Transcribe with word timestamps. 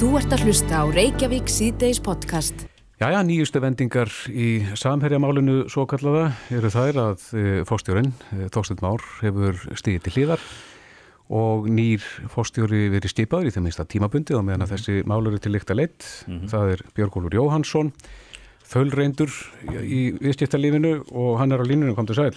Þú 0.00 0.14
ert 0.16 0.32
að 0.32 0.46
hlusta 0.46 0.78
á 0.80 0.84
Reykjavík 0.88 1.50
síðdeis 1.52 1.98
podcast. 2.00 2.62
Jæja, 3.02 3.18
nýjustu 3.20 3.60
vendingar 3.60 4.08
í 4.32 4.62
samherjamálinu 4.80 5.66
svo 5.68 5.84
kallaða 5.90 6.30
eru 6.56 6.70
þær 6.72 7.00
að 7.02 7.26
e, 7.36 7.42
fórstjórin, 7.68 8.08
e, 8.32 8.46
Þorstein 8.48 8.80
Már, 8.80 9.04
hefur 9.20 9.60
stigið 9.76 10.06
til 10.06 10.14
hlýðar 10.14 10.46
og 11.36 11.68
nýr 11.68 12.08
fórstjóri 12.32 12.86
verið 12.96 13.12
stipaður 13.12 13.50
í 13.50 13.54
þeim 13.58 13.68
einsta 13.68 13.84
tímabundi 13.92 14.38
og 14.40 14.46
meðan 14.48 14.64
að 14.64 14.72
þessi 14.78 14.98
mál 15.04 15.20
eru 15.20 15.36
til 15.36 15.52
líkt 15.52 15.76
að 15.76 15.82
leitt. 15.82 16.08
Það 16.48 16.74
er 16.78 16.86
Björgólfur 16.96 17.36
Jóhansson, 17.36 17.92
þölreindur 18.72 19.36
í 19.84 20.02
viðskiptalífinu 20.16 20.96
og 21.12 21.34
hann 21.44 21.52
er 21.52 21.60
á 21.60 21.68
línunum, 21.68 21.92
kom 22.00 22.08
til 22.08 22.22
sæl. 22.22 22.32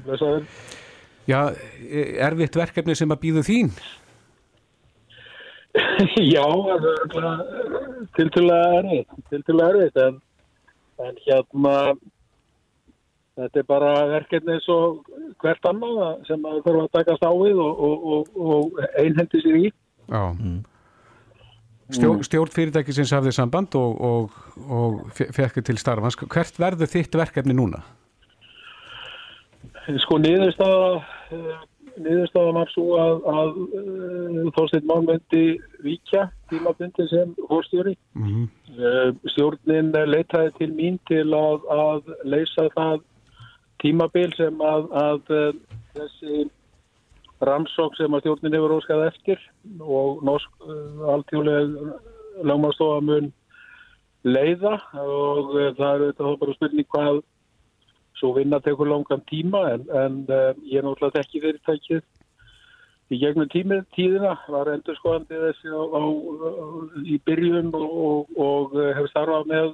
Blessaður. 0.00 0.48
Já, 1.28 1.42
e, 1.84 2.12
erfitt 2.24 2.56
verkefni 2.56 2.96
sem 2.96 3.12
að 3.12 3.26
býðu 3.28 3.50
þín? 3.52 3.76
Já, 6.34 6.44
það 6.46 6.70
er 6.70 6.86
örugglega 6.92 7.34
tiltölulega 8.16 8.80
erfitt, 8.80 9.12
tiltölulega 9.30 9.70
erfitt, 9.84 10.00
en, 10.06 10.16
en 11.06 11.20
hérna, 11.26 11.74
þetta 13.40 13.62
er 13.62 13.68
bara 13.68 13.92
verkefni 14.10 14.56
eins 14.56 14.66
og 14.72 15.04
hvert 15.40 15.68
annað 15.70 16.24
sem 16.28 16.42
að 16.50 16.58
þurfa 16.66 16.86
að 16.86 16.90
takast 16.98 17.24
á 17.24 17.32
við 17.36 17.60
og, 17.62 17.84
og, 17.86 18.10
og, 18.16 18.34
og 18.56 18.82
einhendi 19.00 19.40
sér 19.44 19.60
í. 19.60 19.70
Já. 20.10 20.24
Stjórn, 21.90 22.20
stjórn 22.22 22.52
fyrirtækisins 22.54 23.10
hafði 23.16 23.32
samband 23.34 23.74
og, 23.78 23.96
og, 24.06 24.34
og 24.70 24.98
fe- 25.16 25.30
fekk 25.34 25.58
til 25.66 25.78
starfans. 25.80 26.14
Hvert 26.20 26.60
verður 26.62 26.90
þitt 26.92 27.16
verkefni 27.18 27.56
núna? 27.58 27.80
Sko 30.04 30.20
niðurstaða, 30.22 31.00
eh, 32.00 32.06
niðurstaða 32.06 32.56
var 32.56 32.72
svo 32.72 32.86
að, 33.00 33.28
að 33.30 33.60
uh, 33.66 34.50
Þorsteinn 34.56 34.88
Már 34.90 35.04
myndi 35.06 35.44
víkja 35.84 36.28
tímabundi 36.50 37.06
sem 37.12 37.36
fórstjóri. 37.48 37.96
Mm 38.18 38.48
Eh, 38.80 39.10
Stjórnin 39.32 39.90
leitaði 39.92 40.52
til 40.58 40.70
mín 40.76 40.98
til 41.10 41.26
að, 41.34 41.64
að 41.74 42.10
leysa 42.22 42.68
það 42.76 43.02
tímabil 43.82 44.30
sem 44.36 44.62
að, 44.62 44.86
að 45.00 45.32
eh, 45.34 45.58
þessi 45.96 46.44
rannsók 47.42 47.96
sem 47.98 48.14
að 48.14 48.22
stjórnin 48.22 48.54
hefur 48.54 48.76
óskað 48.76 49.06
eftir 49.08 49.42
og 49.80 50.22
norsk 50.28 50.64
alltjóðlega 51.08 51.96
lögmastofa 52.46 53.00
mun 53.08 53.30
leiða 54.28 54.76
og 55.00 55.54
það 55.78 55.90
er 55.90 56.04
þetta 56.04 56.34
bara 56.44 56.56
spurning 56.58 56.88
hvað 56.92 57.22
svo 58.20 58.34
vinna 58.36 58.60
tekur 58.62 58.88
langan 58.88 59.22
tíma 59.30 59.66
en, 59.74 59.86
en 59.96 60.22
uh, 60.28 60.50
ég 60.68 60.80
er 60.80 60.86
náttúrulega 60.86 61.24
ekki 61.24 61.42
fyrirtækið 61.42 62.02
í 63.10 63.18
gegnum 63.18 63.48
tímið, 63.50 63.86
tíðina 63.96 64.36
var 64.52 64.70
endur 64.70 64.94
skoðandi 65.00 65.38
þessi 65.48 65.72
á, 65.74 65.82
á, 65.82 66.02
í 67.02 67.16
byrjun 67.26 67.72
og, 67.74 67.88
og, 67.90 68.34
og 68.38 68.76
uh, 68.76 68.90
hefur 68.94 69.10
starfað 69.10 69.50
með 69.50 69.72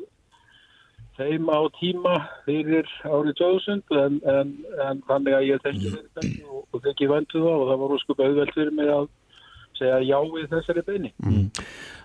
þeim 1.17 1.51
á 1.53 1.61
tíma 1.81 2.15
fyrir 2.47 2.89
árið 3.05 3.37
2000 3.41 4.01
en, 4.01 4.19
en, 4.29 4.57
en 4.87 5.05
þannig 5.09 5.37
að 5.37 5.47
ég 5.51 5.63
þekki 5.65 5.93
fyrirtæki 5.93 6.43
og, 6.49 6.65
og 6.71 6.83
þekki 6.87 7.13
vöndu 7.13 7.45
það 7.45 7.53
og 7.53 7.71
það 7.71 7.81
var 7.83 7.95
óskup 7.97 8.25
auðvelt 8.25 8.57
fyrir 8.57 8.75
mig 8.77 8.91
að 8.93 9.07
segja 9.77 10.01
já 10.05 10.17
við 10.33 10.51
þessari 10.53 10.85
beini. 10.87 11.13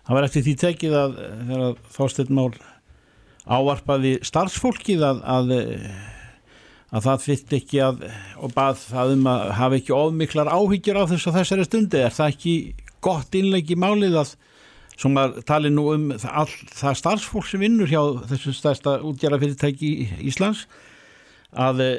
Það 0.02 0.16
var 0.18 0.28
eftir 0.28 0.46
því 0.48 0.56
tekið 0.66 0.96
að 1.02 1.20
þegar 1.50 1.84
Þorsteinn 1.96 2.38
Már 2.38 2.58
ávarpaði 3.52 4.16
starfsfólkið 4.28 5.06
að, 5.08 5.22
að, 5.36 5.54
að 6.92 7.08
það 7.08 7.26
fyrt 7.26 7.54
ekki 7.56 7.82
að 7.86 8.06
og 8.42 8.54
bað 8.56 8.80
það 8.84 9.14
um 9.16 9.28
að 9.32 9.44
hafa 9.58 9.78
ekki 9.80 9.94
ofmiklar 9.96 10.52
áhyggjur 10.52 11.00
á 11.00 11.04
þess 11.12 11.30
að 11.30 11.38
þessari 11.40 11.68
stundi 11.68 12.02
er 12.02 12.16
það 12.16 12.34
ekki 12.34 12.56
gott 13.04 13.38
innleik 13.38 13.72
í 13.72 13.80
málið 13.80 14.18
að 14.22 14.34
sem 15.02 15.18
að 15.18 15.40
tali 15.48 15.72
nú 15.74 15.88
um 15.96 16.10
all, 16.14 16.50
það 16.76 17.00
starfsfólk 17.00 17.48
sem 17.50 17.64
vinnur 17.64 17.90
hjá 17.90 18.02
þessu 18.30 18.54
stærsta 18.54 18.98
útgerðafyrirtæki 19.08 19.92
í 20.04 20.08
Íslands 20.30 20.68
að 21.58 21.82
e, 21.86 21.90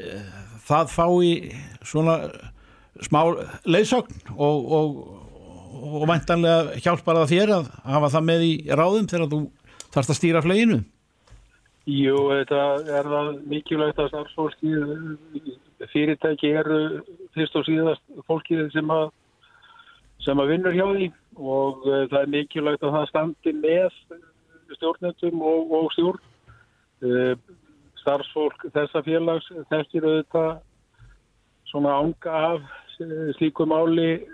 það 0.68 0.92
fái 0.92 1.32
svona 1.88 2.18
smá 3.02 3.20
leiðsögn 3.64 4.36
og, 4.36 4.72
og, 4.76 4.96
og 5.88 6.06
væntanlega 6.10 6.78
hjálpar 6.84 7.22
það 7.22 7.32
þér 7.32 7.54
að 7.56 7.70
hafa 7.96 8.12
það 8.14 8.28
með 8.28 8.46
í 8.46 8.54
ráðum 8.70 9.08
þegar 9.10 9.32
þú 9.32 9.40
þarfst 9.88 10.12
að 10.12 10.20
stýra 10.20 10.44
fleginu 10.44 10.82
Jú, 11.90 12.18
þetta 12.30 12.60
er 12.98 13.08
það 13.10 13.30
mikilvægt 13.50 13.98
að 13.98 14.12
starfsfólki 14.12 14.74
fyrirtæki 15.90 16.52
eru 16.60 16.82
fyrst 17.34 17.56
og 17.58 17.66
síðast 17.66 18.20
fólkið 18.28 18.68
sem 18.74 18.92
að 18.94 19.08
sem 20.22 20.38
að 20.38 20.52
vinnur 20.52 20.76
hjá 20.76 20.84
því 20.92 21.08
og 21.40 21.88
uh, 21.88 22.04
það 22.12 22.20
er 22.20 22.30
mikilvægt 22.36 22.84
að 22.86 22.94
það 22.94 23.08
standi 23.10 23.54
með 23.58 23.96
stjórnendum 24.76 25.42
og, 25.42 25.74
og 25.74 25.90
stjórn. 25.96 26.22
Uh, 27.02 27.34
starfsfólk 28.02 28.66
þessa 28.74 29.02
félags 29.06 29.48
þekkir 29.70 30.06
auðvitað 30.06 30.52
svona 31.70 31.96
ánga 32.02 32.38
af 32.52 32.62
eh, 33.00 33.28
slíku 33.38 33.66
máli 33.68 34.08
eh, 34.12 34.24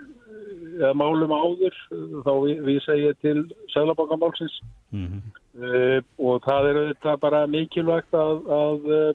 eða 0.79 0.93
málum 0.97 1.33
áður 1.33 1.75
þá 2.25 2.31
vísa 2.67 2.97
ég 2.97 3.17
til 3.23 3.45
Sælabankamálsins 3.73 4.59
uh, 5.57 5.97
og 6.19 6.45
það 6.45 6.69
er 6.69 6.79
auðvitað 6.81 7.19
bara 7.23 7.41
mikilvægt 7.49 8.15
að, 8.17 8.45
að 8.59 8.87
uh, 8.93 9.09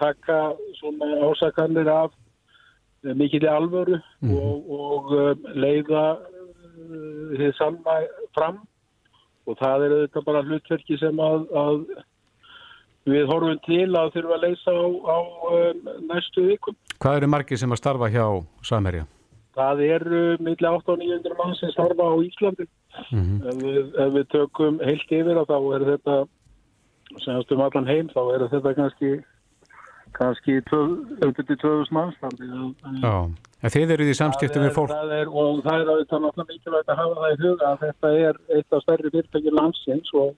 taka 0.00 0.40
svona 0.80 1.10
ásakanir 1.28 1.90
af 1.92 2.10
uh, 2.12 3.14
mikil 3.14 3.44
alvöru 3.50 4.00
og, 4.30 4.70
og 4.80 5.14
uh, 5.16 5.32
leiða 5.54 6.04
þið 7.36 7.52
sanna 7.58 8.00
fram 8.34 8.62
og 9.48 9.58
það 9.60 9.86
er 9.86 9.96
auðvitað 9.96 10.26
bara 10.26 10.44
hlutverki 10.46 10.98
sem 11.00 11.20
að, 11.22 11.46
að 11.56 11.78
við 13.10 13.30
horfum 13.30 13.62
til 13.66 13.86
að 13.96 14.12
þurfa 14.16 14.36
að 14.36 14.44
leysa 14.44 14.74
á, 14.76 14.86
á 15.08 15.18
næstu 16.10 16.44
vikum. 16.50 16.76
Hvað 17.00 17.20
eru 17.20 17.30
margir 17.32 17.60
sem 17.60 17.72
að 17.72 17.80
starfa 17.80 18.10
hjá 18.12 18.26
samherja? 18.66 19.06
Það 19.56 19.82
eru 19.86 20.20
milli 20.44 20.68
8 20.68 20.92
og 20.94 21.00
900 21.00 21.38
mann 21.38 21.56
sem 21.58 21.72
starfa 21.74 22.06
á 22.06 22.14
Íslandi. 22.90 23.40
ef, 23.46 23.58
við, 23.64 23.80
ef 24.04 24.14
við 24.16 24.28
tökum 24.34 24.80
heilt 24.84 25.12
yfir 25.20 25.42
þá 25.48 25.58
er 25.76 25.86
þetta 25.92 26.16
semast 27.18 27.52
um 27.54 27.62
allan 27.64 27.90
heim 27.90 28.10
þá 28.12 28.22
er 28.34 28.48
þetta 28.50 28.74
kannski 28.78 29.12
kannski 30.16 30.58
2000 30.66 31.94
manns 31.94 32.18
þið 33.74 33.92
eru 33.94 34.06
því 34.08 34.14
samskiptum 34.18 34.64
við 34.64 34.72
fólk. 34.76 34.92
það 34.92 35.12
er, 35.16 35.28
og 35.30 35.60
það 35.64 35.82
er 35.82 35.90
auðvitað 35.92 36.24
náttúrulega 36.24 36.54
mikilvægt 36.54 36.92
að 36.92 37.00
hafa 37.00 37.18
það 37.20 37.34
í 37.34 37.40
huga 37.42 37.68
að 37.70 37.82
þetta 37.84 38.12
er 38.28 38.40
eitt 38.56 38.76
af 38.76 38.84
stærri 38.84 39.12
fyrirtæki 39.14 39.52
landsins 39.54 40.14
og, 40.22 40.32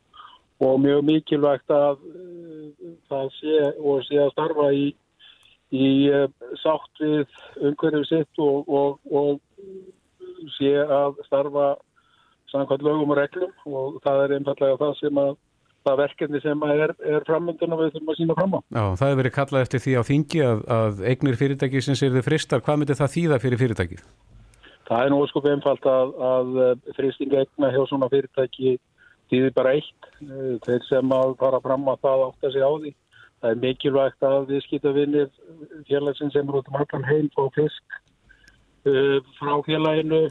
og 0.67 0.81
mjög 0.83 1.05
mikilvægt 1.09 1.77
að 1.77 2.03
uh, 2.11 2.91
það 3.13 3.31
sé 3.39 3.63
og 3.79 4.05
sé 4.09 4.21
að 4.25 4.35
starfa 4.35 4.69
í, 4.77 4.85
í 5.73 5.89
uh, 6.11 6.27
sátt 6.61 7.05
við 7.05 7.39
umhverfið 7.63 8.09
sitt 8.11 8.43
og, 8.43 8.69
og, 8.69 9.01
og 9.13 10.53
sé 10.59 10.75
að 10.83 11.23
starfa 11.29 11.73
samkvæmt 12.53 12.85
lögum 12.87 13.15
og 13.15 13.19
reglum 13.19 13.73
og 13.73 13.99
það 14.05 14.23
er 14.27 14.37
einfallega 14.39 14.81
það 14.81 14.95
sem 15.01 15.21
að 15.23 15.33
það 15.83 16.01
verkefni 16.03 16.41
sem 16.43 16.65
að 16.67 16.83
er, 16.85 16.93
er 17.15 17.25
framöndun 17.27 17.75
og 17.75 17.81
við 17.83 17.95
þurfum 17.95 18.13
að 18.13 18.19
sína 18.21 18.37
fram 18.39 18.55
á. 18.55 18.61
Já, 18.63 18.85
það 19.01 19.09
hefur 19.09 19.21
verið 19.23 19.35
kallað 19.37 19.65
eftir 19.67 19.83
því 19.83 19.95
á 19.99 20.03
þingi 20.09 20.43
að, 20.47 20.63
að 20.77 21.03
eignir 21.11 21.39
fyrirtæki 21.41 21.83
sem 21.83 21.99
sér 21.99 22.15
þið 22.17 22.29
fristar. 22.29 22.63
Hvað 22.63 22.79
myndi 22.81 22.99
það 22.99 23.15
þýða 23.17 23.41
fyrir 23.43 23.63
fyrirtækið? 23.63 24.05
Það 24.89 25.05
er 25.05 25.13
nú 25.13 25.21
sko 25.31 25.43
einfalt 25.49 25.89
að, 25.89 26.15
að 26.29 26.49
fristing 26.99 27.35
egna 27.43 27.73
hjá 27.75 27.83
svona 27.91 28.11
fyrirtæki 28.13 28.77
þýðir 29.33 29.55
bara 29.57 29.75
eitt. 29.79 30.11
Eh, 30.23 30.55
Þeir 30.67 30.87
sem 30.89 31.17
að 31.17 31.35
fara 31.41 31.63
fram 31.65 31.89
að 31.91 32.03
það 32.07 32.25
átta 32.29 32.53
sig 32.53 32.63
á 32.63 32.71
því. 32.71 32.95
Það 33.43 33.51
er 33.51 33.63
mikilvægt 33.65 34.23
að 34.29 34.41
við 34.53 34.65
skita 34.69 34.95
vinnir 34.95 35.31
félagsinn 35.89 36.31
sem 36.31 36.47
eru 36.47 36.61
út 36.61 36.69
um 36.71 36.79
allan 36.79 37.09
heim 37.09 37.31
og 37.43 37.49
fisk 37.57 37.97
uh, 38.87 39.19
frá 39.41 39.55
uh, 39.59 40.29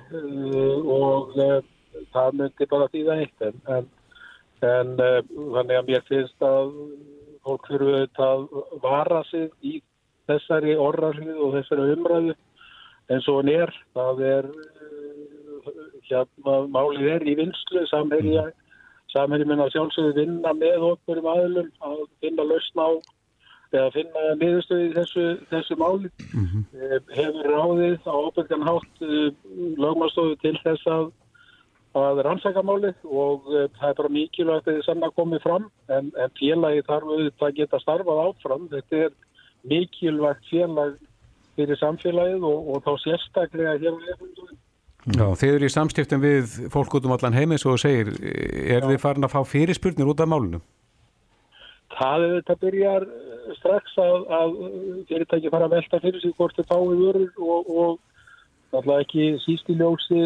og 0.95 1.35
það 2.13 2.37
myndi 2.39 2.67
bara 2.71 2.89
þýða 2.93 3.17
eitt. 3.21 3.45
En, 3.47 3.61
en, 3.75 3.89
en 4.67 4.93
uh, 4.97 5.19
þannig 5.55 5.79
að 5.79 5.89
mér 5.89 6.05
finnst 6.09 6.45
að 6.45 6.73
fólk 7.45 7.67
fyrir 7.69 7.93
auðvitað 7.95 8.45
að 8.61 8.75
vara 8.83 9.21
sig 9.29 9.47
í 9.65 9.77
þessari 10.29 10.75
orðarlið 10.77 11.39
og 11.41 11.55
þessari 11.57 11.95
umræðu 11.95 12.35
og 13.11 13.37
hann 13.37 13.53
er. 13.53 13.71
Það 13.97 14.25
er, 14.31 14.49
uh, 14.51 15.71
hérna, 16.09 16.59
málið 16.73 17.09
er 17.15 17.25
í 17.27 17.37
vinslu, 17.39 17.85
samherja, 17.91 18.49
samherja 19.13 19.49
minna 19.49 19.71
sjálfsögðu 19.73 20.19
vinna 20.19 20.53
með 20.57 20.91
okkur 20.93 21.23
um 21.23 21.33
aðlum 21.33 21.73
að 21.87 22.05
finna 22.23 22.47
lausn 22.47 22.85
á 22.85 22.89
eða 23.71 23.91
finna 23.95 24.23
niðurstöði 24.39 24.89
þessu, 24.95 25.25
þessu 25.51 25.77
máli. 25.79 26.11
Eh, 26.75 26.97
Hefur 27.15 27.47
ráðið 27.47 28.07
á 28.07 28.13
óbyrgan 28.13 28.67
hátt 28.67 29.03
uh, 29.05 29.29
lögmastofu 29.79 30.35
til 30.43 30.57
þess 30.63 30.87
að 30.91 31.11
að 31.99 32.21
rannsaka 32.25 32.63
málið 32.63 33.05
og 33.05 33.47
uh, 33.51 33.67
það 33.77 33.87
er 33.89 33.99
bara 33.99 34.13
mikilvægt 34.15 34.67
að 34.67 34.77
þið 34.77 34.85
sann 34.87 35.05
að 35.07 35.15
komið 35.19 35.43
fram 35.43 35.69
en, 35.91 36.11
en 36.15 36.35
félagi 36.39 36.87
þarf 36.87 37.11
auðvitað 37.11 37.47
að 37.49 37.57
geta 37.59 37.81
starfað 37.83 38.23
áfram. 38.25 38.67
Þetta 38.71 39.05
er 39.05 39.15
mikilvægt 39.71 40.49
félag 40.49 40.99
fyrir 41.57 41.79
samfélagið 41.81 42.45
og, 42.47 42.69
og 42.73 42.83
þá 42.85 42.91
sérstaklega 43.05 43.77
hér 43.81 43.97
á 43.97 44.01
efundunum 44.15 44.59
Já, 45.09 45.25
þeir 45.33 45.55
eru 45.55 45.65
í 45.65 45.73
samstiftum 45.73 46.21
við 46.21 46.51
fólk 46.69 46.93
út 46.99 47.07
um 47.07 47.15
allan 47.15 47.33
heim 47.33 47.55
eins 47.55 47.65
og 47.65 47.79
segir, 47.81 48.11
er 48.21 48.85
þið 48.85 48.99
farin 49.01 49.25
að 49.25 49.33
fá 49.33 49.41
fyrirspurnir 49.49 50.11
út 50.11 50.21
af 50.21 50.29
málunum? 50.29 50.61
Það 51.95 52.25
er 52.25 52.33
þetta 52.35 52.55
byrjar 52.61 53.05
eh, 53.07 53.47
strax 53.57 53.97
að, 54.01 54.27
að 54.37 54.53
fyrirtæki 55.09 55.51
fara 55.53 55.67
að 55.67 55.73
velta 55.79 56.01
fyrir 56.03 56.21
sig 56.21 56.35
hvort 56.37 56.59
þið 56.59 56.69
fáið 56.69 57.01
vörur 57.01 57.41
og, 57.41 57.71
og 57.81 57.97
alltaf 58.77 59.03
ekki 59.03 59.29
síst 59.45 59.69
í 59.71 59.77
ljósi 59.79 60.21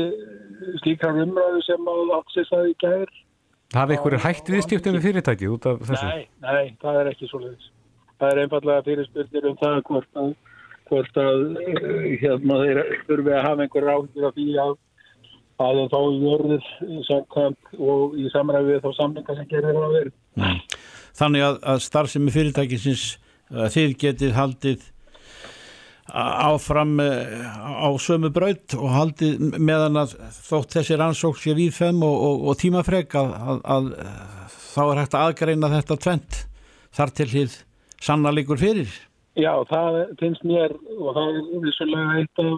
slíkar 0.83 1.18
umræðu 1.24 1.62
sem 1.65 1.92
að 1.92 2.15
Axis 2.19 2.51
að 2.56 2.71
í 2.71 2.75
gær. 2.83 3.13
Það 3.74 3.83
er 3.83 3.94
einhverju 3.95 4.21
hætt 4.24 4.51
viðstiftum 4.53 4.97
við 4.97 5.07
fyrirtæki 5.09 5.51
út 5.51 5.68
af 5.69 5.81
þessu? 5.89 6.09
Nei, 6.12 6.27
nei, 6.45 6.65
það 6.83 7.00
er 7.01 7.12
ekki 7.12 7.30
svo 7.30 7.42
leiðis. 7.44 7.69
Það 8.15 8.31
er 8.31 8.42
einfallega 8.45 8.86
fyrirspurnir 8.86 9.47
um 9.50 9.57
það 9.59 9.77
hvort 9.89 10.19
að, 10.21 10.33
hvort 10.89 11.19
að 11.19 11.45
hérna 12.21 12.59
þeir 12.62 12.81
þurfi 13.09 13.36
að 13.36 13.45
hafa 13.50 13.65
einhver 13.65 13.88
ráðir 13.89 14.30
af 14.30 14.38
því 14.38 14.50
að 14.63 14.75
að 15.65 15.81
þá 15.92 16.00
í 16.03 16.18
vörður 16.19 16.65
samkvæmt 17.07 17.77
og 17.80 18.15
í 18.19 18.25
samræði 18.33 18.74
við 18.74 18.81
þá 18.83 18.89
samlinga 18.97 19.36
sem 19.38 19.47
gerir 19.51 19.77
það 19.77 19.86
að 19.86 19.94
vera. 19.95 20.50
Þannig 21.15 21.45
að, 21.47 21.59
að 21.71 21.83
starfsemi 21.86 22.33
fyrirtækisins 22.36 23.06
þið 23.71 23.95
getið 24.01 24.36
haldið 24.36 24.89
áfram 26.15 26.95
á 27.01 27.89
sömu 28.00 28.31
braut 28.31 28.75
og 28.77 28.91
haldið 28.94 29.57
meðan 29.59 30.00
að 30.00 30.15
þótt 30.47 30.77
þessi 30.77 31.00
rannsók 31.00 31.39
sé 31.41 31.56
viðfem 31.57 32.00
og, 32.07 32.15
og, 32.27 32.45
og 32.50 32.59
tímafreg 32.62 33.17
að, 33.19 33.33
að, 33.35 33.59
að 33.75 33.89
þá 34.75 34.81
er 34.85 35.01
hægt 35.01 35.17
að 35.17 35.25
aðgreina 35.25 35.71
þetta 35.73 36.00
tvent 36.06 36.39
þar 36.95 37.13
til 37.19 37.27
hið 37.33 37.57
sannalíkur 38.06 38.62
fyrir. 38.62 38.94
Já, 39.35 39.51
það 39.67 40.00
finnst 40.21 40.45
mér 40.47 40.71
og 40.95 41.17
það 41.17 41.39
er 41.41 41.50
vissulega 41.65 42.19
eitt 42.21 42.44
af 42.45 42.53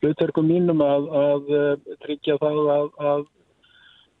hlutverkum 0.00 0.48
mínum 0.50 0.82
að, 0.82 1.06
að 1.20 1.50
tryggja 2.02 2.38
það 2.42 2.60
að 2.72 3.26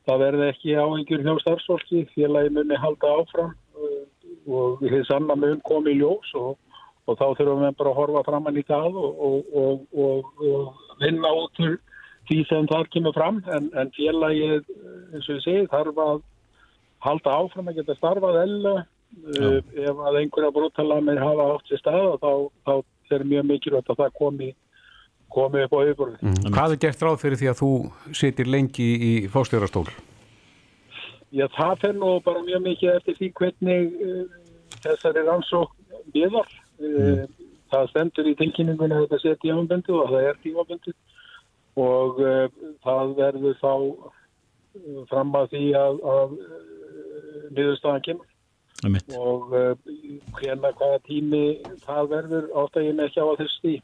það 0.06 0.22
verði 0.24 0.48
ekki 0.52 0.76
áhengjur 0.78 1.24
hjá 1.26 1.32
starfsfólki 1.42 2.04
félagi 2.14 2.52
muni 2.54 2.78
halda 2.78 3.14
áfram 3.18 3.54
og 4.50 4.82
við 4.82 5.02
sanna 5.08 5.36
mun 5.38 5.60
komi 5.66 5.94
í 5.94 6.00
ljós 6.00 6.30
og, 6.38 6.54
og 7.08 7.18
þá 7.18 7.26
þurfum 7.38 7.64
við 7.64 7.76
bara 7.78 7.92
að 7.92 7.98
horfa 8.00 8.24
fram 8.26 8.48
hann 8.48 8.60
í 8.60 8.66
það 8.68 8.98
og, 9.00 9.54
og, 9.62 9.86
og 9.94 11.00
vinna 11.00 11.32
út 11.42 11.62
úr 11.64 11.78
því 12.30 12.40
sem 12.46 12.68
þar 12.70 12.90
kemur 12.94 13.16
fram 13.16 13.40
en, 13.50 13.70
en 13.74 13.92
félagi 13.96 14.48
eins 14.50 15.26
og 15.26 15.36
ég 15.38 15.44
segi 15.46 15.68
þarf 15.72 16.00
að 16.04 16.22
halda 17.06 17.36
áfram 17.42 17.70
að 17.70 17.80
geta 17.80 17.96
starfað 17.98 18.40
eða 18.44 18.74
uh, 18.78 19.58
ef 19.58 20.02
að 20.06 20.18
einhverja 20.20 20.54
brúttalamir 20.54 21.22
hafa 21.22 21.48
átt 21.54 21.70
sér 21.70 21.82
stað 21.82 22.18
þá, 22.22 22.32
þá 22.68 22.74
er 23.16 23.26
mjög 23.26 23.48
mikilvægt 23.48 23.90
að 23.90 24.04
það 24.04 24.18
komi 24.20 24.50
komið 25.30 25.66
upp 25.66 25.74
á 25.74 25.80
yfirbúrið. 25.86 26.22
Mm. 26.26 26.54
Hvað 26.54 26.72
er 26.74 26.80
gert 26.84 27.02
ráð 27.06 27.18
fyrir 27.22 27.40
því 27.40 27.50
að 27.50 27.60
þú 27.60 27.72
sitir 28.18 28.50
lengi 28.50 28.86
í 29.06 29.12
fóstjórastól? 29.30 29.86
Já, 31.30 31.46
það 31.54 31.74
fer 31.84 31.94
nú 31.94 32.16
bara 32.26 32.42
mjög 32.42 32.64
mikið 32.64 32.96
eftir 32.96 33.18
því 33.18 33.28
hvernig 33.38 34.00
uh, 34.06 34.24
þessari 34.82 35.26
rannsók 35.28 35.76
viðar. 36.14 36.50
Mm. 36.80 37.26
Það 37.70 37.90
stendur 37.92 38.26
í 38.26 38.34
tilkynningunni 38.38 38.96
að 38.96 39.04
þetta 39.04 39.20
sé 39.22 39.36
tímaböndu 39.44 39.98
og 40.00 40.10
það 40.10 40.26
er 40.30 40.40
tímaböndu 40.42 40.94
og 41.80 42.18
uh, 42.24 42.46
það 42.82 43.12
verður 43.20 43.60
þá 43.60 43.74
fram 45.10 45.30
að 45.38 45.52
því 45.52 45.62
að, 45.78 46.00
að 46.14 46.34
niðurstaðan 47.54 48.04
kemur. 48.06 48.26
Mitt. 48.88 49.10
og 49.12 49.50
uh, 49.52 49.74
hvena 50.38 50.70
hvaða 50.72 51.00
tími 51.04 51.42
það 51.84 52.06
verður 52.14 52.46
átt 52.62 52.78
að 52.80 52.86
ég 52.86 52.94
með 52.96 53.10
ekki 53.10 53.20
á 53.20 53.26
að 53.26 53.40
þessu 53.42 53.58
því 53.60 53.74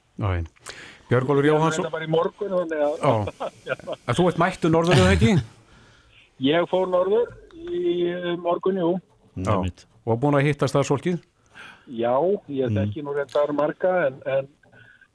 Björgólfur 1.11 1.49
Jóhansson 1.51 1.85
Það 1.85 1.97
var 1.99 2.07
í 2.07 2.09
morgun 2.15 2.55
að... 2.57 2.73
að 3.05 4.15
Þú 4.17 4.29
ert 4.31 4.41
mættu 4.41 4.71
norður 4.73 5.03
eða 5.03 5.13
ekki? 5.19 5.35
Ég 6.47 6.71
fór 6.71 6.89
norður 6.89 7.29
í 7.69 8.07
morgun, 8.41 8.81
jú 8.81 8.95
Já. 9.45 9.85
Og 10.07 10.21
búin 10.23 10.39
að 10.39 10.49
hitta 10.49 10.71
starfsfólkið? 10.71 11.21
Já, 11.87 12.15
ég 12.51 12.73
þekki 12.75 13.03
mm. 13.03 13.07
nú 13.07 13.15
reyndar 13.15 13.53
marga 13.55 13.93
en, 14.09 14.17
en 14.27 14.49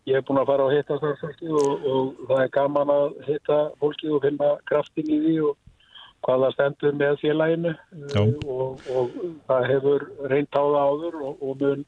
ég 0.08 0.18
hef 0.18 0.28
búin 0.28 0.40
að 0.42 0.52
fara 0.52 0.68
að 0.68 0.76
hitta 0.78 0.98
starfsfólkið 1.00 1.58
og, 1.60 1.88
og 1.92 2.22
það 2.30 2.44
er 2.44 2.54
gaman 2.56 2.94
að 2.94 3.18
hitta 3.28 3.58
fólkið 3.82 4.16
og 4.16 4.24
finna 4.26 4.52
kraftin 4.70 5.12
í 5.12 5.20
því 5.26 5.36
og 5.50 5.58
hvað 6.22 6.46
það 6.46 6.56
stendur 6.56 6.98
með 7.02 7.18
félaginu 7.22 7.74
og, 8.22 8.86
og 8.94 9.18
það 9.50 9.68
hefur 9.72 10.08
reynt 10.32 10.56
á 10.56 10.64
það 10.64 10.80
áður 10.86 11.20
og, 11.22 11.44
og 11.44 11.66
mun, 11.66 11.84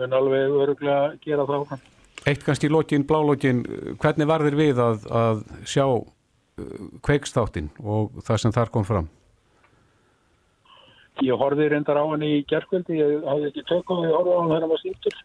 mun 0.00 0.18
alveg 0.18 0.58
öruglega 0.64 1.12
gera 1.24 1.48
það. 1.48 1.88
Eitt 2.28 2.44
kannski 2.46 2.70
lókin, 2.70 3.06
blálókin, 3.06 3.64
hvernig 3.98 4.28
var 4.30 4.44
þér 4.46 4.58
við 4.58 4.82
að, 4.82 5.06
að 5.10 5.42
sjá 5.66 5.86
kveikstáttinn 7.02 7.72
og 7.80 8.22
það 8.26 8.44
sem 8.44 8.54
þar 8.54 8.70
kom 8.74 8.86
fram? 8.86 9.08
Ég 11.20 11.36
horfið 11.36 11.68
reyndar 11.74 12.00
á 12.00 12.04
hann 12.08 12.24
í 12.24 12.32
gerðkvöldi, 12.48 12.96
ég 12.96 13.26
hafði 13.28 13.50
ekki 13.50 13.64
tök 13.68 13.90
á 13.92 13.94
því 13.98 14.08
að 14.08 14.16
horfa 14.16 14.32
á 14.32 14.40
hann 14.40 14.50
þegar 14.52 14.64
hann 14.64 14.72
var 14.72 14.82
sýttur. 14.82 15.18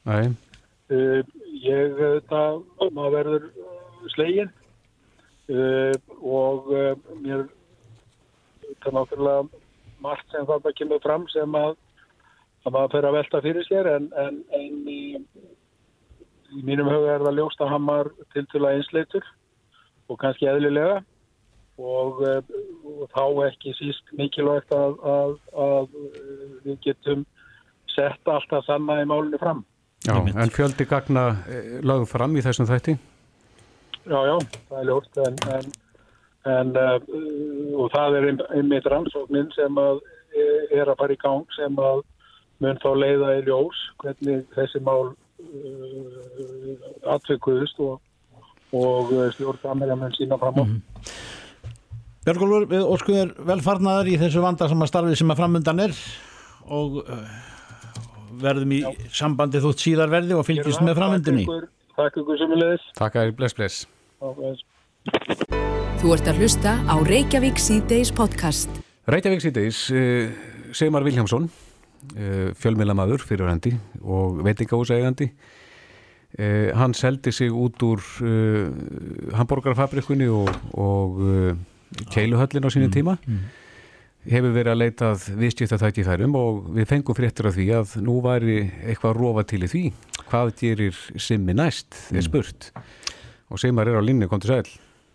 Uh, 0.87 1.21
ég, 1.63 2.01
það, 2.29 2.59
maður 2.95 3.15
verður 3.17 3.47
slegin 4.13 4.51
uh, 5.51 5.95
og 6.23 6.69
uh, 6.71 6.91
mér 7.23 7.47
það 8.67 8.87
er 8.91 8.95
náttúrulega 8.95 9.63
margt 10.03 10.31
sem 10.31 10.47
þarna 10.47 10.73
kemur 10.77 11.03
fram 11.03 11.27
sem 11.33 11.57
að, 11.57 11.75
að 12.65 12.75
maður 12.75 12.93
fyrir 12.93 13.09
að 13.09 13.17
velta 13.17 13.43
fyrir 13.43 13.67
sér 13.67 13.91
en, 13.95 14.07
en, 14.23 14.39
en 14.55 14.79
í, 14.91 15.01
í 16.55 16.63
mínum 16.67 16.91
huga 16.91 17.15
er 17.15 17.25
það 17.25 17.39
ljóst 17.39 17.63
að 17.63 17.73
hann 17.73 17.87
var 17.89 18.11
til 18.35 18.45
til 18.51 18.63
að 18.63 18.77
einsleitur 18.77 19.29
og 20.07 20.19
kannski 20.21 20.49
eðlilega 20.51 21.01
og, 21.77 22.21
og 22.85 23.09
þá 23.13 23.23
ekki 23.47 23.73
síst 23.77 24.13
mikilvægt 24.17 24.73
að, 24.75 24.99
að, 25.15 25.33
að 25.53 25.89
við 26.65 26.77
getum 26.85 27.25
sett 27.93 28.29
alltaf 28.29 28.65
sanna 28.65 29.01
í 29.01 29.09
málunni 29.09 29.39
fram. 29.41 29.65
Já, 30.05 30.15
en 30.17 30.53
fjöldi 30.53 30.85
gagna 30.85 31.29
lögðu 31.81 32.05
fram 32.09 32.37
í 32.37 32.43
þessum 32.45 32.69
þætti? 32.69 32.97
Já, 34.07 34.19
já, 34.23 34.37
það 34.69 34.79
er 34.79 34.89
ljóst 34.91 35.21
en, 35.25 35.39
en 35.51 35.75
En, 36.47 36.75
uh, 36.79 37.01
og 37.81 37.89
það 37.91 38.17
er 38.17 38.27
einmitt 38.55 38.87
rannsóknin 38.87 39.49
sem 39.55 39.79
að 39.81 39.99
er 40.77 40.87
að 40.87 40.99
fara 40.99 41.15
í 41.15 41.19
gang 41.19 41.55
sem 41.55 41.79
að 41.81 42.03
mun 42.63 42.79
þá 42.83 42.89
leiða 42.95 43.31
í 43.39 43.45
ljós 43.47 43.79
hvernig 44.03 44.45
þessi 44.55 44.79
mál 44.85 45.09
uh, 45.11 45.15
atvikuðust 47.15 47.81
og, 47.83 47.97
og 48.77 49.11
stjórnfamilja 49.35 49.97
mun 49.99 50.15
sína 50.15 50.39
fram 50.39 50.61
á. 50.61 50.63
Mm 50.63 50.69
-hmm. 50.71 50.81
Björgólfur, 52.27 52.65
við 52.67 52.81
óskuðum 52.83 53.29
velfarnaðar 53.47 54.07
í 54.11 54.17
þessu 54.19 54.41
vanda 54.43 54.67
sem 54.67 54.81
að 54.83 54.89
starfið 54.89 55.13
sem 55.15 55.29
að 55.31 55.37
framöndan 55.39 55.77
er 55.79 55.93
og 56.75 56.97
uh, 56.99 57.19
verðum 58.41 58.73
í 58.75 58.79
Já. 58.81 58.89
sambandi 59.15 59.61
þútt 59.63 59.79
síðarverði 59.85 60.35
og 60.35 60.43
fylgjast 60.43 60.83
með 60.83 60.97
framöndinni. 60.99 61.45
Takk 61.95 62.17
ykkur 62.19 62.41
sem 62.41 62.51
við 62.51 62.59
leiðis. 62.59 62.89
Takk 62.97 63.15
að 63.15 63.29
þér, 63.29 63.31
bless, 63.37 63.55
bless. 63.55 63.77
Þú 66.01 66.11
ert 66.17 66.27
að 66.27 66.41
hlusta 66.41 66.73
á 66.83 66.95
Reykjavík 67.07 67.63
C-Days 67.63 68.11
podcast. 68.19 68.75
Reykjavík 69.07 69.45
C-Days, 69.45 69.79
uh, 69.95 70.27
Sigmar 70.75 71.07
Viljámsson, 71.07 71.47
uh, 71.47 72.51
fjölmilamadur 72.59 73.23
fyrirhandi 73.23 73.71
og 74.03 74.43
veitingahúsægandi. 74.43 75.31
Uh, 76.35 76.75
hann 76.75 76.91
seldi 76.91 77.31
sig 77.31 77.55
út 77.55 77.79
úr 77.87 78.03
Hamburgerfabrikunni 79.39 80.27
og, 80.27 80.51
og 80.75 81.23
keiluhöllin 82.13 82.67
á 82.67 82.69
sínum 82.73 82.93
tíma. 82.93 83.17
Mm. 83.27 83.45
Hefur 84.27 84.51
verið 84.51 84.73
að 84.73 84.81
leitað 84.81 85.27
viðskipta 85.39 85.79
þætti 85.79 86.03
þærum 86.07 86.33
og 86.35 86.57
við 86.75 86.89
fengum 86.89 87.15
fréttur 87.15 87.47
af 87.47 87.55
því 87.55 87.67
að 87.77 87.93
nú 88.03 88.17
væri 88.25 88.57
eitthvað 88.83 89.21
rofa 89.21 89.45
til 89.47 89.61
í 89.63 89.69
því. 89.71 89.83
Hvað 90.27 90.51
gerir 90.59 90.97
Simmi 91.15 91.55
næst, 91.55 91.95
er 92.11 92.25
spurt. 92.25 92.71
Og 93.47 93.61
Sigmar 93.61 93.87
er 93.87 93.95
á 93.95 94.03
linni, 94.03 94.27
kom 94.27 94.43
til 94.43 94.51
sæl. 94.51 94.73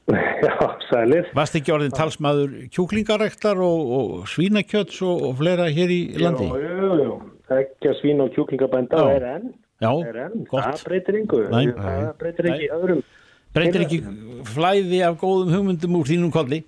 Já, 0.43 0.55
sælir. 0.89 1.29
Vast 1.37 1.57
ekki 1.59 1.75
orðin 1.75 1.93
talsmaður 1.95 2.55
kjúklingarektar 2.75 3.61
og, 3.63 3.93
og 3.99 4.31
svínakjöts 4.33 5.03
og, 5.07 5.27
og 5.29 5.37
fleira 5.39 5.69
hér 5.71 5.93
í 5.93 6.01
landi? 6.19 6.49
Jú, 6.49 6.73
jú, 6.81 6.93
jú. 7.03 7.19
Ekki 7.53 7.91
að 7.91 7.99
svín 8.01 8.25
og 8.25 8.33
kjúklingabænda 8.33 9.03
er 9.13 9.27
enn. 9.37 9.51
Já, 9.83 9.93
er 10.09 10.19
enn. 10.25 10.47
Það 10.49 10.87
breytir 10.89 11.19
yngur. 11.21 11.51
Það 11.53 12.09
breytir 12.23 12.49
ekki 12.55 12.71
öðrum. 12.79 13.03
Breytir 13.53 13.85
ekki 13.85 13.99
flæði 14.53 15.03
af 15.07 15.19
góðum 15.21 15.53
hugmyndum 15.53 15.99
úr 15.99 16.09
þínum 16.09 16.33
kolli? 16.33 16.63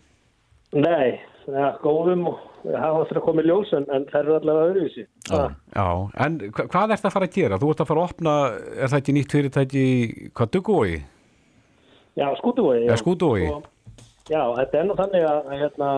Nei, 0.74 1.20
ja, 1.48 1.70
góðum 1.80 2.26
og 2.32 2.42
það 2.64 2.98
áttur 3.00 3.20
að 3.20 3.24
koma 3.26 3.44
í 3.44 3.48
ljós 3.48 3.72
en, 3.76 3.86
en 3.92 4.06
það 4.10 4.20
eru 4.20 4.36
allavega 4.38 4.70
öðruvísi. 4.72 5.04
Já, 5.28 5.42
já. 5.76 5.86
en 6.26 6.38
hva, 6.48 6.66
hvað 6.72 6.94
ert 6.96 7.08
að 7.08 7.14
fara 7.16 7.28
að 7.28 7.36
gera? 7.38 7.60
Þú 7.62 7.70
ert 7.72 7.82
að 7.84 7.90
fara 7.90 8.04
að 8.04 8.10
opna, 8.12 8.34
er 8.74 8.92
það 8.92 9.00
ekki 9.00 9.16
nýtt 9.16 9.36
fyrirtæki, 9.36 9.84
hvað 10.36 10.52
dugói? 10.56 10.94
Já, 12.14 12.28
skútuvói. 12.38 12.84
Já, 12.86 12.94
skútuvói. 13.00 13.48
Já, 14.30 14.40
þetta 14.60 14.78
er 14.78 14.86
nú 14.88 14.96
þannig 14.98 15.26
að, 15.28 15.48
hérna, 15.60 15.88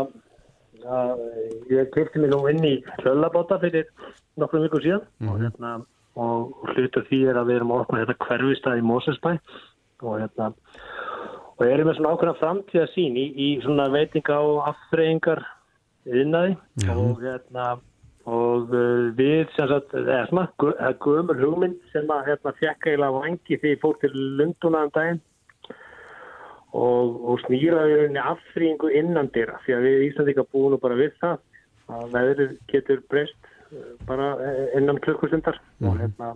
að 0.97 1.25
ég 1.71 1.91
kveikti 1.95 2.23
mér 2.23 2.33
nú 2.33 2.41
inn 2.51 2.65
í 2.67 2.75
hlöllabóta 3.03 3.59
fyrir 3.63 3.87
nokkrum 4.41 4.67
vikur 4.67 4.83
síðan 4.85 5.05
mm 5.05 5.29
-hmm. 5.29 5.33
og, 5.33 5.41
hérna, 5.45 5.73
og 6.17 6.73
hlutur 6.75 7.07
því 7.11 7.21
er 7.31 7.37
að 7.37 7.49
við 7.51 7.57
erum 7.57 7.73
að 7.73 7.83
opna 7.85 8.05
þetta 8.05 8.27
hverfistæð 8.27 8.79
í 8.81 8.87
Mósesbæ 8.91 9.33
og 10.03 10.21
hérna 10.21 10.53
og 11.57 11.65
erum 11.65 11.89
með 11.89 11.99
svona 11.99 12.15
ákveðna 12.15 12.39
framtíða 12.41 12.87
sín 12.93 13.17
í, 13.17 13.27
í 13.33 13.49
svona 13.65 13.89
veitinga 13.93 14.39
og 14.45 14.59
aftreyingar 14.71 15.45
innaði 16.07 16.57
og 16.93 17.23
hérna 17.23 17.77
og 18.27 18.73
uh, 18.75 19.07
við 19.15 19.47
sem 19.55 19.71
sagt, 19.71 19.95
eða 19.95 20.27
svona 20.31 20.73
er 20.83 20.99
gömur 21.03 21.41
hugmynd 21.41 21.79
sem 21.93 22.11
að 22.11 22.33
hérna 22.33 22.55
fekk 22.59 22.89
eiginlega 22.91 23.21
vangi 23.21 23.59
því 23.63 23.75
fór 23.83 23.99
til 24.03 24.13
Lunduna 24.39 24.85
um 24.87 24.95
daginn 24.95 25.21
og, 26.77 27.21
og 27.23 27.39
snýraði 27.47 27.93
í 27.93 28.01
rauninni 28.01 28.25
afþrýingu 28.33 28.91
innan 28.99 29.31
dyrra 29.35 29.61
því 29.65 29.77
að 29.77 29.87
við 29.87 30.07
Íslandika 30.09 30.47
búum 30.51 30.75
nú 30.75 30.81
bara 30.83 30.99
við 30.99 31.15
það 31.23 31.39
að 31.97 32.17
veðrið 32.17 32.57
getur 32.73 33.05
breyst 33.13 33.53
uh, 33.71 33.95
bara 34.11 34.33
eh, 34.43 34.63
innan 34.81 35.01
klukkustundar 35.07 35.61
og 35.87 36.03
hérna 36.03 36.35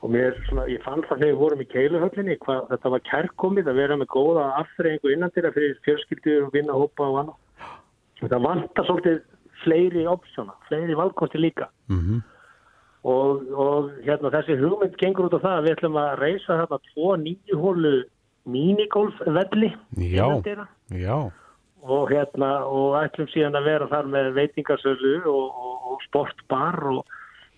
og 0.00 0.10
mér 0.14 0.36
svona, 0.48 0.64
ég 0.72 0.80
fann 0.84 1.02
það 1.04 1.18
þegar 1.20 1.30
við 1.32 1.40
vorum 1.42 1.60
í 1.60 1.68
keiluhöllinni 1.68 2.36
hvað 2.40 2.68
þetta 2.70 2.92
var 2.94 3.02
kærkomið 3.10 3.66
að 3.68 3.80
vera 3.82 3.96
með 4.00 4.08
góða 4.14 4.44
afþreyingu 4.62 5.12
innan 5.12 5.32
dyrra 5.34 5.50
fyrir 5.52 5.76
fjölskyldur 5.84 6.46
og 6.46 6.52
vinna 6.56 6.72
hópa 6.72 7.04
og 7.10 7.18
annað. 7.20 7.36
Þetta 8.20 8.38
vantar 8.46 8.88
svolítið 8.88 9.18
fleiri 9.64 10.06
opsjóna, 10.08 10.54
fleiri 10.68 10.94
valkosti 10.96 11.38
líka 11.38 11.68
Mhm. 11.92 12.22
og, 13.04 13.44
og 13.52 13.90
hérna 14.04 14.30
þessi 14.32 14.56
hugmynd 14.60 14.96
gengur 15.00 15.28
út 15.28 15.36
á 15.36 15.44
það 15.44 15.58
að 15.58 15.64
við 15.66 15.74
ætlum 15.76 15.96
að 16.00 16.18
reysa 16.20 16.56
þarna 16.60 16.78
tvo 16.90 17.16
nýju 17.20 17.60
hólu 17.60 17.92
minigolfvelli 18.46 19.70
Já. 19.96 20.24
innandyra 20.26 20.66
Já, 20.90 21.30
og 21.82 22.10
hérna 22.10 22.50
og 22.66 22.96
ætlum 23.04 23.28
síðan 23.32 23.56
að 23.60 23.64
vera 23.68 23.88
þar 23.88 24.08
með 24.12 24.32
veitingarsölu 24.38 25.14
og, 25.26 25.46
og, 25.50 25.76
og 25.92 26.02
sportbar 26.08 26.78
og, 26.92 27.04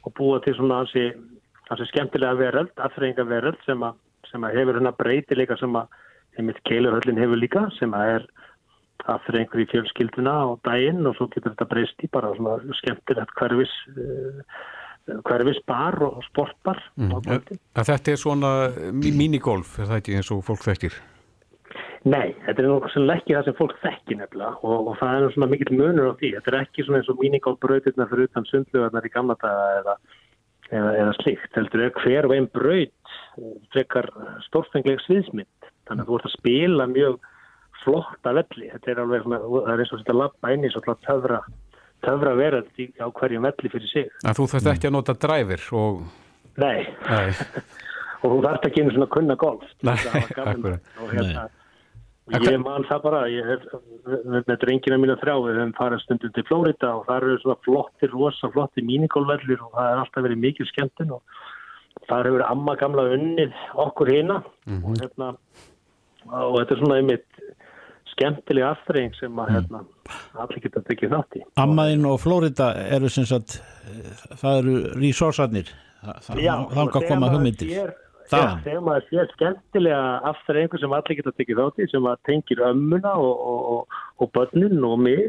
og 0.06 0.14
búa 0.18 0.40
til 0.44 0.54
svona 0.58 0.82
hansi, 0.82 1.12
hansi 1.72 1.88
skemmtilega 1.90 2.38
veröld, 2.38 2.72
aðfreyinga 2.76 3.26
veröld 3.28 3.60
sem, 3.66 3.82
að, 3.86 3.98
sem 4.30 4.44
að 4.46 4.56
hefur 4.60 4.78
hérna 4.78 4.94
breytileika 4.98 5.58
sem 5.60 5.76
að 5.80 5.98
einmitt 6.38 6.60
keilurhöllin 6.68 7.20
hefur 7.20 7.40
líka 7.40 7.66
sem 7.78 7.92
að 7.96 8.14
er 8.18 8.28
aðfreyingur 9.12 9.64
í 9.64 9.68
fjölskylduna 9.72 10.32
á 10.32 10.46
daginn 10.68 11.02
og 11.08 11.16
svo 11.18 11.26
getur 11.32 11.50
þetta 11.50 11.68
breyst 11.72 12.04
í 12.06 12.10
bara 12.12 12.30
svona 12.36 12.76
skemmtilegt 12.78 13.34
hverfis 13.40 13.72
uh, 13.96 14.42
hverfis 15.26 15.58
bar 15.66 15.98
og 16.06 16.20
sportbar 16.28 16.78
að 17.02 17.88
þetta 17.88 18.12
er 18.14 18.20
svona 18.20 18.52
mi- 18.94 19.14
minigolf, 19.16 19.74
er 19.82 19.90
það 19.90 19.98
ekki 19.98 20.20
eins 20.20 20.30
og 20.30 20.44
fólk 20.46 20.62
þekkir? 20.68 21.00
Nei, 22.02 22.32
þetta 22.46 22.62
er 22.62 22.86
sem 22.90 23.10
ekki 23.14 23.34
það 23.36 23.44
sem 23.46 23.56
fólk 23.58 23.74
þekki 23.82 24.16
nefnilega 24.18 24.56
og, 24.66 24.88
og 24.90 24.96
það 24.98 25.16
er 25.18 25.34
svona 25.34 25.48
mikill 25.52 25.76
munur 25.78 26.08
á 26.10 26.18
því. 26.18 26.30
Þetta 26.34 26.50
er 26.50 26.56
ekki 26.58 26.84
svona 26.86 26.98
eins 26.98 27.10
og 27.12 27.20
minigolfbrautirna 27.22 28.06
fyrir 28.10 28.30
utan 28.30 28.48
sundlugarnar 28.50 29.06
í 29.06 29.12
gamla 29.14 29.36
daga 29.42 29.68
eða, 29.78 29.94
eða, 30.72 30.94
eða 31.02 31.16
slíkt. 31.20 31.50
Heldur 31.56 31.84
er 31.86 31.92
hver 32.02 32.28
og 32.28 32.34
einn 32.36 32.48
braut 32.52 33.12
eh, 33.12 33.52
frekar 33.74 34.08
stórfengleg 34.48 35.02
sviðsmynd. 35.06 35.70
Þannig 35.88 36.04
að 36.04 36.10
þú 36.10 36.18
ert 36.18 36.28
að 36.28 36.34
spila 36.36 36.88
mjög 36.90 37.20
flotta 37.82 38.34
velli. 38.38 38.70
Þetta 38.72 38.92
er 38.92 39.02
alveg 39.04 39.24
svona, 39.26 39.40
það 39.52 39.72
er 39.74 39.84
eins 39.84 39.92
og 39.92 40.02
þetta 40.02 40.18
lappa 40.18 40.52
inn 40.54 40.66
í 40.66 40.72
svona 40.72 40.96
töfra, 41.06 41.40
töfra 42.06 42.34
veröld 42.38 42.82
í, 42.82 42.88
á 43.02 43.06
hverjum 43.10 43.48
velli 43.48 43.72
fyrir 43.72 43.90
sig. 43.90 44.12
Að 44.22 44.38
þú 44.40 44.50
þarft 44.54 44.74
ekki 44.74 44.90
að 44.90 44.96
nota 44.98 45.16
dræfir 45.26 45.66
og... 45.78 46.04
Nei, 46.60 46.84
Nei, 47.08 47.32
og 48.22 48.28
þú 48.28 48.38
þarft 48.44 48.68
ekki 48.68 48.84
einu 48.84 48.94
svona 48.94 49.08
að 49.08 49.14
kunna 49.16 49.36
golf. 49.40 49.74
Nei, 49.88 49.98
akkurat. 50.12 50.94
Og 51.00 51.14
hérna, 51.16 51.48
ég 52.30 52.58
man 52.62 52.84
það 52.86 53.00
bara, 53.02 53.22
ég 53.30 53.48
hef 53.50 53.64
með, 54.06 54.52
drengina 54.62 54.98
mína 55.00 55.16
þrjá, 55.20 55.34
við 55.42 55.58
höfum 55.58 55.74
farið 55.78 56.04
stundum 56.04 56.34
til 56.36 56.44
Flórida 56.48 56.92
og 56.98 57.08
það 57.08 57.18
eru 57.18 57.40
svona 57.42 57.58
flottir, 57.66 58.12
rosa 58.14 58.50
flottir 58.54 58.86
mínigólvellir 58.86 59.64
og 59.64 59.74
það 59.74 59.90
er 59.90 60.02
alltaf 60.04 60.26
verið 60.28 60.44
mikil 60.44 60.68
skemmtun 60.70 61.16
og 61.18 61.42
það 62.08 62.28
hefur 62.28 62.46
amma 62.46 62.76
gamla 62.78 63.08
unnið 63.16 63.58
okkur 63.86 64.12
hérna 64.14 64.38
og 64.78 64.94
hérna, 65.00 65.32
og 66.30 66.56
þetta 66.60 66.76
er 66.76 66.82
svona 66.84 67.00
einmitt 67.00 67.42
skemmtileg 68.12 68.68
aftreying 68.68 69.14
sem 69.16 69.38
að 69.40 69.54
hérna, 69.56 69.82
allir 70.44 70.62
geta 70.62 70.82
tekið 70.86 71.14
þátt 71.16 71.38
í. 71.38 71.44
Ammaðinn 71.62 72.06
og 72.10 72.20
Flórida 72.22 72.72
eru 72.92 73.10
sem 73.12 73.26
sagt 73.28 73.58
eh, 73.88 74.12
það 74.36 74.58
eru 74.60 74.76
resursarnir 75.00 75.72
þanga 76.02 76.56
og 76.66 76.96
að 76.98 77.08
koma 77.08 77.30
hugmyndir. 77.32 77.72
Já, 77.72 77.86
þegar 78.30 78.84
maður 78.86 79.08
sér 79.08 79.32
skemmtilega 79.32 80.04
aftur 80.30 80.60
einhver 80.60 80.82
sem 80.82 80.94
allir 80.98 81.18
geta 81.18 81.34
tekið 81.36 81.60
þátt 81.62 81.82
í 81.82 81.88
sem 81.90 82.06
að 82.12 82.22
tengir 82.28 82.62
ömmuna 82.68 83.16
og, 83.18 83.42
og, 83.52 83.66
og, 83.74 83.98
og 84.22 84.32
börnin 84.36 84.86
og 84.88 84.96
mig 85.02 85.28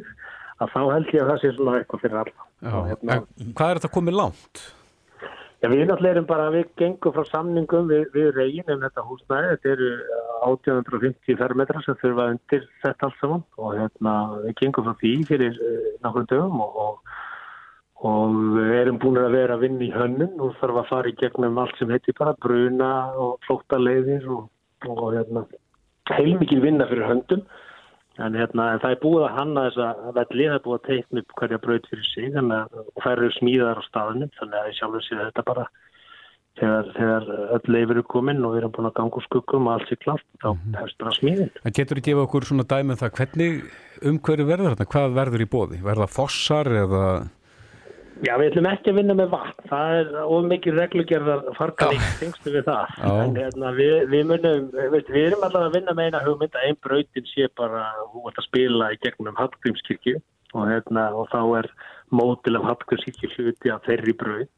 að 0.61 0.71
þá 0.75 0.79
held 0.93 1.11
ég 1.13 1.23
að 1.23 1.31
það 1.31 1.41
sé 1.41 1.51
svona 1.57 1.75
eitthvað 1.79 2.05
fyrir 2.05 2.21
alla. 2.21 2.47
já. 2.63 2.71
Og 2.77 2.87
hérna, 2.91 3.19
Hvað 3.57 3.69
er 3.69 3.81
þetta 3.81 3.93
komið 3.97 4.17
langt? 4.19 4.63
já, 5.63 5.69
við 5.71 5.85
náttúrulega 5.87 6.13
erum 6.17 6.29
bara, 6.29 6.47
við 6.53 6.65
gengum 6.79 7.15
frá 7.15 7.23
samningum 7.31 7.89
við, 7.91 8.07
við 8.13 8.31
regin 8.35 8.73
um 8.75 8.81
þetta 8.83 9.05
húsnæði, 9.07 9.51
þetta 9.53 9.73
eru 9.73 9.91
1850 10.43 11.37
fermetrar 11.39 11.85
sem 11.85 11.99
þurfa 12.01 12.29
undir 12.33 12.65
þetta 12.83 13.07
allt 13.07 13.21
saman 13.21 13.45
og 13.57 13.77
hérna, 13.79 14.15
við 14.43 14.57
gengum 14.59 14.89
frá 14.89 14.97
því 14.99 15.13
fyrir 15.29 15.59
uh, 15.59 15.85
nákvæm 16.03 16.27
dögum 16.33 16.65
og, 16.65 16.81
og 16.85 17.13
og 18.03 18.37
við 18.57 18.71
erum 18.81 18.99
búin 18.99 19.19
að 19.21 19.35
vera 19.37 19.55
að 19.55 19.63
vinna 19.63 19.85
í 19.85 19.91
hönnun 19.93 20.41
og 20.43 20.55
þarf 20.59 20.79
að 20.81 20.89
fara 20.89 21.11
í 21.11 21.17
gegnum 21.21 21.59
allt 21.61 21.77
sem 21.79 21.91
heitir 21.93 22.17
bara 22.17 22.35
bruna 22.43 22.89
og 23.15 23.37
flóttaleiðir 23.47 24.25
og, 24.33 24.49
og 24.89 25.05
hérna, 25.13 25.45
heilmikið 26.11 26.65
vinna 26.65 26.87
fyrir 26.89 27.07
höndum 27.07 27.45
en, 28.19 28.35
hérna, 28.35 28.73
það 28.83 28.89
er 28.89 28.99
búið 29.05 29.23
að 29.27 29.37
hanna 29.37 29.63
þessa 29.69 30.17
velli, 30.19 30.49
það 30.49 30.57
er 30.57 30.65
búið 30.67 30.79
að 30.79 30.89
teikna 30.89 31.23
upp 31.23 31.37
hverja 31.39 31.61
braut 31.63 31.87
fyrir 31.91 32.09
sig 32.11 32.35
að 32.41 32.51
og 32.83 32.99
þær 33.05 33.13
eru 33.15 33.31
smíðar 33.39 33.79
á 33.79 33.83
staðunum 33.87 34.33
þannig 34.39 34.59
að 34.59 34.69
ég 34.69 34.79
sjálfur 34.81 35.05
sé 35.07 35.19
þetta 35.21 35.45
bara 35.47 35.65
þegar, 36.59 36.89
þegar 36.97 37.29
öll 37.57 37.71
leifir 37.75 37.95
eru 37.95 38.03
komin 38.13 38.43
og 38.43 38.53
við 38.53 38.61
erum 38.61 38.73
búin 38.75 38.89
að 38.89 38.97
ganga 38.99 39.19
úr 39.19 39.27
skuggum 39.27 39.69
og 39.69 39.77
allt 39.77 39.89
sé 39.89 39.97
klart 40.01 40.25
þá 40.43 40.49
hefst 40.81 40.99
bara 41.01 41.15
smíðin. 41.17 41.53
En 41.63 41.77
getur 41.77 41.99
þú 41.99 42.05
gefa 42.09 42.25
okkur 42.27 42.49
svona 42.49 42.67
dæmið 42.73 42.99
það 43.01 43.15
hvernig 43.19 43.63
umhverju 44.11 44.49
verður 44.49 44.75
þetta? 44.75 44.89
Hvað 44.93 45.17
verður 45.17 45.45
í 45.45 45.49
bóði? 45.55 45.79
Verða 45.87 46.09
fossar 46.11 46.69
eða... 46.83 47.05
Já, 48.21 48.35
við 48.37 48.51
ætlum 48.51 48.67
ekki 48.69 48.91
að 48.91 48.97
vinna 48.99 49.15
með 49.17 49.31
vatn. 49.33 49.65
Það 49.71 49.95
er 49.97 50.11
of 50.21 50.45
mikið 50.49 50.77
reglugerðar 50.77 51.41
fargan 51.57 51.95
í 51.95 52.01
þingstu 52.19 52.53
við 52.53 52.67
það. 52.67 52.93
Já. 52.99 53.09
En 53.23 53.33
hérna, 53.39 53.71
við, 53.79 53.95
við 54.11 54.29
munum, 54.29 54.69
veist, 54.93 55.09
við 55.09 55.27
erum 55.29 55.45
allavega 55.47 55.71
að 55.71 55.77
vinna 55.79 55.95
með 55.97 56.09
eina 56.09 56.21
hugmynd 56.27 56.57
að 56.59 56.67
einn 56.67 56.79
brautin 56.85 57.27
sé 57.31 57.49
bara, 57.57 57.81
hún 58.13 58.29
ætla 58.29 58.43
að 58.43 58.47
spila 58.47 58.91
í 58.93 59.01
gegnum 59.03 59.41
Hallgrímskirkju 59.41 60.15
og, 60.53 60.63
hérna, 60.69 61.09
og 61.17 61.27
þá 61.33 61.41
er 61.63 61.69
mótil 62.13 62.55
af 62.59 62.69
Hallgrímskirkju 62.69 63.33
hluti 63.33 63.73
af 63.73 63.89
þeirri 63.89 64.15
braut. 64.21 64.53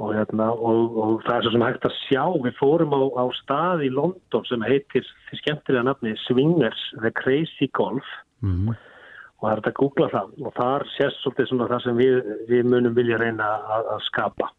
Og, 0.00 0.14
hérna, 0.16 0.50
og, 0.56 0.94
og 0.96 1.16
það 1.26 1.34
er 1.34 1.44
svo 1.44 1.54
sem 1.54 1.66
hægt 1.68 1.86
að 1.86 1.98
sjá, 2.06 2.22
við 2.44 2.54
fórum 2.56 2.94
á, 2.96 3.00
á 3.20 3.24
stað 3.36 3.84
í 3.84 3.90
London 3.92 4.46
sem 4.48 4.62
heitir 4.64 5.04
því 5.28 5.40
skemmtilega 5.42 5.86
nafni 5.90 6.14
Swingers, 6.24 6.86
The 6.98 7.12
Crazy 7.20 7.68
Golf 7.76 8.08
Mm 8.40 8.72
og 9.40 9.44
það 9.46 9.52
er 9.52 9.60
þetta 9.60 9.70
að 9.72 9.78
googla 9.80 10.08
það. 10.12 10.32
Og 10.44 10.56
þar 10.56 10.86
sést 10.94 11.20
svolítið 11.22 11.50
svona 11.50 11.68
það 11.70 11.84
sem 11.86 12.00
við, 12.00 12.16
við 12.50 12.66
munum 12.68 12.96
vilja 12.96 13.20
reyna 13.20 13.52
að, 13.76 13.92
að 13.96 14.02
skapa. 14.08 14.50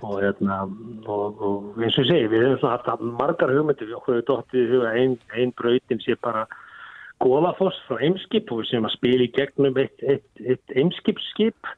Og, 0.00 0.14
hérna, 0.18 0.62
og, 1.04 1.42
og 1.46 1.82
eins 1.84 1.98
og 2.00 2.06
ég 2.06 2.08
segi, 2.08 2.30
við 2.32 2.46
hefum 2.46 2.62
svona 2.62 2.78
haft 2.78 3.04
margar 3.20 3.52
hugmyndir. 3.52 3.90
Við 3.90 3.98
okkur 3.98 4.16
hefur 4.16 4.28
dóttið 4.30 4.62
í 4.62 4.70
huga 4.72 4.94
ein, 4.96 5.18
ein 5.36 5.52
brautin 5.58 6.00
sé 6.02 6.16
bara 6.24 6.46
góðafoss 7.22 7.78
frá 7.86 8.00
eimskip 8.04 8.50
og 8.52 8.62
við 8.62 8.72
séum 8.72 8.88
að 8.88 8.96
spila 8.96 9.28
í 9.28 9.34
gegnum 9.36 9.78
eitt, 9.84 10.00
eitt, 10.00 10.26
eitt 10.40 10.76
eimskipsskip. 10.80 11.76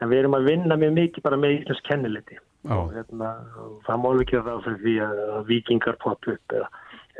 En 0.00 0.12
við 0.12 0.22
erum 0.22 0.36
að 0.36 0.52
vinna 0.52 0.78
mjög 0.80 0.94
mikið 0.96 1.26
bara 1.26 1.40
með 1.40 1.58
íslensk 1.58 1.88
kenniliti 1.88 2.38
Já. 2.68 2.76
og 2.76 2.92
hérna, 2.92 3.32
það 3.86 4.00
má 4.02 4.08
ekki 4.20 4.38
að 4.38 4.48
það 4.48 4.64
fyrir 4.66 4.80
því 4.84 4.94
að, 5.04 5.20
vikingar 5.48 5.98
poppa 6.00 6.34
upp 6.34 6.54
eða, 6.56 6.68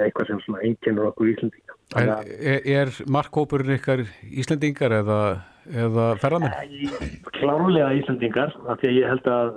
eitthvað 0.04 0.28
sem 0.28 0.40
svona 0.44 0.64
einkennur 0.68 1.08
okkur 1.10 1.30
íslendinga 1.32 1.69
Er, 1.98 2.10
er, 2.38 2.60
er 2.70 2.90
markkópurinn 3.10 3.74
ykkar 3.74 4.04
Íslendingar 4.30 4.92
eða, 5.00 5.18
eða 5.74 6.04
ferðamenn? 6.22 6.54
Í- 6.70 7.18
Klárlega 7.34 7.90
Íslandingar, 7.98 8.54
af 8.70 8.78
því 8.78 8.90
að 8.92 8.98
ég 9.00 9.10
held 9.10 9.30
að, 9.34 9.52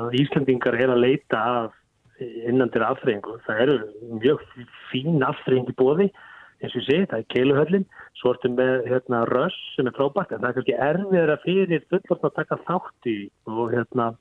að 0.00 0.16
Íslandingar 0.22 0.78
er 0.80 0.94
að 0.94 1.02
leita 1.04 1.42
af 1.60 1.78
innandir 2.48 2.84
afþreyingu. 2.86 3.36
Það 3.44 3.60
eru 3.66 3.76
mjög 4.22 4.44
fín 4.92 5.20
afþreying 5.26 5.68
í 5.68 5.76
bóði, 5.76 6.08
eins 6.62 6.76
og 6.78 6.84
segi, 6.86 7.06
það 7.10 7.18
er 7.18 7.30
keiluhöllin, 7.34 7.86
svo 8.20 8.32
ertum 8.36 8.56
með 8.56 8.86
hérna, 8.88 9.24
röss 9.28 9.56
sem 9.76 9.88
er 9.90 9.96
frábært, 9.96 10.32
en 10.32 10.44
það 10.44 10.48
er 10.52 10.56
kannski 10.58 10.76
erfiðra 10.88 11.38
fyrir 11.42 11.86
fullorðn 11.90 12.28
að 12.30 12.36
taka 12.38 12.60
þátt 12.68 13.10
í 13.10 13.16
og 13.50 13.64
hérna, 13.74 14.12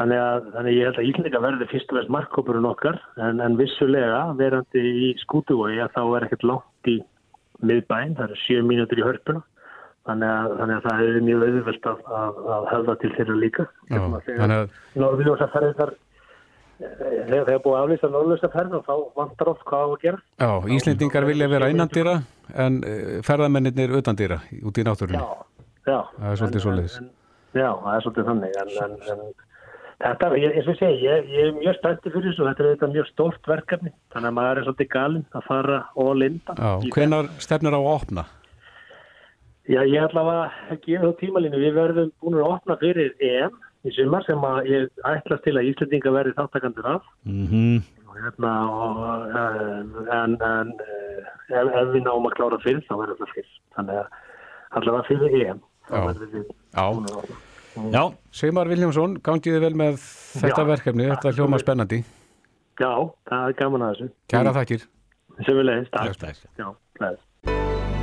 þannig 0.00 0.20
að, 0.24 0.50
þannig 0.54 0.70
að 0.70 0.78
ég 0.78 0.88
held 0.88 0.98
að 0.98 1.08
Íslandingar 1.10 1.44
verði 1.44 1.70
fyrst 1.70 1.92
og 1.92 1.98
veist 1.98 2.12
markkópurinn 2.14 2.68
okkar, 2.70 2.98
en, 3.20 3.40
en 3.44 3.56
vissulega 3.60 4.20
verandi 4.38 4.84
í 5.04 5.08
skútuvói 5.20 5.76
að 5.76 5.94
þá 5.96 6.02
er 6.04 6.26
ekkert 6.26 6.46
langt 6.48 6.90
í 6.90 6.96
miðbæn, 7.60 8.14
það 8.16 8.28
eru 8.30 8.38
sjö 8.40 8.60
mínútur 8.64 9.00
í 9.00 9.04
hörpuna. 9.04 9.42
Þannig 10.08 10.30
að, 10.32 10.52
þannig 10.58 10.78
að 10.78 10.86
það 10.86 11.02
er 11.04 11.18
mjög 11.26 11.42
auðvöld 11.46 11.88
að, 11.90 11.98
að, 12.20 12.68
höfða 12.70 12.94
til 13.02 13.10
þeirra 13.18 13.34
líka. 13.36 13.66
Já, 13.90 13.98
þannig 14.00 14.54
að 14.56 14.78
Norðljósaferðir 15.02 15.76
þar, 15.76 15.92
þegar 16.80 17.34
það 17.34 17.52
er 17.52 17.60
búið 17.66 17.76
að 17.76 17.84
aflýsa 17.84 18.10
norðljósaferðin 18.14 18.78
og 18.78 18.86
þá 18.88 19.20
vantar 19.20 19.50
oft 19.52 19.66
hvað 19.68 19.84
á 19.84 19.88
að 19.90 19.98
gera. 20.06 20.22
já, 20.40 20.50
Íslendingar 20.78 21.28
vilja 21.28 21.50
vera 21.52 21.68
innandýra 21.74 22.16
en 22.64 22.80
eh, 22.88 23.12
ferðamennir 23.28 23.92
utandýra 24.00 24.40
út 24.64 24.80
í 24.80 24.86
náttúrunni. 24.88 25.20
Já, 25.20 25.60
já. 25.84 26.00
Það 26.16 26.32
er 26.32 26.42
svolítið 26.42 26.66
er 28.24 28.28
þannig, 28.30 28.58
en, 28.64 28.74
en, 28.80 28.98
en 29.12 29.49
Þetta, 30.00 30.28
ég, 30.40 30.54
eins 30.56 30.64
og 30.64 30.72
ég 30.72 30.78
segi, 30.80 31.00
ég, 31.04 31.26
ég 31.28 31.46
er 31.50 31.56
mjög 31.58 31.74
spenntið 31.76 32.14
fyrir 32.14 32.30
þessu 32.30 32.42
og 32.42 32.46
þetta 32.48 32.62
er 32.62 32.68
þetta 32.70 32.88
mjög 32.94 33.08
stórt 33.10 33.48
verkefni 33.50 33.90
þannig 34.14 34.30
að 34.30 34.36
maður 34.38 34.60
er 34.60 34.66
svolítið 34.66 34.88
galinn 34.94 35.26
að 35.36 35.48
fara 35.48 35.80
og 36.00 36.12
linda. 36.16 36.54
Hvenar 36.94 37.28
stefnir 37.44 37.76
á 37.76 37.80
að 37.80 37.88
opna? 37.90 38.24
Já, 39.68 39.82
ég 39.84 40.06
ætla 40.06 40.22
að 40.24 40.78
gefa 40.86 41.10
þá 41.10 41.18
tímalínu. 41.20 41.60
Við 41.60 41.76
verðum 41.76 42.14
búin 42.22 42.38
að 42.40 42.54
opna 42.54 42.78
fyrir 42.80 43.12
EM 43.20 43.58
í 43.84 43.92
sumar 43.98 44.24
sem 44.24 44.46
að 44.48 44.70
ég 44.72 45.04
ætlast 45.10 45.44
til 45.44 45.54
að 45.60 45.68
Íslandinga 45.68 46.14
verði 46.16 46.34
þáttakandur 46.38 46.90
af. 46.94 47.12
Mm 47.28 47.44
-hmm. 47.52 47.76
og, 48.08 48.16
hérna, 48.24 48.54
og, 48.72 49.28
en, 50.16 50.40
en 50.40 50.72
ef, 50.80 51.68
ef 51.68 51.92
við 51.92 52.02
náum 52.08 52.26
að 52.30 52.36
klára 52.40 52.62
fyrir 52.64 52.82
þá 52.88 52.96
verður 53.04 53.20
það 53.20 53.36
fyrir. 53.36 53.54
Þannig 53.76 54.00
að 54.00 54.18
allavega 54.80 55.08
fyrir 55.12 55.38
EM. 55.44 55.62
Já. 55.90 56.00
Já. 56.72 57.49
Já, 57.88 58.02
Seymar 58.34 58.68
Viljámsson, 58.68 59.16
gangiði 59.24 59.60
vel 59.62 59.74
með 59.78 59.98
þetta 60.36 60.62
Já, 60.62 60.68
verkefni, 60.68 61.08
þetta 61.10 61.32
hljóma 61.36 61.60
spennandi. 61.62 62.02
Já, 62.80 62.92
það 63.28 63.48
er 63.48 63.56
gaman 63.58 63.84
að 63.86 63.90
þessu. 63.94 64.12
Kæra 64.32 64.52
þakkir. 64.56 64.86
Semulegis, 65.46 65.90
takk. 65.94 66.46
Já, 66.60 66.68
hlæðis. 67.00 67.26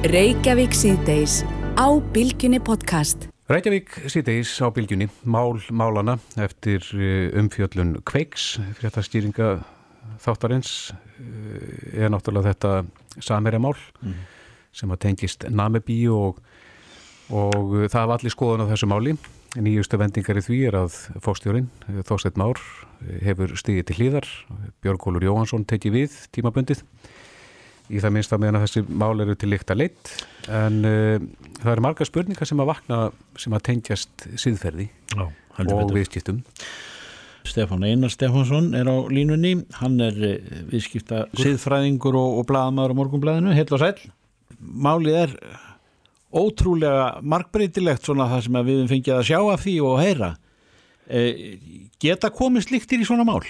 Reykjavík 0.08 0.76
síðdeis 0.78 1.40
á 1.78 1.88
Bilginni 2.14 2.60
podcast. 2.62 3.28
Reykjavík 3.50 3.94
síðdeis 4.12 4.52
á 4.62 4.68
Bilginni, 4.74 5.08
mál 5.24 5.58
málana 5.70 6.18
eftir 6.42 6.84
eh, 6.98 7.30
umfjöllun 7.38 7.98
Kveiks, 8.08 8.58
fyrir 8.74 8.90
þetta 8.90 9.06
stýringa 9.06 9.48
þáttarins, 10.24 10.74
eh, 11.22 12.04
er 12.04 12.14
náttúrulega 12.14 12.54
þetta 12.54 13.24
samherja 13.24 13.62
mál 13.64 13.76
mm. 14.02 14.20
sem 14.76 14.94
að 14.94 15.02
tengist 15.06 15.48
Namibí 15.50 16.02
og, 16.12 16.42
og 17.34 17.76
það 17.90 18.12
var 18.12 18.20
allir 18.20 18.36
skoðan 18.36 18.68
á 18.68 18.72
þessu 18.74 18.92
máli. 18.92 19.18
Nýjustu 19.56 19.98
vendingar 20.00 20.38
í 20.38 20.44
því 20.44 20.58
er 20.68 20.76
að 20.76 20.96
fókstjórin 21.24 21.70
Þósteit 22.06 22.36
Már 22.40 22.60
hefur 23.24 23.54
stigið 23.58 23.86
til 23.88 23.96
hlýðar 23.98 24.28
Björgólur 24.84 25.24
Jóhansson 25.24 25.64
teki 25.68 25.94
við 25.94 26.18
tímabundið. 26.36 26.82
Í 27.88 28.02
það 28.04 28.14
minnst 28.18 28.34
að 28.36 28.42
meðan 28.44 28.60
að 28.60 28.66
þessi 28.66 28.84
mál 29.00 29.24
eru 29.24 29.38
til 29.40 29.50
líkt 29.54 29.72
að 29.72 29.80
leitt 29.86 30.12
en 30.52 30.82
uh, 30.84 31.24
það 31.62 31.72
eru 31.72 31.86
marga 31.86 32.08
spurningar 32.10 32.50
sem 32.50 32.60
að 32.60 32.70
vakna 32.74 33.00
sem 33.40 33.56
að 33.56 33.64
tengjast 33.70 34.28
síðferði 34.36 34.90
Já, 35.16 35.24
og 35.64 35.94
viðskiptum. 35.96 36.42
Stefán 37.48 37.86
Einar 37.88 38.12
Stefánsson 38.12 38.74
er 38.76 38.92
á 38.92 38.96
línunni. 39.08 39.54
Hann 39.80 39.96
er 40.04 40.20
uh, 40.20 40.36
viðskipta 40.68 41.24
síðfræðingur 41.40 42.20
og, 42.20 42.42
og 42.42 42.50
bladamæður 42.52 42.98
á 42.98 43.00
morgunblæðinu 43.00 43.56
heil 43.56 43.70
og 43.72 43.84
sæl 43.86 43.96
Málið 44.58 45.22
er 45.22 45.34
ótrúlega 46.34 47.22
markbreytilegt 47.24 48.04
svona 48.08 48.28
það 48.32 48.44
sem 48.48 48.60
við 48.68 48.84
fengið 48.92 49.16
að 49.16 49.28
sjá 49.30 49.40
af 49.40 49.64
því 49.64 49.78
og 49.88 49.96
heyra 50.02 50.34
e, 51.08 51.22
geta 52.04 52.32
komið 52.34 52.68
sliktir 52.68 53.02
í 53.02 53.08
svona 53.08 53.26
mál? 53.28 53.42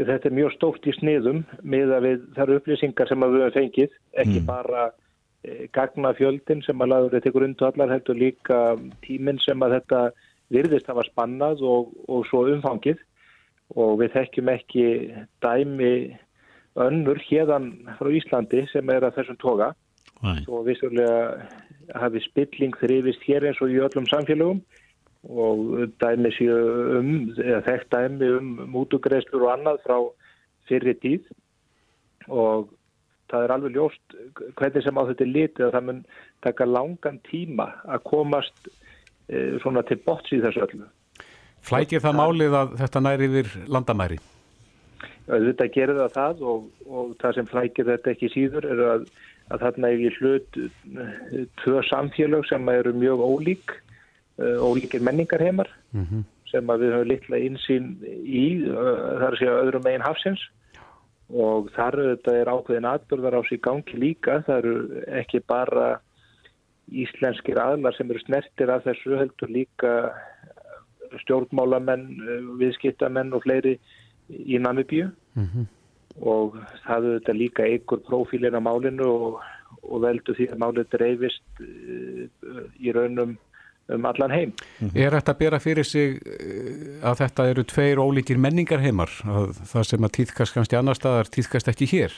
Þetta 0.00 0.30
er 0.30 0.36
mjög 0.38 0.54
stórt 0.54 0.86
í 0.88 0.94
sniðum 0.96 1.42
með 1.60 1.94
að 1.96 2.06
við 2.06 2.22
þar 2.38 2.54
upplýsingar 2.56 3.10
sem 3.10 3.26
við 3.26 3.42
hefum 3.42 3.56
fengið 3.58 3.98
ekki 4.22 4.38
mm. 4.38 4.46
bara 4.48 4.86
e, 5.42 5.66
gagna 5.74 6.14
fjöldin 6.16 6.64
sem 6.64 6.80
að 6.80 6.92
laður 6.94 7.18
þetta 7.18 7.34
grundu 7.36 7.68
allar 7.68 7.94
heldur 7.96 8.20
líka 8.22 8.62
tíminn 9.04 9.42
sem 9.44 9.66
að 9.66 9.76
þetta 9.80 10.02
virðist 10.50 10.88
hafa 10.90 11.04
spannað 11.06 11.62
og, 11.66 11.92
og 12.08 12.24
svo 12.30 12.46
umfangið 12.54 13.02
og 13.78 14.00
við 14.00 14.16
þekkjum 14.16 14.50
ekki 14.54 14.86
dæmi 15.42 15.92
önnur 16.80 17.18
hérdan 17.26 17.72
frá 17.98 18.10
Íslandi 18.14 18.64
sem 18.70 18.90
er 18.94 19.06
að 19.06 19.18
þessum 19.18 19.38
toga 19.42 19.72
og 20.22 20.66
vissulega 20.66 21.46
hafi 21.96 22.22
spilling 22.24 22.76
þrifist 22.80 23.24
hér 23.26 23.48
eins 23.48 23.60
og 23.64 23.72
í 23.72 23.80
öllum 23.82 24.08
samfélögum 24.10 24.60
og 25.28 25.92
dæmi 26.00 26.32
séu 26.36 26.56
um, 26.98 27.14
eða 27.36 27.62
þekkt 27.66 27.94
dæmi 27.94 28.28
um 28.38 28.50
mútugreislur 28.72 29.46
og 29.46 29.54
annað 29.54 29.82
frá 29.84 29.96
fyrri 30.68 30.94
tíð 31.02 31.26
og 32.28 32.70
það 33.30 33.44
er 33.44 33.54
alveg 33.54 33.76
ljóst 33.76 34.16
hvernig 34.58 34.84
sem 34.84 35.00
á 35.00 35.02
þetta 35.10 35.28
litið 35.28 35.66
að 35.66 35.74
það 35.76 35.86
mun 35.88 36.00
taka 36.46 36.66
langan 36.68 37.20
tíma 37.28 37.68
að 37.84 38.04
komast 38.08 38.70
e, 39.28 39.60
svona 39.62 39.84
til 39.86 40.00
bots 40.06 40.32
í 40.34 40.40
þessu 40.42 40.64
öllu. 40.66 40.88
Flækir 41.60 42.02
það 42.02 42.18
málið 42.18 42.56
að 42.56 42.76
þetta 42.80 43.02
næri 43.04 43.28
yfir 43.28 43.50
landamæri? 43.68 44.20
Þetta 45.30 45.66
gerir 45.74 46.00
það 46.00 46.14
það 46.16 46.44
og, 46.50 46.62
og 46.88 47.10
það 47.20 47.36
sem 47.36 47.50
flækir 47.50 47.90
þetta 47.90 48.14
ekki 48.14 48.32
síður 48.32 48.66
er 48.72 48.84
að 48.94 49.04
að 49.50 49.64
þarna 49.64 49.90
er 49.90 50.02
í 50.02 50.10
hlut 50.18 50.58
eh, 50.60 51.46
tvö 51.62 51.82
samfélög 51.88 52.46
sem 52.48 52.68
eru 52.72 52.92
mjög 52.96 53.22
ólík, 53.26 53.74
eh, 54.38 54.58
ólíkir 54.62 55.02
menningarheimar 55.02 55.70
mm 55.92 56.04
-hmm. 56.04 56.22
sem 56.50 56.66
við 56.66 56.94
höfum 56.94 57.10
litla 57.10 57.36
einsýn 57.36 57.86
í, 58.24 58.46
eh, 58.66 59.02
þar 59.22 59.38
sé 59.38 59.46
að 59.50 59.62
öðrum 59.64 59.84
megin 59.84 60.06
hafsins 60.06 60.42
og 61.30 61.70
þar 61.76 61.94
þetta 62.10 62.36
er 62.36 62.52
ákveðin 62.54 62.92
atbyrðar 62.92 63.38
á 63.38 63.42
sig 63.48 63.60
gangi 63.62 63.96
líka, 63.96 64.42
það 64.46 64.58
eru 64.58 65.02
ekki 65.06 65.40
bara 65.46 66.00
íslenskir 66.90 67.58
aðlar 67.58 67.94
sem 67.94 68.10
eru 68.10 68.18
snertir 68.18 68.70
af 68.70 68.82
þessu 68.82 69.18
heldur 69.18 69.48
líka 69.48 70.10
stjórnmálamenn, 71.22 72.06
viðskiptamenn 72.58 73.32
og 73.32 73.42
fleiri 73.42 73.78
í 74.30 74.58
Namibíu. 74.58 75.10
Mm 75.34 75.46
-hmm 75.46 75.79
og 76.18 76.58
það 76.86 77.12
þetta 77.14 77.36
líka 77.36 77.68
ykkur 77.76 78.02
profílin 78.08 78.58
á 78.58 78.62
málinu 78.62 79.06
og, 79.06 79.38
og 79.86 80.02
veldu 80.04 80.34
því 80.36 80.50
að 80.50 80.62
málið 80.64 80.90
dreifist 80.96 81.62
uh, 81.62 82.66
í 82.80 82.92
raunum 82.96 83.38
um 83.90 84.04
allan 84.06 84.30
heim. 84.30 84.52
Mhm. 84.80 84.90
Er 84.94 85.14
þetta 85.16 85.34
að 85.34 85.38
bera 85.38 85.58
fyrir 85.58 85.86
sig 85.86 86.20
eh, 86.22 86.98
að 87.02 87.22
þetta 87.24 87.46
eru 87.50 87.64
tveir 87.66 88.02
ólíkir 88.02 88.38
menningar 88.38 88.82
heimar? 88.82 89.10
Það 89.72 89.88
sem 89.88 90.06
að 90.06 90.14
týðkast 90.18 90.54
kannski 90.54 90.78
annar 90.78 90.98
staðar 90.98 91.30
týðkast 91.32 91.70
ekki 91.72 91.88
hér? 91.90 92.14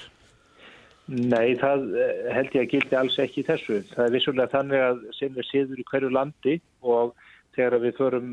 Nei, 1.09 1.57
það 1.61 1.89
eh, 1.99 2.29
held 2.37 2.57
ég 2.57 2.67
að 2.67 2.71
gildi 2.75 2.99
alls 2.99 3.19
ekki 3.23 3.47
þessu. 3.49 3.81
Það 3.95 4.05
er 4.07 4.17
vissulega 4.17 4.53
þannig 4.53 4.87
að 4.91 5.03
sem 5.19 5.35
við 5.37 5.49
séður 5.49 5.83
í 5.83 5.89
hverju 5.91 6.13
landi 6.13 6.59
og 6.83 7.17
þegar 7.57 7.83
við 7.83 7.99
förum 7.99 8.31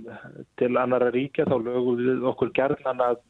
til 0.59 0.71
annara 0.79 1.09
ríkja 1.11 1.47
þá 1.49 1.57
lögum 1.63 1.99
við 1.99 2.27
okkur 2.29 2.53
gerðan 2.55 3.03
að 3.03 3.23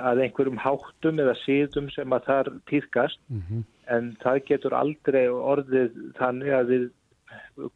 að 0.00 0.22
einhverjum 0.24 0.60
háttum 0.60 1.20
eða 1.20 1.34
síðum 1.42 1.90
sem 1.92 2.12
að 2.16 2.28
þar 2.28 2.50
týðkast 2.70 3.20
mm 3.28 3.42
-hmm. 3.48 3.64
en 3.96 4.16
það 4.22 4.44
getur 4.48 4.74
aldrei 4.74 5.28
orðið 5.28 5.98
þannig 6.16 6.52
að 6.56 6.66
við 6.72 6.90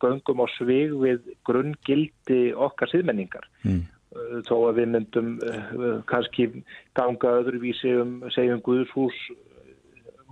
göngum 0.00 0.40
á 0.40 0.46
svig 0.56 0.94
við 0.96 1.20
grunngildi 1.44 2.54
okkar 2.54 2.88
síðmenningar 2.88 3.44
mm. 3.64 3.82
þó 4.48 4.56
að 4.68 4.78
við 4.80 4.88
myndum 4.94 5.28
uh, 5.44 6.00
kannski 6.08 6.48
ganga 6.96 7.36
öðruvísi 7.42 7.92
um 8.00 8.22
segjum 8.32 8.64
Guðshús 8.64 9.18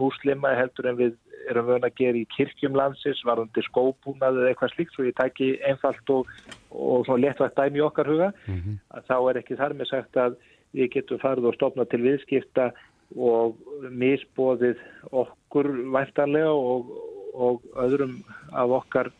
múslima 0.01 0.55
heldur 0.57 0.89
en 0.91 0.99
við 0.99 1.13
erum 1.51 1.67
vöna 1.69 1.91
að 1.91 1.99
gera 1.99 2.17
í 2.17 2.29
kirkjum 2.33 2.77
landsins, 2.79 3.21
varðandi 3.27 3.63
skópúnað 3.67 4.41
eða 4.41 4.53
eitthvað 4.53 4.73
slíkt, 4.73 4.95
svo 4.95 5.05
ég 5.05 5.17
tæki 5.19 5.51
einfalt 5.69 6.13
og, 6.15 6.31
og 6.73 7.05
svona 7.05 7.27
léttvægt 7.27 7.59
dæmi 7.59 7.83
í 7.83 7.85
okkar 7.85 8.09
huga 8.09 8.31
mm 8.47 8.61
-hmm. 8.61 8.79
að 8.97 9.03
þá 9.11 9.17
er 9.31 9.41
ekki 9.43 9.59
þar 9.61 9.75
með 9.77 9.91
sagt 9.91 10.17
að 10.17 10.39
við 10.75 10.91
getum 10.97 11.21
farið 11.23 11.51
og 11.51 11.59
stopna 11.59 11.87
til 11.91 12.03
viðskipta 12.05 12.71
og 13.15 13.59
misbóðið 13.95 14.81
okkur 15.13 15.71
væntanlega 15.95 16.51
og, 16.51 16.91
og 17.35 17.63
öðrum 17.85 18.17
af 18.53 18.75
okkar 18.81 19.11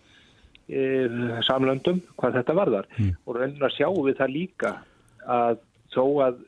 e, 0.69 1.07
samlöndum 1.47 2.01
hvað 2.19 2.41
þetta 2.41 2.59
varðar 2.59 2.91
mm. 2.97 3.15
og 3.25 3.39
raunin 3.39 3.63
að 3.63 3.77
sjáum 3.77 4.03
við 4.09 4.19
það 4.23 4.37
líka 4.39 4.75
að 5.31 5.63
þó 5.95 6.05
að 6.27 6.43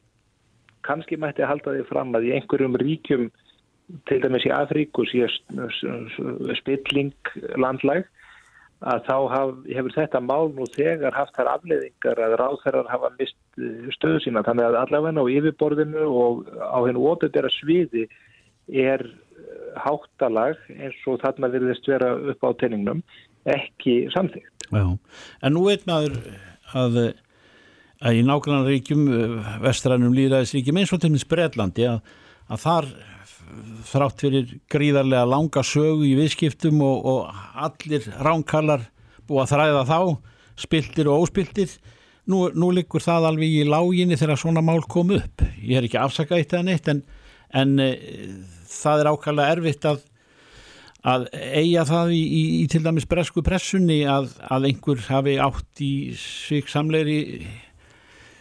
kannski 0.86 1.18
mætti 1.18 1.46
halda 1.46 1.74
því 1.74 1.86
fram 1.88 2.14
að 2.16 2.28
í 2.28 2.34
einhverjum 2.36 2.78
ríkjum 2.82 3.28
til 4.10 4.18
dæmis 4.22 4.46
í 4.46 4.54
Afríku 4.54 5.06
spilling 6.58 7.12
landlæg 7.54 8.08
að 8.84 9.04
þá 9.06 9.16
haf, 9.32 9.52
hefur 9.72 9.94
þetta 9.94 10.20
mál 10.20 10.50
nú 10.52 10.66
þegar 10.74 11.14
haft 11.16 11.36
þær 11.36 11.52
afleðingar 11.54 12.20
að 12.20 12.34
ráðherrar 12.40 12.90
hafa 12.90 13.10
mist 13.16 13.38
eh, 13.56 13.86
stöðu 13.94 14.20
sína 14.24 14.44
þannig 14.44 14.68
að 14.68 14.80
allavega 14.82 15.24
á 15.24 15.32
yfirborðinu 15.32 16.08
og 16.10 16.42
á 16.60 16.78
hennu 16.84 17.06
ótöldera 17.08 17.50
sviði 17.54 18.04
er 18.68 19.00
eh, 19.06 19.70
háttalag 19.80 20.60
eins 20.76 20.98
og 21.08 21.22
þarna 21.24 21.52
virðist 21.54 21.88
vera 21.88 22.12
upp 22.34 22.44
á 22.44 22.50
tenningnum 22.60 23.00
ekki 23.48 24.10
samþygt. 24.12 24.68
Já, 24.68 24.84
en 25.46 25.54
nú 25.54 25.64
veit 25.68 25.86
maður 25.88 26.18
að, 26.76 27.00
að 28.02 28.20
í 28.20 28.24
nákvæmlega 28.28 28.74
ríkjum 28.74 29.08
eh, 29.08 29.52
vestrænum 29.64 30.16
líðræðisríkjum 30.18 30.82
eins 30.82 30.92
og 30.92 31.00
til 31.00 31.14
minns 31.14 31.28
Breitlandi 31.30 31.88
að, 31.88 32.02
að 32.52 32.64
þar 32.66 32.90
þrátt 33.86 34.22
fyrir 34.24 34.54
gríðarlega 34.72 35.28
langa 35.28 35.62
sögu 35.66 36.06
í 36.08 36.14
viðskiptum 36.18 36.80
og, 36.84 37.06
og 37.06 37.42
allir 37.66 38.06
ránkallar 38.22 38.86
búið 39.26 39.42
að 39.42 39.52
þræða 39.52 39.84
þá, 39.90 40.00
spiltir 40.66 41.10
og 41.10 41.26
óspiltir. 41.26 41.76
Nú, 42.26 42.48
nú 42.58 42.72
likur 42.74 43.04
það 43.04 43.28
alveg 43.28 43.60
í 43.60 43.64
láginni 43.68 44.18
þegar 44.18 44.40
svona 44.40 44.64
mál 44.64 44.82
kom 44.90 45.12
upp. 45.14 45.44
Ég 45.62 45.78
er 45.78 45.86
ekki 45.86 46.00
afsakað 46.00 46.42
eitt 46.42 46.54
eða 46.56 46.66
neitt 46.66 46.90
en, 46.90 47.02
en 47.54 47.76
e, 47.82 47.90
það 48.70 49.02
er 49.02 49.10
ákvæmlega 49.12 49.56
erfitt 49.56 49.86
að, 49.86 50.00
að 51.06 51.28
eiga 51.34 51.84
það 51.86 52.16
í, 52.16 52.22
í, 52.24 52.42
í 52.62 52.64
til 52.72 52.82
dæmis 52.82 53.06
bresku 53.06 53.44
pressunni 53.46 54.00
að, 54.10 54.32
að 54.50 54.66
einhver 54.72 55.06
hafi 55.06 55.36
átt 55.42 55.84
í 55.86 55.92
sig 56.18 56.66
samleiri 56.72 57.20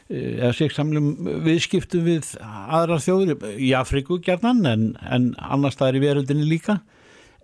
eða 0.09 0.51
sig 0.53 0.73
samlum 0.73 1.13
viðskiptum 1.45 2.05
við 2.05 2.35
aðrar 2.41 3.01
þjóður 3.01 3.47
í 3.57 3.71
Afriku 3.77 4.19
gerðan 4.21 4.65
en, 4.69 4.83
en 5.01 5.31
annars 5.41 5.79
það 5.79 5.87
er 5.87 5.97
í 5.97 6.03
veröldinni 6.03 6.45
líka 6.49 6.79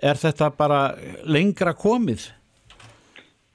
er 0.02 0.20
þetta 0.20 0.52
bara 0.58 0.82
lengra 1.26 1.74
komið? 1.78 2.28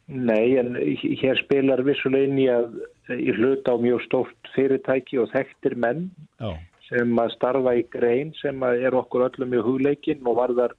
Nei, 0.07 0.55
en 0.61 0.77
hér 0.79 1.39
spilar 1.41 1.83
vissulega 1.87 2.29
inn 2.29 2.39
í 2.39 2.47
að 2.51 2.77
í 3.11 3.33
hlut 3.35 3.67
á 3.67 3.75
mjög 3.79 4.05
stórt 4.07 4.51
fyrirtæki 4.55 5.19
og 5.23 5.33
þekktir 5.33 5.75
menn 5.83 6.09
Já. 6.39 6.55
sem 6.87 7.19
að 7.19 7.33
starfa 7.35 7.75
í 7.79 7.83
grein 7.91 8.31
sem 8.39 8.63
að 8.67 8.87
er 8.87 8.99
okkur 8.99 9.27
öllum 9.27 9.55
í 9.55 9.63
hugleikin 9.67 10.23
og 10.27 10.39
varðar 10.39 10.77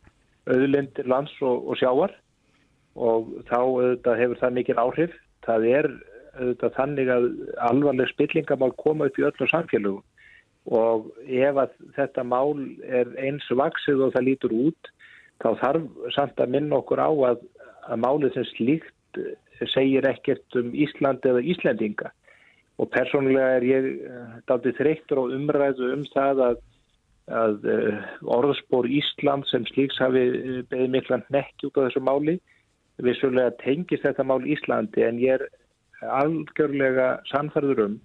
auðlindir 0.47 1.11
lands 1.11 1.35
og, 1.43 1.67
og 1.67 1.79
sjáar 1.79 2.15
og 2.95 3.27
þá 3.51 3.59
hefur 4.17 4.39
það 4.39 4.55
mikil 4.55 4.77
áhrif. 4.79 5.17
Það 5.45 5.67
er 5.69 5.89
auðvitað, 6.37 6.75
þannig 6.77 7.09
að 7.13 7.25
alvarleg 7.69 8.11
spillingamál 8.13 8.71
koma 8.79 9.09
upp 9.09 9.19
í 9.19 9.25
öllu 9.27 9.49
samfélögum. 9.51 10.05
Og 10.67 11.07
ef 11.31 11.57
að 11.63 11.75
þetta 11.95 12.23
mál 12.27 12.59
er 12.83 13.13
eins 13.23 13.45
vaksið 13.47 14.07
og 14.07 14.15
það 14.15 14.27
lítur 14.27 14.55
út 14.67 14.89
þá 15.43 15.49
þarf 15.61 16.07
samt 16.15 16.41
að 16.41 16.53
minna 16.55 16.79
okkur 16.81 16.99
á 16.99 17.09
að, 17.31 17.43
að 17.87 18.01
málið 18.03 18.33
sem 18.35 18.47
slíkt 18.51 19.21
segir 19.73 20.05
ekkert 20.09 20.57
um 20.59 20.73
Ísland 20.75 21.25
eða 21.25 21.41
Íslendinga. 21.41 22.11
Og 22.77 22.89
persónulega 22.93 23.57
er 23.57 23.65
ég 23.65 23.87
eh, 24.05 24.33
daldið 24.49 24.77
þreyttur 24.77 25.23
og 25.23 25.31
umræðu 25.33 25.91
um 25.95 26.03
það 26.13 26.43
að, 26.45 26.59
að 27.39 27.69
eh, 27.73 28.11
orðspór 28.37 28.89
Ísland 28.99 29.47
sem 29.49 29.65
slíks 29.71 29.97
hafi 30.01 30.27
eh, 30.27 30.59
beðið 30.69 30.93
mikla 30.93 31.21
nekki 31.33 31.71
út 31.71 31.81
á 31.81 31.85
þessu 31.87 32.03
máli. 32.05 32.37
Vissulega 33.01 33.55
tengist 33.63 34.05
þetta 34.05 34.25
mál 34.25 34.43
Íslandi 34.45 35.05
en 35.05 35.21
ég 35.21 35.39
er 35.39 35.47
algjörlega 36.01 37.07
sannferður 37.31 37.83
um 37.87 37.97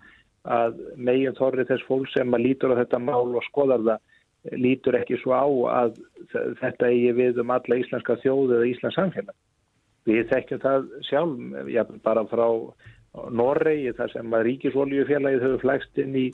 að 0.48 0.80
megin 0.96 1.36
þorri 1.38 1.66
þess 1.68 1.86
fólk 1.86 2.08
sem 2.10 2.34
að 2.34 2.44
lítur 2.46 2.74
á 2.74 2.80
þetta 2.80 2.98
mál 2.98 3.36
og 3.36 3.44
skoðar 3.46 3.84
það 3.86 4.56
lítur 4.58 4.98
ekki 4.98 5.20
svo 5.22 5.36
á 5.38 5.46
að 5.84 6.00
þetta 6.58 6.88
eigi 6.88 7.12
við 7.14 7.38
um 7.42 7.52
alla 7.54 7.78
íslenska 7.78 8.16
þjóðu 8.24 8.56
eða 8.56 8.70
íslensk 8.72 8.98
samfélag. 8.98 9.36
Við 10.08 10.24
þekkjum 10.32 10.62
það 10.64 10.88
sjálf, 11.06 11.44
já, 11.70 11.82
bara 12.02 12.24
frá 12.26 12.46
Norregi 13.30 13.92
þar 13.94 14.10
sem 14.14 14.34
að 14.34 14.44
ríkisvoljufélagið 14.48 15.44
höfðu 15.44 15.60
flægst 15.62 16.00
inn 16.02 16.16
í, 16.16 16.26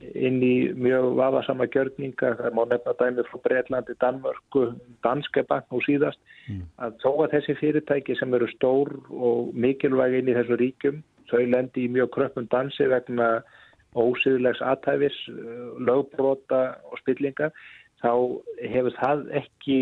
inn 0.00 0.40
í 0.44 0.54
mjög 0.76 1.14
vafasama 1.16 1.66
gjörninga, 1.72 2.34
það 2.38 2.56
má 2.56 2.62
nefna 2.68 2.94
dæmi 3.00 3.24
frá 3.28 3.40
Breitlandi, 3.46 3.96
Danmörku, 4.02 4.64
Danske 5.04 5.44
bank 5.48 5.72
og 5.72 5.84
síðast, 5.86 6.20
mm. 6.50 6.64
að 6.84 6.98
þó 7.04 7.10
að 7.24 7.36
þessi 7.36 7.56
fyrirtæki 7.60 8.16
sem 8.18 8.34
eru 8.36 8.48
stór 8.52 8.92
og 9.10 9.54
mikilvæg 9.56 10.18
inn 10.20 10.32
í 10.32 10.36
þessu 10.36 10.60
ríkjum, 10.60 11.02
þau 11.30 11.42
lendi 11.48 11.86
í 11.86 11.92
mjög 11.92 12.12
kröppum 12.16 12.48
dansi 12.52 12.88
vegna 12.92 13.30
ósýðlegs 13.96 14.60
aðtæfis, 14.60 15.16
lögbrota 15.80 16.76
og 16.90 17.00
spillinga, 17.00 17.48
þá 18.04 18.12
hefur 18.60 18.98
það 19.00 19.24
ekki 19.40 19.78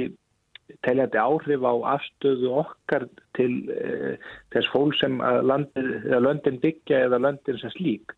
teljandi 0.87 1.19
áhrif 1.21 1.65
á 1.67 1.75
afstöðu 1.99 2.53
okkar 2.63 3.09
til 3.37 3.51
e, 3.69 4.15
þess 4.55 4.71
fólk 4.73 4.95
sem 4.97 5.19
að 5.21 5.43
landin, 5.51 5.91
löndin 6.23 6.61
byggja 6.63 7.03
eða 7.09 7.21
löndin 7.27 7.59
sem 7.61 7.75
slík 7.75 8.15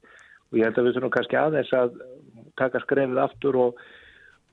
og 0.50 0.58
ég 0.58 0.68
held 0.68 0.80
að 0.80 0.88
við 0.88 0.96
þurfum 0.96 1.14
kannski 1.16 1.38
aðeins 1.40 1.72
að 1.76 1.96
taka 2.60 2.82
skrefið 2.84 3.22
aftur 3.22 3.58
og, 3.60 3.80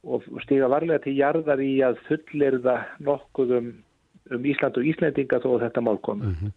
og 0.04 0.26
stíga 0.44 0.72
varlega 0.72 1.04
til 1.06 1.16
jarðar 1.18 1.62
í 1.64 1.74
að 1.86 2.02
fullirða 2.08 2.80
nokkuð 3.04 3.56
um, 3.60 3.70
um 4.34 4.50
Ísland 4.52 4.80
og 4.80 4.90
Íslandinga 4.90 5.42
þó 5.44 5.54
að 5.56 5.68
þetta 5.68 5.86
mál 5.86 5.98
komi. 6.04 6.32
Mm 6.32 6.36
-hmm. 6.42 6.54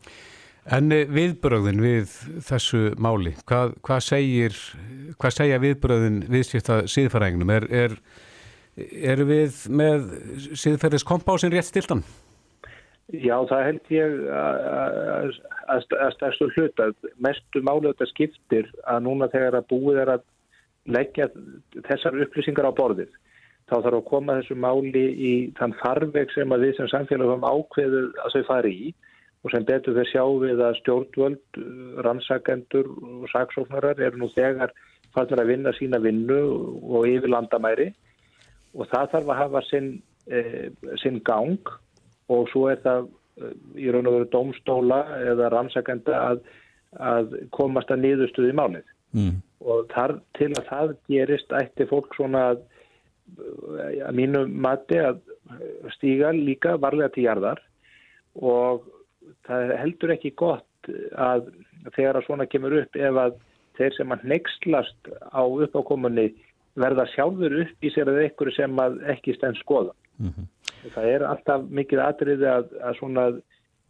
En 0.76 0.92
eh, 0.92 1.06
viðbröðin 1.06 1.78
við 1.82 2.14
þessu 2.42 2.94
máli, 2.98 3.36
hvað, 3.46 3.76
hvað 3.86 4.00
segir 4.02 4.56
hvað 5.20 5.36
segja 5.36 5.60
viðbröðin 5.62 6.24
viðskipta 6.26 6.80
síðfæraengnum? 6.90 7.50
Er, 7.54 7.68
er 7.70 7.92
eru 8.76 9.26
við 9.28 9.60
með 9.72 10.08
síðferðis 10.58 11.06
kompásin 11.06 11.52
rétt 11.54 11.70
stiltan? 11.70 12.02
Já, 13.14 13.36
það 13.46 13.60
held 13.68 13.90
ég 13.94 14.14
að 14.34 15.84
stærstu 16.16 16.48
hlut 16.56 16.80
að 16.82 16.96
mestu 17.22 17.62
málu 17.62 17.92
þetta 17.92 18.08
skiptir 18.10 18.72
að 18.82 19.04
núna 19.06 19.28
þegar 19.30 19.60
að 19.60 19.68
búið 19.70 20.00
er 20.02 20.10
að 20.16 20.24
leggja 20.90 21.28
þessar 21.86 22.18
upplýsingar 22.24 22.66
á 22.66 22.74
borðið 22.74 23.12
þá 23.70 23.76
þarf 23.76 23.98
að 23.98 24.08
koma 24.10 24.36
þessu 24.40 24.56
máli 24.58 25.04
í 25.14 25.32
þann 25.58 25.74
farveg 25.82 26.34
sem 26.34 26.54
að 26.54 26.66
við 26.66 26.74
sem 26.78 26.90
samfélag 26.90 27.30
höfum 27.30 27.46
ákveðu 27.46 28.02
að 28.24 28.34
þau 28.34 28.44
fari 28.50 28.74
í 28.74 28.90
og 29.46 29.54
sem 29.54 29.66
betur 29.66 29.94
þeir 29.94 30.10
sjá 30.10 30.24
við 30.42 30.64
að 30.66 30.76
stjórnvöld, 30.80 31.58
rannsakendur 32.02 32.90
og 32.90 33.26
saksóknarar 33.30 34.02
eru 34.02 34.18
nú 34.18 34.30
þegar 34.34 34.74
fannir 35.14 35.42
að 35.42 35.50
vinna 35.52 35.72
sína 35.78 36.02
vinnu 36.02 36.42
og 36.82 37.06
yfir 37.06 37.30
landamæri 37.30 37.92
og 38.74 38.90
það 38.90 39.12
þarf 39.14 39.30
að 39.30 39.42
hafa 39.44 39.62
sinn, 39.70 39.90
e, 40.26 40.70
sinn 41.02 41.22
gang 41.26 41.70
og 42.32 42.48
svo 42.52 42.66
er 42.72 42.80
það 42.84 43.08
e, 43.08 43.50
í 43.84 43.90
raun 43.92 44.08
og 44.08 44.18
veru 44.18 44.30
domstóla 44.32 45.02
eða 45.32 45.50
rannsakenda 45.54 46.22
að, 46.32 46.42
að 46.98 47.36
komast 47.56 47.92
að 47.92 48.02
niðurstuði 48.04 48.56
málið 48.56 48.86
mm. 49.16 49.36
og 49.66 49.86
þar 49.92 50.18
til 50.38 50.52
að 50.54 50.64
það 50.70 50.96
gerist 51.12 51.56
ætti 51.60 51.88
fólk 51.90 52.16
svona 52.18 52.48
að, 52.52 52.64
að 54.08 54.18
mínu 54.20 54.46
mati 54.50 55.00
að 55.02 55.22
stíga 55.94 56.32
líka 56.34 56.76
varlega 56.82 57.14
til 57.14 57.26
jarðar 57.28 57.62
og 58.36 58.86
það 59.46 59.76
heldur 59.80 60.14
ekki 60.16 60.34
gott 60.38 60.90
að 61.18 61.48
þegar 61.94 62.20
að 62.20 62.26
svona 62.26 62.48
kemur 62.50 62.74
upp 62.80 62.98
ef 62.98 63.20
að 63.22 63.38
þeir 63.78 63.96
sem 63.96 64.12
að 64.14 64.26
neykslast 64.32 65.10
á 65.30 65.42
uppákomunni 65.44 66.30
verða 66.76 67.06
sjálfur 67.14 67.60
upp 67.62 67.86
í 67.86 67.92
sér 67.92 68.10
eða 68.12 68.26
ykkur 68.30 68.52
sem 68.56 68.82
ekki 69.12 69.34
stend 69.36 69.58
skoða. 69.60 69.94
Mm 70.20 70.30
-hmm. 70.32 70.46
Það 70.94 71.10
er 71.12 71.26
alltaf 71.26 71.68
mikið 71.78 72.02
atriði 72.04 72.48
að, 72.50 72.72
að, 72.80 72.96
svona, 73.00 73.26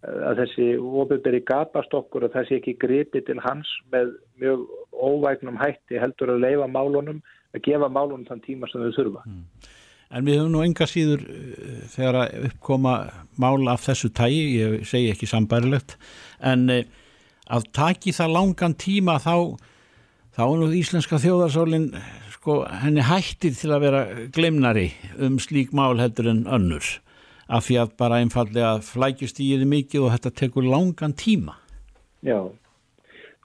að 0.07 0.43
þessi 0.43 0.69
ofurberi 0.81 1.43
gapast 1.47 1.95
okkur 1.97 2.29
og 2.29 2.37
sé 2.37 2.59
ekki 2.59 2.77
gripi 2.81 3.23
til 3.27 3.39
hans 3.45 3.71
með 3.93 4.15
mjög 4.41 4.67
óvægnum 4.93 5.59
hætti 5.61 6.01
heldur 6.01 6.35
að 6.35 6.45
leifa 6.47 6.69
málunum, 6.71 7.23
að 7.55 7.65
gefa 7.69 7.89
málunum 7.93 8.27
þann 8.29 8.45
tíma 8.45 8.71
sem 8.71 8.85
þau 8.85 8.95
þurfa. 8.99 9.25
Mm. 9.27 9.73
En 10.17 10.27
við 10.27 10.39
höfum 10.39 10.53
nú 10.55 10.61
enga 10.63 10.87
síður 10.87 11.25
uh, 11.27 11.81
þegar 11.91 12.21
að 12.21 12.45
uppkoma 12.51 12.93
mála 13.43 13.75
af 13.75 13.89
þessu 13.89 14.13
tægi, 14.15 14.45
ég 14.61 14.87
segi 14.87 15.11
ekki 15.11 15.27
sambærilegt, 15.31 15.97
en 16.39 16.69
uh, 16.71 16.85
að 17.51 17.67
taki 17.75 18.15
það 18.15 18.37
langan 18.37 18.77
tíma 18.79 19.19
þá, 19.23 19.57
þá 20.37 20.43
er 20.47 20.57
nú 20.61 20.71
íslenska 20.79 21.19
þjóðarsólinn 21.23 21.91
sko 22.47 22.61
henni 22.71 23.03
hættir 23.03 23.57
til 23.59 23.73
að 23.75 23.83
vera 23.83 24.01
glemnari 24.31 24.93
um 25.19 25.41
slík 25.43 25.73
mál 25.75 25.99
heldur 25.99 26.29
en 26.31 26.45
önnur 26.47 26.87
af 27.51 27.65
því 27.67 27.79
að 27.81 27.95
bara 27.99 28.21
einfallega 28.23 28.77
flækjust 28.87 29.41
í 29.43 29.49
því 29.59 29.67
mikið 29.67 30.05
og 30.07 30.13
þetta 30.15 30.31
tekur 30.41 30.69
langan 30.71 31.15
tíma 31.19 31.57
Já 32.23 32.39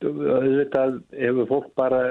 auðvitað 0.06 1.00
hefur 1.18 1.50
fólk 1.50 1.72
bara 1.78 2.02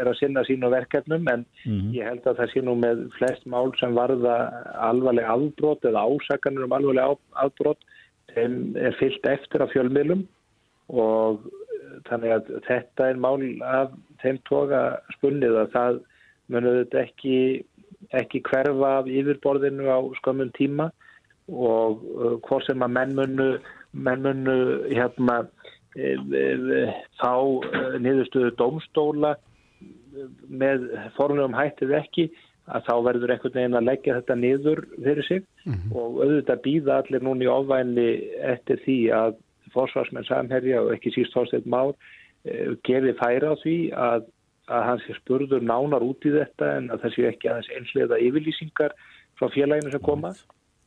er 0.00 0.10
að 0.10 0.18
sinna 0.18 0.44
sínu 0.44 0.68
verkefnum 0.72 1.24
en 1.28 1.46
mm 1.64 1.72
-hmm. 1.72 1.94
ég 1.96 2.04
held 2.04 2.26
að 2.26 2.36
það 2.36 2.52
sé 2.52 2.62
nú 2.64 2.74
með 2.76 3.00
flest 3.16 3.46
mál 3.46 3.72
sem 3.80 3.96
varða 3.96 4.36
alvarleg 4.76 5.24
afbrót 5.24 5.84
eða 5.84 6.04
ásakanur 6.04 6.64
um 6.64 6.72
alvarleg 6.72 7.16
afbrót 7.32 7.80
sem 8.34 8.76
er 8.76 8.92
fyllt 9.00 9.24
eftir 9.26 9.62
af 9.62 9.72
fjölmiðlum 9.72 10.26
og 10.88 11.48
þannig 12.08 12.30
að 12.30 12.44
þetta 12.68 13.08
er 13.08 13.16
mál 13.16 13.40
af 13.64 13.90
þeim 14.22 14.38
toga 14.44 15.00
spunnið 15.16 15.56
að 15.64 15.72
það 15.72 16.00
munum 16.52 16.80
þetta 16.80 17.04
ekki, 17.04 17.36
ekki 18.16 18.42
hverfa 18.48 18.96
af 19.00 19.10
yfirborðinu 19.10 19.88
á 19.90 19.98
skömmun 20.20 20.52
tíma 20.58 20.90
og 21.50 22.02
uh, 22.14 22.36
hvort 22.46 22.66
sem 22.66 22.82
að 22.82 22.94
menn 22.96 23.16
munu, 23.18 23.48
menn 23.92 24.22
munu 24.26 24.58
hérna, 24.90 25.40
e, 25.96 26.14
e, 26.14 26.44
e, 26.78 26.84
þá 27.18 27.32
uh, 27.34 27.96
niðurstöðu 28.02 28.54
domstóla 28.60 29.34
með 30.50 30.86
formlegum 31.16 31.56
hættið 31.56 31.96
ekki 31.98 32.30
að 32.70 32.86
þá 32.86 32.94
verður 33.06 33.32
einhvern 33.34 33.56
veginn 33.56 33.78
að 33.78 33.86
leggja 33.88 34.16
þetta 34.18 34.36
niður 34.38 34.82
fyrir 34.96 35.26
sig 35.26 35.44
mm 35.64 35.72
-hmm. 35.74 35.94
og 35.96 36.18
auðvitað 36.24 36.62
býða 36.66 36.98
allir 37.00 37.24
núni 37.26 37.48
ofvæðinni 37.50 38.08
eftir 38.52 38.82
því 38.84 38.98
að 39.16 39.38
fórsvarsmenn 39.74 40.28
samherja 40.28 40.82
og 40.82 40.92
ekki 40.94 41.14
síst 41.14 41.34
Þorstein 41.34 41.66
Már 41.66 41.94
eh, 42.44 42.76
gefi 42.86 43.14
færa 43.18 43.54
á 43.54 43.62
því 43.62 43.76
að 43.94 44.28
að 44.70 44.86
hans 44.86 45.08
er 45.10 45.18
spurður 45.18 45.64
nánar 45.66 46.04
út 46.06 46.26
í 46.26 46.32
þetta 46.34 46.68
en 46.78 46.90
að 46.94 47.04
það 47.04 47.14
séu 47.16 47.28
ekki 47.30 47.50
aðeins 47.50 47.72
einslega 47.76 48.20
yfirlýsingar 48.26 48.94
frá 49.38 49.48
félaginu 49.54 49.92
sem 49.94 50.04
koma. 50.06 50.32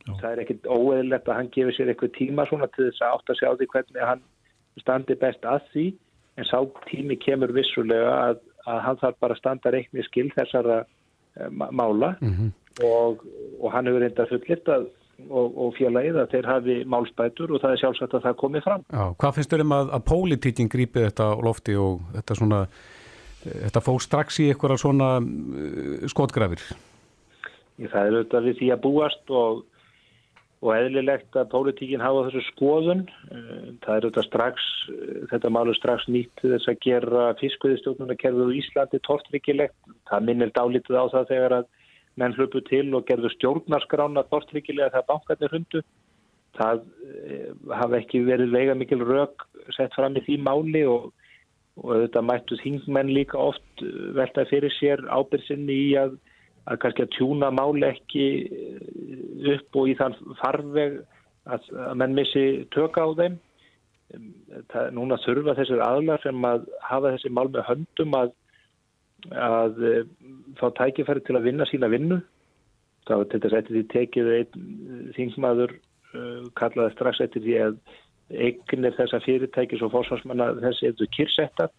Já. 0.04 0.12
Það 0.20 0.30
er 0.30 0.42
ekkit 0.42 0.66
óeðlegt 0.68 1.28
að 1.28 1.38
hann 1.38 1.52
gefur 1.52 1.76
sér 1.76 1.92
eitthvað 1.92 2.16
tíma 2.18 2.48
svona 2.48 2.68
til 2.72 2.88
þess 2.88 3.04
að 3.04 3.14
átt 3.16 3.30
að 3.32 3.38
sjá 3.40 3.48
því 3.52 3.68
hvernig 3.74 4.08
hann 4.10 4.24
standi 4.80 5.16
best 5.20 5.46
að 5.48 5.70
því 5.72 5.86
en 6.40 6.48
sá 6.48 6.58
tími 6.90 7.16
kemur 7.22 7.54
vissulega 7.56 8.12
að, 8.26 8.42
að 8.66 8.82
hann 8.88 9.00
þarf 9.00 9.22
bara 9.22 9.36
að 9.36 9.40
standa 9.40 9.72
reikni 9.72 10.04
skil 10.04 10.26
þessara 10.34 10.82
uh, 10.82 11.48
mála 11.54 12.14
mm 12.18 12.34
-hmm. 12.34 12.52
og, 12.88 13.24
og 13.60 13.72
hann 13.72 13.88
hefur 13.88 14.04
reynda 14.04 14.28
fullirt 14.28 14.68
að 14.76 14.90
og, 15.30 15.54
og 15.54 15.74
félagið 15.78 16.18
að 16.20 16.34
þeir 16.34 16.48
hafi 16.48 16.76
málspætur 16.90 17.54
og 17.54 17.62
það 17.62 17.74
er 17.74 17.80
sjálfsagt 17.82 18.16
að 18.18 18.26
það 18.26 18.36
komi 18.40 18.62
fram. 18.64 18.84
Já, 18.90 19.04
hvað 19.20 19.36
finnst 19.36 19.54
þau 19.54 19.64
um 19.64 19.76
að, 19.76 19.92
að 19.96 20.04
pólitíkin 20.10 20.70
grípi 20.72 21.04
þetta 21.06 21.28
lofti 21.44 21.76
og 21.78 22.00
þetta 22.16 22.38
svona 22.40 22.60
Þetta 23.44 23.84
fóð 23.84 24.02
strax 24.06 24.40
í 24.40 24.48
eitthvað 24.50 24.80
svona 24.80 25.14
uh, 25.20 26.08
skotgrafir. 26.10 26.64
Það 27.74 28.08
er 28.08 28.16
auðvitað 28.18 28.44
við 28.48 28.58
því 28.60 28.68
að 28.70 28.82
búast 28.84 29.32
og, 29.34 29.62
og 30.62 30.70
eðlilegt 30.76 31.38
að 31.38 31.48
pólitíkin 31.50 32.04
hafa 32.04 32.28
þessu 32.28 32.42
skoðun. 32.52 33.00
Eh, 33.34 33.64
það 33.82 33.96
er 33.96 34.06
auðvitað 34.06 34.28
strax, 34.28 34.68
eh, 34.92 35.16
þetta 35.32 35.50
málu 35.56 35.74
strax 35.74 36.06
nýtt 36.06 36.44
þess 36.44 36.70
að 36.70 36.78
gera 36.86 37.24
fiskveðistjóknunarkerfið 37.40 38.44
úr 38.46 38.60
Íslandi 38.60 39.02
tortrikilegt. 39.08 39.74
Það 40.10 40.28
minnir 40.28 40.54
dálítið 40.54 41.00
á 41.02 41.04
það 41.16 41.28
þegar 41.32 41.56
að 41.58 41.66
menn 42.22 42.36
hlupu 42.38 42.62
til 42.68 42.86
og 42.94 43.08
gerðu 43.10 43.32
stjórnarskrána 43.34 44.22
tortrikilega 44.30 44.94
þegar 44.94 45.10
bankarnir 45.10 45.56
hundu. 45.58 45.82
Það 46.54 46.86
eh, 47.10 47.50
hafa 47.74 47.98
ekki 47.98 48.22
verið 48.22 48.54
veiga 48.54 48.78
mikil 48.78 49.02
rauk 49.02 49.48
sett 49.74 49.90
fram 49.98 50.14
í 50.14 50.22
því 50.22 50.38
máli 50.46 50.86
og 50.86 51.10
og 51.82 52.04
þetta 52.04 52.22
mættu 52.22 52.58
þingmenn 52.60 53.10
líka 53.16 53.40
oft 53.40 53.82
velta 54.14 54.44
fyrir 54.50 54.72
sér 54.76 55.02
ábyrgsinni 55.10 55.74
í 55.88 55.90
að 55.98 56.14
að 56.70 56.78
kannski 56.82 57.04
að 57.04 57.14
tjúna 57.18 57.50
máli 57.52 57.88
ekki 57.90 58.26
eh, 58.44 59.48
upp 59.54 59.80
og 59.80 59.90
í 59.90 59.96
þann 59.98 60.14
farveg 60.40 61.00
að, 61.44 61.66
að 61.88 61.98
menn 62.00 62.16
missi 62.16 62.44
tökka 62.74 63.04
á 63.04 63.10
þeim. 63.20 63.40
Það, 64.70 64.88
núna 64.94 65.18
þurfa 65.24 65.56
þessir 65.58 65.82
aðlar 65.82 66.22
sem 66.22 66.46
að 66.46 66.68
hafa 66.86 67.14
þessi 67.16 67.32
mál 67.34 67.48
með 67.50 67.66
höndum 67.68 68.16
að, 68.20 68.30
að 69.32 69.82
eh, 69.90 70.06
fá 70.60 70.68
tækifæri 70.78 71.24
til 71.26 71.36
að 71.38 71.50
vinna 71.50 71.68
sína 71.68 71.90
vinnu. 71.92 72.22
Það 73.04 73.20
var 73.20 73.30
til 73.32 73.42
þess 73.44 73.58
að 73.58 73.72
því 73.74 73.84
tekið 73.92 74.30
einn 74.38 75.10
þingmaður 75.16 75.74
kallaði 76.56 76.92
strax 76.94 77.18
eftir 77.24 77.42
því 77.42 77.54
að 77.58 77.72
eignir 78.30 78.94
þessa 78.96 79.20
fyrirtækis 79.24 79.82
og 79.84 79.92
fórsvarsmanna 79.92 80.54
þessi 80.62 80.88
eftir 80.90 81.10
kyrsettar 81.16 81.72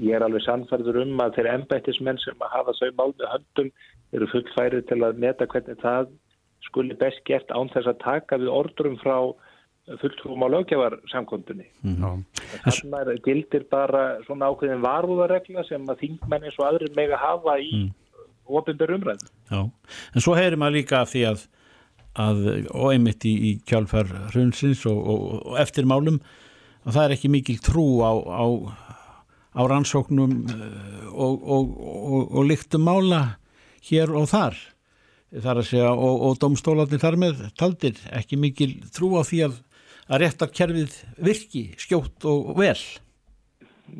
ég 0.00 0.16
er 0.16 0.24
alveg 0.24 0.42
sannfærður 0.44 1.02
um 1.04 1.20
að 1.22 1.36
þeir 1.38 1.50
embættismenn 1.52 2.18
sem 2.22 2.42
að 2.42 2.56
hafa 2.56 2.74
þau 2.78 2.90
mál 2.98 3.12
með 3.12 3.28
höndum 3.34 3.70
eru 4.16 4.28
fullfærið 4.32 4.88
til 4.88 4.98
að 5.06 5.20
meta 5.22 5.46
hvernig 5.50 5.78
það 5.82 6.10
skuli 6.66 6.96
best 6.98 7.22
gert 7.28 7.52
án 7.54 7.70
þess 7.72 7.90
að 7.90 8.02
taka 8.02 8.38
við 8.40 8.52
ordurum 8.54 8.98
frá 9.00 9.16
fulltrúum 10.00 10.44
á 10.46 10.48
löggevarsamkondunni. 10.54 11.66
Mm 11.82 11.96
-hmm. 11.96 12.24
Þannig 12.64 13.08
að 13.08 13.22
gildir 13.24 13.64
bara 13.70 14.22
svona 14.26 14.50
ákveðin 14.50 14.84
varúðaregla 14.84 15.64
sem 15.68 15.88
að 15.88 16.00
þingmenn 16.02 16.44
eins 16.44 16.58
og 16.58 16.66
aðrir 16.66 16.94
meg 16.96 17.10
að 17.10 17.24
hafa 17.24 17.58
í 17.58 17.70
mm. 17.74 17.90
ofinber 18.46 18.90
umræð. 18.94 19.24
Já, 19.50 19.70
en 20.14 20.20
svo 20.20 20.34
heyrir 20.34 20.58
maður 20.58 20.78
líka 20.78 21.00
af 21.00 21.10
því 21.10 21.22
að, 21.32 21.48
að 22.18 22.46
og 22.74 22.92
einmitt 22.92 23.24
í, 23.28 23.34
í 23.50 23.52
kjálfar 23.68 24.08
hrunsins 24.32 24.82
og, 24.90 24.98
og, 24.98 25.26
og 25.52 25.60
eftir 25.62 25.86
málum 25.86 26.18
að 26.82 26.96
það 26.96 27.04
er 27.04 27.14
ekki 27.16 27.30
mikil 27.30 27.58
trú 27.62 27.86
á, 28.02 28.12
á 28.14 28.46
á 29.50 29.62
rannsóknum 29.66 30.34
eh, 30.46 31.06
og, 31.10 31.48
og, 32.30 32.42
líktum 32.46 32.84
mála 32.86 33.38
hér 33.86 34.12
og 34.14 34.28
þar. 34.30 34.58
Þar 35.30 35.60
að 35.60 35.66
segja 35.68 35.90
og 35.94 36.38
domstólarnir 36.42 36.98
þar 37.02 37.16
með 37.22 37.42
taldir 37.58 37.98
ekki 38.18 38.38
mikil 38.38 38.72
trú 38.94 39.12
á 39.14 39.22
því 39.22 39.44
að 39.46 39.58
að 40.10 40.24
réttarkerfið 40.24 40.96
virki 41.22 41.62
skjótt 41.78 42.26
og 42.26 42.56
vel. 42.58 42.78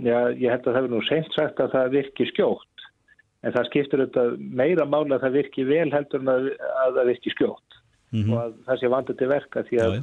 Já, 0.03 0.31
ég 0.35 0.51
held 0.51 0.66
að 0.66 0.75
það 0.75 0.81
er 0.83 0.92
nú 0.92 1.03
seint 1.07 1.37
sagt 1.37 1.62
að 1.62 1.75
það 1.75 1.92
virki 1.94 2.27
skjótt 2.31 2.87
en 3.46 3.55
það 3.55 3.68
skiptur 3.70 4.03
þetta 4.05 4.25
meira 4.38 4.87
mála 4.87 5.16
að 5.16 5.27
það 5.27 5.37
virki 5.38 5.66
vel 5.68 5.88
heldur 5.94 6.25
en 6.25 6.33
að, 6.35 6.49
að 6.85 6.99
það 6.99 7.11
virki 7.12 7.35
skjótt 7.35 7.69
mm 8.11 8.23
-hmm. 8.23 8.33
og 8.33 8.38
að 8.44 8.53
það 8.66 8.81
sé 8.81 8.88
vandið 8.94 9.18
til 9.18 9.29
verka 9.29 9.62
því 9.62 9.81
að 9.85 9.94
Já, 9.94 10.03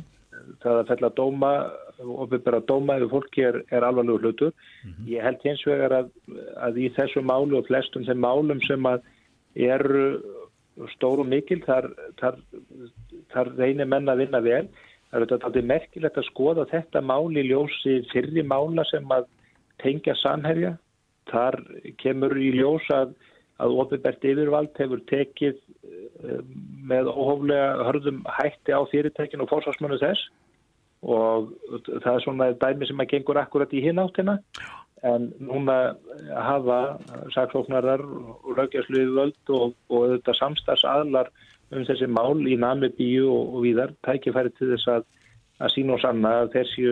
það 0.64 0.80
að 0.80 0.88
fella 0.92 1.10
dóma 1.18 1.52
ofinbæra 1.98 2.60
dóma 2.70 2.98
yfir 2.98 3.10
fólki 3.12 3.46
er, 3.48 3.62
er 3.74 3.86
alvarlegu 3.86 4.20
hlutur. 4.22 4.52
Mm 4.84 4.92
-hmm. 4.92 5.08
Ég 5.14 5.24
held 5.24 5.44
hins 5.44 5.64
vegar 5.66 5.92
að, 5.92 6.10
að 6.56 6.78
í 6.78 6.90
þessu 6.98 7.22
málu 7.22 7.58
og 7.58 7.68
flestum 7.68 8.06
þeim 8.06 8.22
málum 8.22 8.62
sem 8.68 8.86
að 8.86 9.02
eru 9.56 10.22
stóru 10.94 11.24
mikil 11.26 11.64
þar, 11.66 11.90
þar, 12.22 12.38
þar 13.34 13.54
reynir 13.58 13.90
menna 13.90 14.14
að 14.14 14.22
vinna 14.26 14.42
vel. 14.42 14.68
Það 15.10 15.22
er 15.22 15.28
þetta 15.32 15.62
merkilegt 15.62 16.18
að 16.18 16.30
skoða 16.30 16.68
þetta 16.70 17.02
máli 17.02 17.42
í 17.42 17.50
ljósi 17.50 18.02
fyrri 18.12 18.44
mála 18.44 18.84
sem 18.92 19.08
að 19.12 19.26
tengja 19.82 20.16
samherja. 20.22 20.78
Þar 21.32 21.64
kemur 21.98 22.38
í 22.38 22.52
ljós 22.56 22.86
að, 22.94 23.16
að 23.64 23.78
ofinbært 23.82 24.26
yfirvald 24.26 24.74
hefur 24.78 25.02
tekið 25.10 25.56
eh, 25.58 26.42
með 26.90 27.10
óhóflega 27.12 27.88
hörðum 27.88 28.20
hætti 28.38 28.76
á 28.76 28.82
fyrirtækinu 28.92 29.46
og 29.46 29.54
fórsvarsmönu 29.54 30.00
þess. 30.02 30.28
Og 31.06 31.52
það 31.86 32.12
er 32.14 32.24
svona 32.24 32.52
dæmi 32.58 32.88
sem 32.90 33.02
að 33.02 33.12
gengur 33.14 33.40
akkurat 33.42 33.74
í 33.74 33.84
hinn 33.86 34.02
áttina. 34.02 34.40
En 35.06 35.30
núna 35.38 35.96
hafa 36.34 36.98
saksóknarar 37.36 38.02
og 38.02 38.56
lögjasluði 38.58 39.12
völd 39.14 39.52
og, 39.54 39.76
og 39.94 40.08
þetta 40.16 40.34
samstagsadlar 40.40 41.30
um 41.70 41.86
þessi 41.86 42.08
mál 42.10 42.42
í 42.50 42.56
Namibíu 42.58 43.28
og, 43.30 43.54
og 43.58 43.68
víðar 43.68 43.94
tækifæri 44.08 44.54
til 44.58 44.72
þess 44.74 44.90
að, 44.96 45.06
að 45.62 45.74
sína 45.76 45.98
og 45.98 46.02
sanna 46.02 46.34
að 46.42 46.52
þessi 46.56 46.88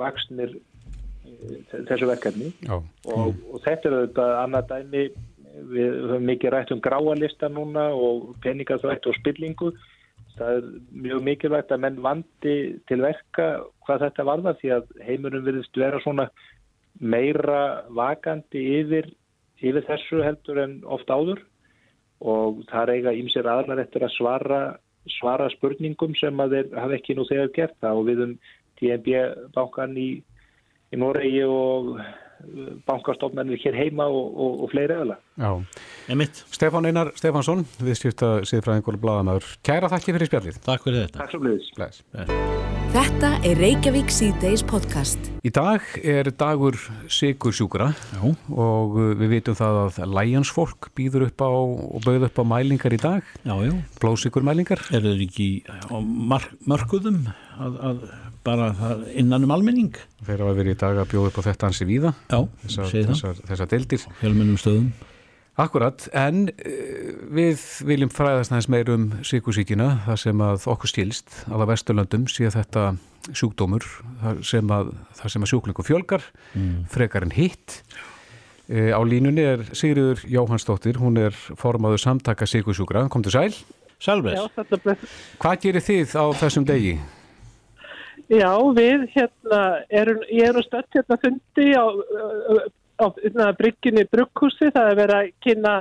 vaksnir 0.00 0.56
eh, 0.58 1.80
þessu 1.88 2.10
verkefni. 2.10 2.52
Og, 2.68 3.32
og 3.48 3.64
þetta 3.64 3.88
er 3.88 3.98
þetta 4.02 4.30
annað 4.42 4.72
dæmi 4.74 5.04
við 5.70 5.96
höfum 6.06 6.28
mikið 6.28 6.52
rætt 6.54 6.72
um 6.74 6.82
gráalista 6.84 7.48
núna 7.50 7.90
og 7.94 8.34
peningaþvætt 8.44 9.08
og 9.10 9.16
spillingu. 9.18 9.72
Það 10.38 10.56
er 10.56 10.68
mjög 11.04 11.24
mikilvægt 11.26 11.72
að 11.74 11.82
menn 11.84 12.00
vandi 12.04 12.56
til 12.88 13.00
verka 13.02 13.48
hvað 13.84 14.06
þetta 14.06 14.26
varða 14.28 14.54
því 14.60 14.72
að 14.76 14.92
heimurum 15.04 15.44
virðist 15.46 15.80
vera 15.80 16.00
svona 16.04 16.28
meira 17.00 17.84
vakandi 17.96 18.62
yfir, 18.80 19.10
yfir 19.60 19.86
þessu 19.88 20.22
heldur 20.24 20.62
en 20.62 20.78
oft 20.84 21.10
áður. 21.10 21.42
Og 22.20 22.62
það 22.70 22.94
eiga 22.96 23.16
ímsir 23.16 23.48
aðlar 23.48 23.80
eftir 23.80 24.04
að 24.04 24.16
svara, 24.16 24.62
svara 25.18 25.48
spurningum 25.54 26.14
sem 26.20 26.40
að 26.40 26.56
þeir 26.56 26.74
hafa 26.82 26.98
ekki 26.98 27.16
nú 27.16 27.24
þegar 27.28 27.54
gert 27.56 27.78
það. 27.80 28.00
Og 28.00 28.10
við 28.10 28.24
um 28.26 28.34
DNB 28.80 29.14
bankan 29.54 29.96
í, 29.96 30.10
í 30.92 31.00
Noregi 31.00 31.44
og 31.48 31.96
bankastofnarnir 32.88 33.60
hér 33.62 33.76
heima 33.78 34.06
og, 34.10 34.30
og, 34.34 34.64
og 34.64 34.72
fleiri 34.72 34.96
öðla. 34.96 35.16
Já, 35.40 35.50
emitt. 36.12 36.42
Stefán 36.52 36.88
Einar 36.88 37.12
Stefansson, 37.18 37.64
viðskipta 37.80 38.40
síðfræðingur 38.48 38.98
og 38.98 39.04
bladamæður. 39.04 39.50
Kæra 39.66 39.90
þakki 39.92 40.16
fyrir 40.16 40.30
spjallið. 40.30 40.60
Takk 40.66 40.86
fyrir 40.86 41.06
þetta. 41.06 41.22
Takk 41.22 41.34
svo 41.34 41.42
bliðis. 41.44 42.70
Þetta 42.90 43.28
er 43.46 43.60
Reykjavík 43.62 44.08
C-Days 44.10 44.64
podcast. 44.66 45.28
Í 45.46 45.52
dag 45.54 45.84
er 46.02 46.32
dagur 46.34 46.74
Sigur 47.10 47.54
sjúkra 47.54 47.92
Já. 47.94 48.24
og 48.50 48.96
við 49.20 49.36
vitum 49.36 49.54
það 49.58 49.78
að 49.86 50.16
læjansfólk 50.18 50.90
býður 50.98 51.28
upp 51.28 51.44
á 51.46 51.50
og 51.54 52.00
bauð 52.02 52.26
upp 52.26 52.42
á 52.42 52.44
mælingar 52.50 52.96
í 52.96 52.98
dag. 53.00 53.30
Já, 53.46 53.54
já. 53.62 53.72
Blóðsigur 54.02 54.46
mælingar. 54.46 54.82
Er 54.90 55.06
það 55.06 55.22
ekki 55.28 55.48
á 55.70 55.96
mörguðum 56.66 57.22
að, 57.60 57.78
að 57.78 58.02
bara 58.46 58.70
innan 59.18 59.44
um 59.46 59.52
almenning. 59.54 59.94
Þeir 60.24 60.44
hafa 60.44 60.56
verið 60.56 60.76
í 60.76 60.80
dag 60.80 60.98
að 61.02 61.12
bjóða 61.12 61.30
upp 61.30 61.38
á 61.40 61.42
þetta 61.50 61.70
hansi 61.70 61.86
víða 61.88 62.12
Já, 62.30 62.40
þessar, 62.64 63.40
þessar 63.48 63.70
deildir. 63.70 64.04
Hjálmennum 64.22 64.60
stöðum. 64.60 64.90
Akkurat, 65.60 66.06
en 66.16 66.46
uh, 66.48 67.08
við 67.36 67.64
viljum 67.84 68.12
fræðast 68.12 68.52
næst 68.54 68.70
meir 68.72 68.88
um 68.94 69.10
síkusíkina 69.26 69.90
þar 70.06 70.20
sem 70.22 70.44
að 70.44 70.68
okkur 70.72 70.92
stílst 70.92 71.34
alveg 71.50 71.74
vesturlöndum 71.74 72.28
síðan 72.30 72.54
þetta 72.54 72.84
sjúkdómur 73.36 73.84
þar 74.22 74.40
sem 74.46 74.72
að, 74.72 74.94
þar 75.18 75.34
sem 75.34 75.44
að 75.44 75.52
sjúklingu 75.52 75.84
fjölgar 75.84 76.24
mm. 76.54 76.86
frekar 76.92 77.26
en 77.26 77.36
hitt. 77.36 77.82
Uh, 78.70 78.94
Á 78.96 79.00
línunni 79.04 79.44
er 79.44 79.66
Sigriður 79.74 80.24
Jóhannsdóttir, 80.30 81.02
hún 81.02 81.20
er 81.20 81.36
formaður 81.36 82.06
samtaka 82.06 82.48
síkusjúkra, 82.48 83.08
kom 83.12 83.26
til 83.26 83.34
sæl 83.34 83.52
Sælves 84.00 84.40
Hvað 85.42 85.64
gerir 85.66 85.84
þið 85.84 86.14
á 86.16 86.24
þessum 86.40 86.64
degi? 86.68 86.94
Já, 88.30 88.52
við 88.76 89.08
hérna, 89.10 89.60
erum, 89.90 90.20
ég 90.30 90.46
er 90.46 90.54
nú 90.54 90.62
stödd 90.62 90.86
hérna 90.94 91.16
fundi 91.18 91.70
á, 91.74 91.86
á, 93.02 93.06
á 93.10 93.48
brygginni 93.58 94.04
brugghúsi, 94.12 94.70
það 94.70 94.90
er 94.92 95.00
verið 95.00 95.16
að 95.16 95.32
kynna 95.42 95.72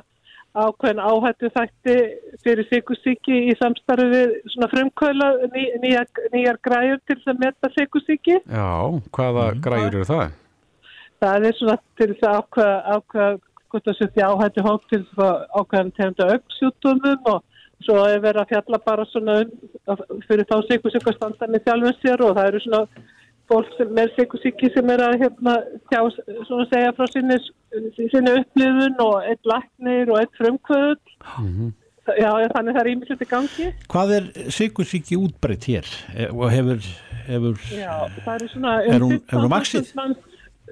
ákveðin 0.57 1.01
áhættu 1.03 1.49
þætti 1.53 1.95
fyrir 2.43 2.67
sykusíki 2.71 3.37
í 3.51 3.55
samstarfi 3.59 4.07
við 4.09 4.33
svona 4.53 4.69
frumkvöla 4.71 5.27
ný, 5.53 5.65
nýjar, 5.83 6.09
nýjar 6.33 6.57
græur 6.65 6.97
til 7.05 7.19
þess 7.19 7.33
að 7.33 7.43
metta 7.43 7.71
sykusíki. 7.75 8.39
Já, 8.49 8.71
hvaða 9.13 9.45
mm. 9.51 9.61
græur 9.67 9.87
eru 9.91 10.07
það? 10.09 10.33
Það 11.19 11.47
er 11.49 11.59
svona 11.59 11.77
til 11.99 12.09
þess 12.13 12.25
að 12.25 12.39
ákveða, 12.41 12.97
ákveða 12.97 13.37
hvort 13.69 13.85
það 13.85 13.99
setja 13.99 14.31
áhættu 14.33 14.65
hótt 14.65 14.89
til 14.89 15.03
þess 15.03 15.23
að 15.27 15.45
ákveðan 15.53 15.95
tegunda 15.99 16.29
auksjútumum 16.33 17.31
og 17.35 17.43
svo 17.85 18.01
er 18.05 18.21
verið 18.23 18.43
að 18.43 18.51
fjalla 18.53 18.79
bara 18.85 19.05
svona 19.09 19.37
fyrir 20.27 20.47
þá 20.49 20.57
sykusíkastandarni 20.67 21.61
þjálfum 21.65 21.97
sér 22.01 22.23
og 22.25 22.35
það 22.37 22.51
eru 22.51 22.61
svona 22.65 22.81
fólk 23.49 23.75
sem 23.77 24.01
er 24.03 24.13
sykusíki 24.15 24.71
sem 24.75 24.93
er 24.93 25.03
að 25.07 25.19
hérna 25.23 25.55
tjá 25.89 26.01
svona 26.47 26.67
segja 26.69 26.95
frá 26.97 27.07
sinni, 27.09 27.37
sinni 27.97 28.35
upplifun 28.37 29.03
og 29.05 29.29
eitt 29.29 29.51
laknir 29.51 30.11
og 30.11 30.21
eitt 30.21 30.33
frumkvöð 30.37 30.97
mm 31.39 31.51
-hmm. 31.55 31.71
já 32.19 32.31
þannig 32.55 32.75
það 32.75 32.81
er 32.81 32.91
ímyndilegt 32.93 33.25
í 33.25 33.31
gangi 33.35 33.67
Hvað 33.93 34.15
er 34.17 34.23
sykusíki 34.57 35.15
útbreytt 35.17 35.65
hér 35.71 35.85
e, 36.17 36.29
og 36.29 36.51
hefur, 36.51 36.79
hefur 37.27 37.55
Já 37.71 37.95
það 38.25 38.35
eru 38.35 38.47
svona 38.47 38.73
er 38.83 38.99
hún, 38.99 39.21
hefur 39.29 39.43
hún 39.45 39.55
maksið? 39.57 39.93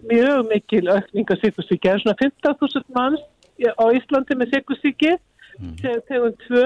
mjög 0.04 0.48
mikil 0.54 0.90
aukning 0.90 1.32
af 1.32 1.38
sykursíki. 1.44 1.88
Það 1.88 1.94
er 1.94 2.00
svona 2.04 2.18
15.000 2.24 2.84
manns 2.98 3.24
á 3.82 3.86
Íslandi 3.98 4.38
með 4.38 4.54
sykursíki, 4.54 5.12
tegund 6.10 6.38
2 6.48 6.64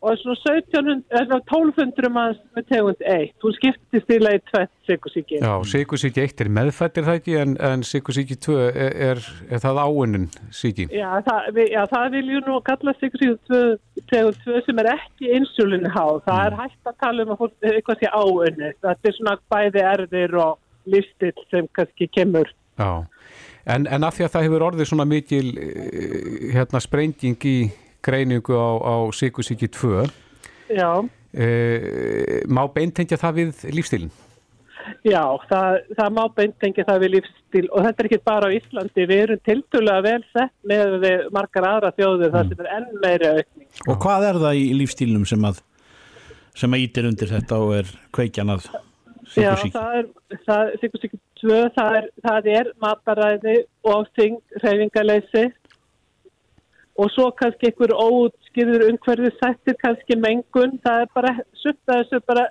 og 0.00 0.18
svona 0.20 0.36
1700, 0.38 1.02
eða 1.20 1.38
1200 1.40 2.10
manns 2.14 2.38
með 2.54 2.66
tegund 2.70 3.00
1. 3.02 3.32
Hún 3.42 3.54
skiptist 3.56 4.12
í 4.14 4.18
leið 4.22 4.44
tvett 4.50 4.72
sykursíki. 4.86 5.40
Já, 5.42 5.54
sykursíki 5.72 6.22
1 6.22 6.44
er 6.44 6.50
meðfættir 6.58 7.06
það 7.08 7.18
ekki 7.18 7.34
en, 7.42 7.56
en 7.70 7.82
sykursíki 7.86 8.36
2 8.46 8.58
er, 8.68 8.94
er, 9.08 9.22
er 9.50 9.62
það 9.64 9.80
áunnun 9.82 10.28
síki. 10.54 10.86
Já, 10.94 11.08
það, 11.26 11.50
það 11.94 12.06
viljum 12.14 12.46
nú 12.46 12.60
kalla 12.68 12.94
sykursíki 13.00 13.58
tegund 14.12 14.38
2 14.46 14.62
sem 14.68 14.82
er 14.84 14.92
ekki 14.94 15.34
insulinu 15.40 15.90
háð. 15.96 16.22
Það 16.28 16.44
er 16.44 16.58
hægt 16.62 16.92
að 16.92 16.98
tala 17.02 17.26
um 17.26 17.34
að 17.34 17.42
fólk 17.42 17.68
eitthvað 17.72 18.00
sé 18.04 18.14
áunni. 18.14 18.72
Þetta 18.86 19.10
er 19.10 19.18
svona 19.18 19.36
bæði 19.50 19.84
erðir 19.96 20.38
og 20.44 20.56
listill 20.88 21.34
sem 21.50 21.66
kannski 21.74 22.08
kemur. 22.14 22.54
Já, 22.78 23.02
en, 23.66 23.90
en 23.90 24.06
af 24.06 24.14
því 24.14 24.28
að 24.28 24.34
það 24.36 24.46
hefur 24.46 24.66
orðið 24.70 24.90
svona 24.92 25.08
mikil 25.10 25.46
eh, 25.58 26.50
hérna 26.54 26.80
sprenging 26.82 27.50
í 27.50 27.58
greiningu 28.04 28.56
á, 28.56 28.68
á 28.78 28.94
sykursíki 29.14 29.68
2 29.68 30.06
Já. 30.72 30.90
e, 31.32 32.42
má 32.48 32.64
beintengja 32.72 33.18
það 33.20 33.38
við 33.42 33.68
lífstílinn? 33.74 34.14
Já, 35.04 35.22
það, 35.50 35.78
það 35.98 36.12
má 36.16 36.22
beintengja 36.36 36.84
það 36.88 37.02
við 37.04 37.14
lífstíl 37.16 37.64
og 37.68 37.84
þetta 37.84 38.02
er 38.02 38.08
ekki 38.08 38.20
bara 38.24 38.48
á 38.48 38.56
Íslandi, 38.56 39.06
við 39.10 39.22
erum 39.24 39.40
tildulega 39.44 40.04
vel 40.06 40.22
sett 40.32 40.54
með 40.68 41.08
margar 41.34 41.66
aðra 41.68 41.92
þjóðir 41.96 42.32
þar 42.34 42.50
sem 42.50 42.62
er 42.64 42.70
enn 42.78 42.88
meiri 43.02 43.32
aukning. 43.34 43.66
Og 43.88 43.98
hvað 44.04 44.28
er 44.30 44.40
það 44.44 44.60
í 44.62 44.68
lífstílnum 44.78 45.26
sem 45.28 45.44
að 45.44 45.60
sem 46.58 46.74
að 46.74 46.84
ítir 46.86 47.08
undir 47.08 47.30
þetta 47.30 47.58
og 47.62 47.74
er 47.78 47.90
kveikjan 48.16 48.54
að 48.56 48.68
Já, 49.36 49.52
sykursíki? 49.52 49.72
það 49.74 49.96
er, 49.98 50.06
það, 50.46 50.70
sykursíki 50.82 51.20
2, 51.42 51.56
það 51.76 51.96
er, 51.98 52.06
það 52.24 52.48
er 52.54 52.70
mataræði 52.82 53.56
og 53.92 54.08
þing, 54.16 54.38
reyfingaleysi 54.64 55.44
og 56.98 57.12
svo 57.14 57.28
kannski 57.38 57.70
einhver 57.70 57.94
óutskýður 57.94 58.88
umhverfið 58.88 59.38
sættir 59.38 59.78
kannski 59.82 60.18
mengun, 60.18 60.76
það 60.82 61.04
er 61.04 61.14
bara, 61.14 61.34
sumt 61.62 61.80
að 61.86 62.02
þessu 62.02 62.20
bara, 62.26 62.48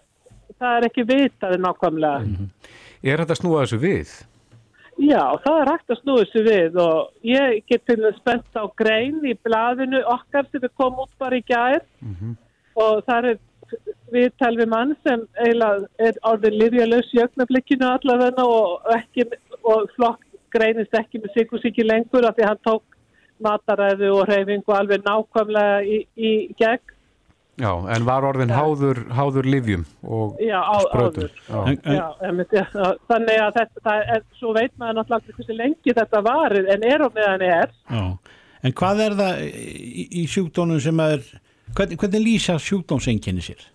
það 0.56 0.78
er 0.78 0.88
ekki 0.88 1.06
vitaði 1.12 1.60
nákvæmlega. 1.66 2.48
Er 3.04 3.24
þetta 3.24 3.38
snúa 3.38 3.66
þessu 3.66 3.82
við? 3.84 4.18
Já, 4.98 5.22
það 5.44 5.60
er 5.62 5.70
hægt 5.70 5.92
að 5.94 6.00
snúið 6.02 6.24
þessu 6.24 6.44
við 6.48 6.78
og 6.82 7.28
ég 7.28 7.60
get 7.70 7.84
til 7.86 8.00
að 8.02 8.16
spennt 8.18 8.58
á 8.58 8.66
grein 8.80 9.20
í 9.30 9.36
blaðinu 9.46 10.00
okkar 10.10 10.48
sem 10.50 10.64
við 10.64 10.74
komum 10.80 11.04
út 11.06 11.12
bara 11.22 11.38
í 11.38 11.44
gær 11.46 11.84
og 12.82 13.04
það 13.06 13.30
er 13.34 13.38
við 14.10 14.66
mann 14.72 14.96
sem 15.06 15.28
eiginlega 15.38 15.86
er 16.08 16.18
orðin 16.26 16.58
lifjalaus 16.64 17.14
í 17.14 17.22
ögnablikinu 17.22 17.90
allavegna 17.92 18.46
og, 18.48 18.90
ekki, 18.96 19.28
og 19.62 19.92
flokk 19.94 20.24
greinist 20.56 20.96
ekki 20.98 21.22
með 21.22 21.36
sykursíki 21.36 21.86
lengur 21.86 22.26
af 22.26 22.38
því 22.38 22.48
hann 22.48 22.64
tók 22.66 22.97
mataræðu 23.44 24.14
og 24.16 24.30
reyfingu 24.30 24.76
alveg 24.76 25.04
nákvæmlega 25.06 25.82
í, 25.86 26.04
í 26.16 26.32
gegn. 26.60 26.94
Já, 27.58 27.72
en 27.90 28.04
var 28.06 28.26
orðin 28.28 28.52
háður, 28.54 29.00
háður 29.18 29.48
livjum 29.50 29.86
og 30.06 30.36
áður. 30.38 31.32
Já. 31.50 31.62
Já, 31.90 32.04
þannig 33.10 33.40
að 33.42 33.56
þetta, 33.56 33.82
það 33.88 34.12
er, 34.14 34.26
svo 34.38 34.52
veit 34.54 34.76
maður 34.78 35.00
náttúrulega 35.00 35.38
hversu 35.40 35.56
lengi 35.58 35.96
þetta 35.98 36.22
varir 36.28 36.70
en 36.76 36.86
er 36.86 37.06
og 37.08 37.16
meðan 37.18 37.46
er. 37.48 37.74
já. 37.90 38.04
en 38.62 38.76
hvað 38.78 39.02
er 39.08 39.18
það 39.22 39.42
í, 39.48 40.06
í 40.22 40.28
sjúkdónum 40.30 40.84
sem 40.86 41.02
er 41.02 41.26
hvernig, 41.74 41.98
hvernig 41.98 42.24
lýsa 42.28 42.60
sjúkdómsenginni 42.62 43.48
sér? 43.48 43.66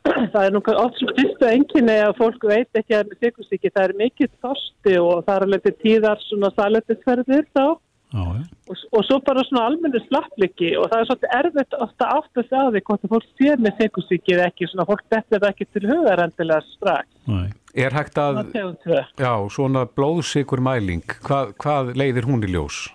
það 0.32 0.40
er 0.46 0.54
nú 0.54 0.62
oft 0.80 0.96
sem 1.00 1.12
fyrstu 1.18 1.48
enginni 1.50 1.98
að 2.00 2.16
fólk 2.22 2.48
veit 2.48 2.80
ekki 2.80 2.96
að 3.02 3.12
það 3.20 3.82
er 3.84 3.96
mikið 4.00 4.32
þorsti 4.40 4.96
og 5.02 5.24
það 5.26 5.34
er 5.34 5.46
alveg 5.46 5.66
til 5.66 5.76
tíðar 5.84 6.24
svona 6.24 6.52
salættisferðir 6.56 7.46
þá. 7.52 7.64
Og, 8.10 8.76
og 8.90 9.04
svo 9.06 9.18
bara 9.26 9.44
svona 9.46 9.68
almennu 9.70 10.00
slappliki 10.08 10.72
og 10.78 10.88
það 10.90 11.00
er 11.02 11.08
svolítið 11.08 11.34
erfitt 11.38 11.76
ofta 11.86 12.10
átt 12.16 12.40
að 12.42 12.48
segja 12.48 12.70
því 12.74 12.84
hvort 12.88 13.06
að 13.06 13.14
fólk 13.14 13.28
sé 13.30 13.56
með 13.56 13.82
sykursíki 13.82 14.36
eða 14.36 14.46
ekki 14.50 14.70
svona 14.70 14.86
fólk 14.90 15.04
dettur 15.14 15.48
ekki 15.50 15.68
til 15.70 15.84
hugar 15.86 16.24
endilega 16.26 16.66
strax. 16.74 17.10
Nei. 17.30 17.48
Er 17.78 17.94
hægt 17.94 18.16
að, 18.18 18.40
Það 18.50 19.20
já, 19.22 19.34
svona 19.54 19.84
blóðsikur 19.86 20.58
mæling, 20.58 21.04
hvað, 21.22 21.52
hvað 21.62 21.92
leiðir 22.00 22.26
hún 22.26 22.42
í 22.42 22.50
ljós? 22.50 22.88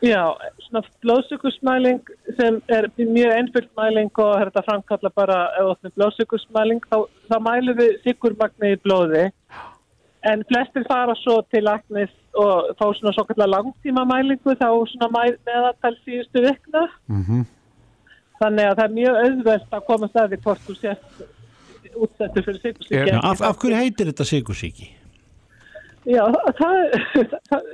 Já, 0.00 0.32
svona 0.64 0.80
blóðsökursmæling 1.04 1.98
sem 2.38 2.56
er 2.72 2.86
mjög 2.96 3.34
einföld 3.36 3.68
mæling 3.76 4.08
og 4.22 4.30
er 4.38 4.48
þetta 4.48 4.62
framkalla 4.64 5.10
bara 5.12 5.40
ef 5.60 5.82
það 5.82 5.96
blóðsökursmæling 5.98 6.86
þá, 6.86 6.96
þá 7.28 7.36
mælum 7.44 7.76
við 7.76 7.98
sykurmagni 8.06 8.70
í 8.72 8.78
blóði 8.80 9.26
en 10.28 10.42
flestir 10.48 10.84
fara 10.88 11.14
svo 11.16 11.40
til 11.50 11.64
læknis 11.64 12.10
og 12.36 12.74
fá 12.78 12.86
svona 12.98 13.12
svo 13.16 13.24
kallar 13.28 13.48
langtíma 13.48 14.04
mælingu 14.04 14.52
þá 14.60 14.68
svona 14.92 15.08
meðatal 15.46 15.96
síðustu 16.04 16.42
vikna 16.48 16.86
Mm 17.08 17.46
þannig 18.40 18.64
að 18.70 18.76
það 18.78 18.84
er 18.88 18.92
mjög 18.96 19.16
auðvelt 19.20 19.74
að 19.76 19.82
koma 19.84 20.06
staði 20.08 20.36
hvort 20.40 20.60
þú 20.64 20.74
sést 20.80 21.18
útsettur 21.92 22.44
fyrir 22.46 22.60
sykursíki. 22.62 22.94
Er- 22.96 23.08
Já, 23.10 23.18
af, 23.30 23.40
af 23.44 23.56
hverju 23.60 23.76
heitir 23.76 24.08
þetta 24.08 24.24
sykursíki? 24.24 24.86
Já, 26.08 26.22
það, 26.56 26.78
það, 27.50 27.66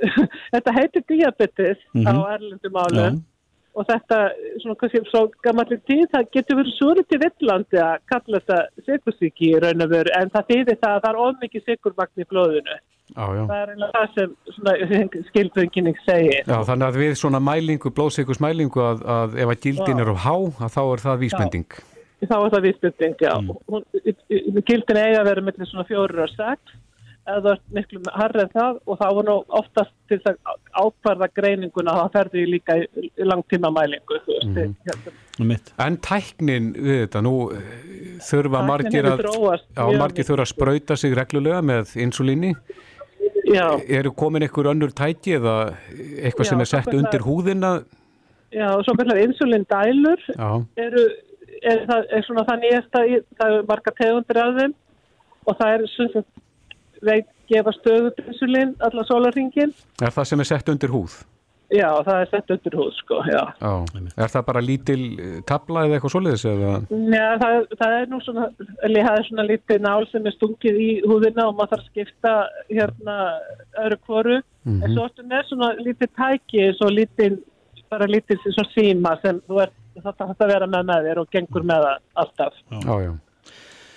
þetta 0.51 0.73
heitir 0.75 1.05
diabetes 1.07 1.79
á 1.95 2.11
Mhm. 2.11 2.19
erlendum 2.35 2.73
málum 2.75 2.99
Já. 2.99 3.36
Og 3.77 3.85
þetta, 3.85 4.19
svona 4.63 4.75
kannski 4.81 5.01
svo 5.11 5.23
gammallir 5.45 5.79
tíð, 5.85 6.05
það 6.13 6.29
getur 6.33 6.59
verið 6.59 6.75
súrið 6.79 7.15
í 7.15 7.19
villandi 7.23 7.81
að 7.83 7.97
kalla 8.11 8.41
þetta 8.41 8.85
sykursíki 8.87 9.51
í 9.51 9.59
raun 9.63 9.85
og 9.85 9.91
veru, 9.93 10.13
en 10.17 10.31
það 10.33 10.47
þýðir 10.51 10.79
það 10.81 10.93
að 10.93 11.03
það 11.03 11.09
er 11.11 11.19
ofmikið 11.25 11.67
sykurmagn 11.67 12.23
í 12.23 12.29
blóðinu. 12.31 12.77
Já, 13.07 13.23
já. 13.23 13.43
Það 13.47 13.59
er 13.59 13.69
eiginlega 13.71 13.91
það 13.93 14.15
sem 14.15 14.33
svona 14.55 14.73
skilbönginning 15.29 16.01
segir. 16.03 16.41
Já, 16.41 16.57
þannig 16.67 16.87
að 16.87 16.97
við 17.03 17.13
svona 17.21 17.43
mælingu, 17.43 17.91
blóðsikursmælingu 17.99 18.83
að, 18.83 19.05
að 19.17 19.37
ef 19.43 19.53
að 19.53 19.61
gildin 19.67 20.01
Já. 20.01 20.03
er 20.03 20.11
á 20.11 20.17
há, 20.25 20.35
að 20.65 20.73
þá 20.73 20.81
er 20.81 21.05
það 21.05 21.23
vísbending. 21.23 21.77
Þá 22.17 22.35
er 22.39 22.51
það 22.55 22.65
vísbyrting, 22.65 23.15
já. 23.21 23.33
Mm. 23.37 24.61
Gildin 24.65 24.99
eiga 24.99 25.21
að 25.21 25.29
vera 25.29 25.45
millir 25.45 25.69
svona 25.69 25.87
fjórir 25.87 26.23
og 26.25 26.33
sex, 26.33 26.77
eða 27.27 27.53
er 27.53 27.61
miklu 27.75 28.01
harrið 28.15 28.43
en 28.45 28.51
það 28.53 28.79
og 28.85 28.99
það 29.01 29.21
nú 29.27 29.35
oftast 29.59 29.93
til 30.09 30.19
þess 30.23 30.39
að 30.47 30.59
ákvarða 30.81 31.27
greininguna 31.35 31.93
að 31.93 31.99
það 32.01 32.15
ferði 32.17 32.45
líka 32.53 32.77
í, 32.79 33.09
langtíma 33.27 33.71
mælingu. 33.75 34.19
Mm. 34.47 34.75
Um 35.37 35.51
mitt. 35.51 35.71
En 35.83 35.99
tæknin 36.01 36.71
við 36.77 37.03
þetta, 37.03 37.21
nú 37.25 37.35
eh, 37.53 37.71
þurfa 38.25 38.61
Tæknin 38.61 38.71
margir 38.71 39.09
að, 39.11 39.23
þróast 39.25 39.67
já, 39.69 39.83
margir 40.01 40.29
þurfa 40.29 40.47
að 40.47 40.53
sprauta 40.53 40.97
sig 40.99 41.17
reglulega 41.17 41.61
með 41.65 41.93
insulíni. 42.07 42.55
Já, 43.47 43.67
Eru 43.99 44.11
komin 44.11 44.43
einhver 44.43 44.71
önnur 44.73 44.91
tæki 44.95 45.37
eða 45.37 45.55
eitthvað 46.19 46.45
Já, 46.45 46.49
sem 46.49 46.63
er 46.63 46.69
sett 46.71 46.91
undir 46.95 47.23
húðina? 47.23 47.77
já, 48.51 48.67
og 48.71 48.83
svo 48.85 48.95
kallar 48.95 49.19
insulindælur 49.19 50.21
Já, 50.31 50.49
eru, 50.79 51.03
er, 51.61 51.83
það 51.87 52.11
er 52.15 52.25
svona 52.27 52.43
það 52.47 52.61
nýjasta, 52.63 53.03
það 53.39 53.55
er 53.55 53.65
marga 53.69 53.93
tegundir 53.97 54.41
af 54.43 54.59
þeim 54.59 54.75
og 55.47 55.57
það 55.59 55.73
er 55.73 55.85
svona 55.93 56.23
veit 57.05 57.27
gefa 57.51 57.73
stöðu 57.75 58.11
insulin 58.27 58.75
allan 58.83 59.07
sólarringin. 59.07 59.73
er 60.01 60.13
það 60.13 60.29
sem 60.31 60.43
er 60.43 60.49
sett 60.51 60.69
undir 60.69 60.93
húð? 60.93 61.17
Já, 61.67 61.89
það 61.99 62.21
er 62.21 62.29
sett 62.31 62.51
undir 62.53 62.75
húð, 62.79 62.91
sko, 62.95 63.17
já. 63.27 63.41
Já, 63.59 63.71
er 64.23 64.31
það 64.31 64.45
bara 64.47 64.61
lítil 64.63 65.01
eh, 65.19 65.33
tabla 65.47 65.83
eða 65.83 65.97
eitthvað 65.97 66.13
svoleiðis 66.13 66.45
eða? 66.47 66.69
Já, 67.11 67.25
það, 67.41 67.57
það 67.81 67.95
er 67.97 68.07
nú 68.11 68.19
svona, 68.23 68.45
eller 68.87 69.07
það 69.09 69.19
er 69.19 69.27
svona 69.27 69.45
lítið 69.49 69.83
nál 69.83 70.07
sem 70.11 70.29
er 70.29 70.35
stungið 70.37 70.79
í 70.79 70.87
húðina 71.03 71.49
og 71.49 71.57
maður 71.57 71.73
þarf 71.73 71.83
að 71.83 71.91
skipta 71.91 72.33
hérna 72.71 73.17
öðru 73.83 73.99
hvoru. 74.07 74.39
En 74.67 74.87
svo 74.93 75.09
ertu 75.09 75.27
með 75.27 75.43
svona 75.49 75.73
lítið 75.81 76.13
tæki, 76.21 76.65
svo 76.79 76.91
lítið, 76.91 77.37
bara 77.91 78.07
lítið 78.11 78.47
svona 78.47 78.71
síma 78.71 79.15
sem 79.25 79.43
þú 79.47 79.61
ert, 79.67 79.77
að 80.07 80.47
vera 80.47 80.71
með 80.71 80.87
með 80.87 81.09
þér 81.09 81.23
og 81.23 81.31
gengur 81.35 81.67
með 81.67 81.87
það 81.89 82.03
alltaf. 82.23 82.61
Já, 82.71 82.95
já. 83.03 83.13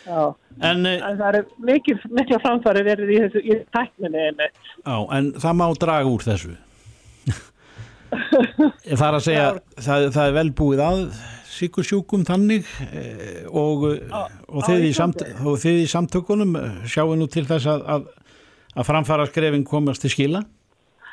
Já. 0.06 0.34
En, 0.60 0.86
eh, 0.86 1.00
En 1.10 1.18
það 1.18 1.38
er 1.40 1.46
mikil, 1.58 1.98
framfæri 2.40 2.84
verið 2.86 3.12
í 3.12 3.18
þessu, 3.24 3.42
í 3.44 3.58
tækninni 3.74 4.22
einmitt. 4.28 4.60
já, 4.84 4.96
en 5.16 5.32
það 5.32 5.58
má 5.60 5.66
draga 5.78 6.10
úr 6.10 6.24
þessu. 6.24 6.56
það 8.98 9.06
er 9.08 9.18
að 9.18 9.26
segja, 9.26 9.50
það, 9.78 10.06
það 10.16 10.24
er 10.24 10.32
vel 10.34 10.50
búið 10.58 10.80
að 10.82 11.02
sykursjúkum 11.50 12.24
þannig 12.26 12.68
eh, 12.90 13.44
og, 13.46 13.84
og, 14.48 14.62
þið 14.66 14.86
í 14.88 14.94
samt, 14.96 15.24
í 15.68 15.86
samtökunum 15.90 16.56
eh, 16.58 16.80
sjáu 16.90 17.12
nú 17.18 17.28
til 17.30 17.44
þess 17.48 17.68
að, 17.70 17.84
að, 17.94 18.08
að 18.76 18.88
framfara 18.88 19.28
skrefin 19.28 19.66
komast 19.68 20.04
til 20.04 20.12
skila. 20.12 20.42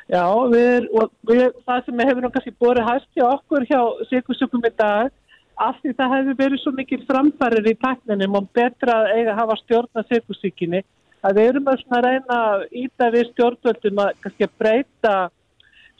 Já, 0.07 0.23
við, 0.47 0.87
og 0.95 1.11
við, 1.27 1.49
það 1.67 1.81
sem 1.83 2.03
hefur 2.07 2.23
nú 2.23 2.31
kannski 2.31 2.53
borið 2.63 2.85
hæst 2.87 3.09
hjá 3.17 3.25
okkur 3.27 3.65
hjá 3.67 3.81
Sikursjökum 4.07 4.63
í 4.63 4.71
dag, 4.79 5.11
af 5.57 5.79
því 5.81 5.93
það 5.97 6.13
hefur 6.15 6.37
verið 6.41 6.61
svo 6.61 6.73
mikil 6.77 6.99
framfærir 7.07 7.71
í 7.71 7.73
tækninum 7.81 8.37
og 8.39 8.51
betra 8.55 8.99
að 9.01 9.09
eiga 9.15 9.33
að 9.33 9.39
hafa 9.41 9.57
stjórna 9.63 10.03
Sikursjökinni, 10.09 10.83
að 11.25 11.39
við 11.39 11.49
erum 11.51 11.71
að 11.71 12.05
reyna 12.05 12.37
að 12.51 12.67
íta 12.83 13.09
við 13.15 13.31
stjórnvöldum 13.31 14.03
að 14.03 14.13
kannski 14.25 14.49
breyta 14.61 15.15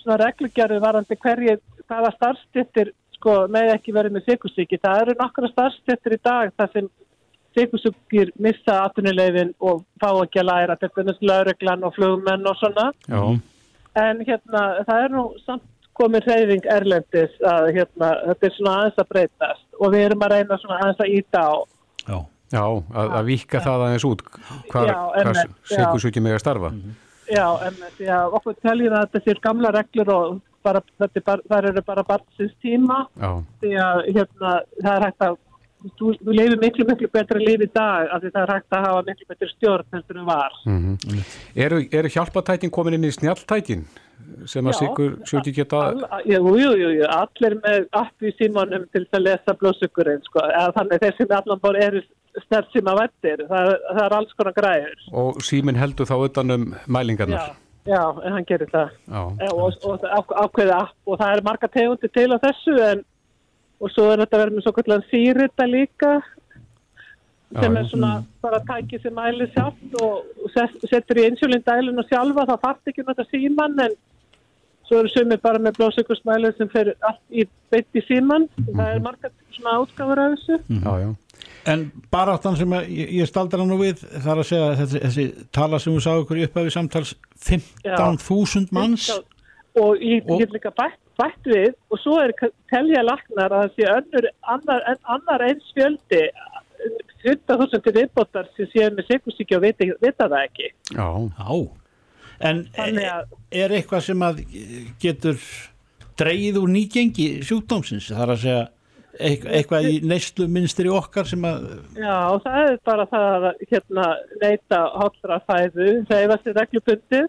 svona 0.04 0.20
reglugjörðu 0.24 0.80
varandi 0.84 1.20
hverju, 1.24 1.58
hvaða 1.88 2.14
starfstittir 2.16 2.94
sko 3.18 3.40
með 3.50 3.74
ekki 3.74 3.96
verið 3.96 4.14
með 4.14 4.30
Sikursjöki. 4.30 4.78
Það 4.84 5.02
eru 5.02 5.18
nokkra 5.18 5.50
starfstittir 5.52 6.18
í 6.20 6.22
dag 6.22 6.54
þar 6.54 6.74
sem 6.76 6.90
sikursugir 7.58 8.32
missa 8.42 8.82
atvinnulegin 8.86 9.54
og 9.64 9.84
fá 10.02 10.10
ekki 10.12 10.42
að 10.42 10.50
læra 10.52 10.78
þetta 10.80 11.02
er 11.02 11.08
náttúrulega 11.08 11.38
lauruglan 11.38 11.88
og 11.88 11.96
flugmenn 11.96 12.50
og 12.50 12.60
svona 12.60 12.86
Já, 13.08 13.22
en 14.04 14.22
hérna 14.28 14.64
það 14.90 15.04
er 15.06 15.16
nú 15.16 15.24
samt 15.46 15.66
komin 15.98 16.26
hreyfing 16.26 16.70
erlendis 16.78 17.34
að 17.46 17.72
hérna 17.76 18.12
þetta 18.30 18.50
er 18.50 18.56
svona 18.58 18.76
aðeins 18.82 19.02
að 19.04 19.10
breytast 19.14 19.80
og 19.80 19.94
við 19.94 20.06
erum 20.08 20.26
að 20.28 20.36
reyna 20.36 20.60
svona 20.62 20.80
aðeins 20.82 21.04
að 21.04 21.14
íta 21.18 21.44
á. 21.44 21.56
Já, 22.08 22.18
já 22.54 22.64
að, 22.64 23.12
að 23.20 23.32
vika 23.32 23.64
það 23.66 23.86
aðeins 23.88 24.08
út 24.08 24.24
Já, 24.72 24.82
já. 24.88 25.34
sikursjúki 25.74 26.24
með 26.24 26.38
að 26.38 26.44
starfa 26.46 26.74
Já, 27.28 27.48
en 27.68 27.82
því 27.98 28.06
að 28.16 28.38
okkur 28.38 28.56
teljum 28.64 28.94
að 28.96 29.02
þetta 29.08 29.24
sér 29.26 29.42
gamla 29.44 29.72
reglur 29.76 30.14
og 30.14 30.38
bara, 30.64 30.84
þetta 31.02 31.20
er 31.20 31.26
bara, 31.28 31.44
það 31.52 31.68
eru 31.72 31.84
bara 31.88 32.06
barnsins 32.08 32.56
tíma. 32.64 33.02
Já, 33.20 33.30
því 33.62 33.74
að 33.84 34.02
hérna, 34.16 34.54
það 34.80 34.94
er 34.94 35.06
hægt 35.08 35.26
að 35.28 35.38
þú, 36.00 36.12
þú 36.22 36.36
leifir 36.36 36.60
miklu, 36.62 36.88
miklu 36.90 37.12
betra 37.14 37.42
líf 37.42 37.64
í 37.64 37.70
dag 37.74 38.12
af 38.12 38.24
því 38.24 38.34
það 38.34 38.42
er 38.44 38.54
hægt 38.56 38.78
að 38.78 38.88
hafa 38.88 39.06
miklu 39.10 39.30
betri 39.32 39.50
stjórn 39.54 39.96
heldur 39.96 40.22
en 40.22 40.28
var. 40.28 40.60
mhm. 40.66 41.24
eru, 41.68 41.82
eru 42.02 42.14
hjálpatækin 42.16 42.74
komin 42.74 42.98
inn 42.98 43.08
í 43.08 43.14
snjalltækin 43.14 43.86
sem 44.46 44.66
að 44.68 44.74
Já. 44.76 44.80
sikursjúki 44.82 45.54
geta 45.56 45.80
All, 45.88 46.02
jú, 46.28 46.42
jú, 46.60 46.90
allir 47.08 47.56
með 47.64 47.88
app 47.94 48.22
í 48.28 48.32
símanum 48.40 48.86
til 48.94 49.06
að 49.12 49.24
lesa 49.28 49.56
blóðsökurinn, 49.62 50.24
sko, 50.28 50.44
þannig 50.76 51.04
þeir 51.04 51.16
sem 51.18 51.36
allan 51.38 51.60
bara 51.64 51.84
eru 51.88 52.02
snert 52.46 52.68
síma 52.76 52.94
vettir, 53.00 53.46
það, 53.50 53.72
það 53.88 54.04
er 54.06 54.16
alls 54.20 54.34
konar 54.38 54.54
græður. 54.54 54.98
og 55.14 55.40
síminn 55.42 55.80
heldur 55.80 56.06
þá 56.06 56.16
utan 56.28 56.52
um 56.52 56.66
Já, 56.74 56.84
mælingarnar 56.88 57.56
já, 57.88 58.02
en 58.26 58.34
hann 58.36 58.46
gerir 58.46 58.68
það. 58.70 58.90
Já, 59.08 59.22
og, 59.54 59.78
og 59.88 60.02
það 60.02 60.12
á- 60.12 60.38
ákveðið 60.44 60.74
app 60.76 60.96
og 61.08 61.20
það 61.22 61.36
er 61.38 61.42
marga 61.48 61.68
tegundir 61.72 62.12
til 62.14 62.28
á 62.36 62.38
þessu 62.44 62.76
en 62.92 63.06
og 63.80 63.92
svo 63.94 64.10
er 64.12 64.20
þetta 64.26 64.42
verið 64.42 64.56
með 64.58 64.64
svo 64.68 64.74
kallan 64.76 65.04
sýrita 65.12 65.66
líka 65.70 66.12
sem 67.62 67.74
já. 67.74 67.80
er 67.80 67.86
svona 67.88 68.12
bara 68.44 68.60
tæki 68.68 69.00
sem 69.02 69.14
mæli 69.16 69.48
sjálft 69.54 69.96
og 70.02 70.26
og 70.44 70.52
set- 70.54 70.84
setur 70.92 71.16
í 71.22 71.28
insulindælinu 71.32 72.04
sjálfa 72.10 72.44
það 72.50 72.62
þarf 72.66 72.92
ekki 72.92 73.04
um 73.06 73.10
þetta 73.14 73.26
síman 73.32 73.80
en 73.86 73.96
svo 74.88 75.00
eru 75.04 75.10
sumir 75.14 75.40
bara 75.44 75.60
með 75.60 75.78
blóðsökursmæli 75.80 76.54
sem 76.58 76.70
fer 76.72 76.94
allt 77.02 77.22
í 77.32 77.46
beitt 77.72 77.96
í 78.00 78.04
síman 78.08 78.48
það 78.68 78.92
er 78.96 79.00
marga 79.04 79.32
svona 79.58 79.80
útgáfur 79.84 80.22
af 80.24 80.36
þessu. 80.38 80.60
Já, 80.84 80.94
já. 81.04 81.10
En 81.68 81.82
baráttan 82.14 82.56
sem 82.56 82.72
að, 82.74 82.86
ég, 82.96 83.10
ég 83.20 83.28
staldra 83.28 83.66
nú 83.68 83.76
við 83.82 84.00
þar 84.24 84.40
að 84.42 84.48
segja 84.48 84.68
að 84.72 84.78
þessi, 84.82 85.00
þessi 85.06 85.26
tala 85.52 85.80
sem 85.84 85.94
við 85.98 86.06
sáum 86.06 86.22
ykkur 86.24 86.40
í 86.40 86.46
upphafi 86.48 86.72
samtals 86.72 87.16
15.000 87.44 88.72
manns. 88.72 89.10
og 89.78 90.00
ég 90.02 90.24
Og- 90.26 90.40
get 90.40 90.50
líka 90.56 90.72
bætt, 90.74 90.98
bætt 91.20 91.44
við 91.46 91.74
og 91.92 92.00
svo 92.02 92.16
er 92.24 92.32
telja 92.72 93.04
lagnar 93.04 93.52
að 93.52 93.68
það 93.68 93.76
sé 93.76 93.90
önnur, 93.94 94.30
annar, 94.54 94.82
en, 94.90 94.98
annar 95.06 95.44
eins 95.50 95.68
fjöldi 95.76 96.22
100.000 97.26 97.84
til 97.84 97.94
viðbótar 97.94 98.48
sem 98.56 98.66
séu 98.72 98.90
með 98.96 99.06
sikursíkja 99.12 99.58
og 99.60 99.64
vita, 99.68 99.86
vita 100.02 100.28
það 100.32 100.46
ekki. 100.48 100.72
Já, 100.96 101.08
Já, 101.38 101.68
en 102.40 102.64
Þannig 102.76 103.08
að- 103.12 103.38
er 103.52 103.70
eitthvað 103.70 104.02
sem 104.08 104.20
að 104.20 104.42
getur 105.02 105.38
dreigið 106.18 106.58
úr 106.62 106.70
nýgengi 106.74 107.28
sjúkdómsins? 107.46 108.10
Þar 108.14 108.34
að 108.36 108.42
segja 108.44 108.68
eit- 109.20 109.46
eitthvað 109.46 109.88
í 109.90 110.02
neyslu 110.06 110.48
minnstri 110.48 110.90
okkar 110.90 111.26
sem 111.26 111.42
að 111.42 111.66
Já, 111.98 112.38
það 112.44 112.60
er 112.72 112.78
bara 112.86 113.06
það 113.06 113.48
að 113.52 113.66
hérna, 113.72 114.06
neyta 114.42 114.82
hollra 114.94 115.42
fæðu, 115.50 115.90
reyfa 116.10 116.38
sér 116.44 116.54
reglubundið. 116.62 117.28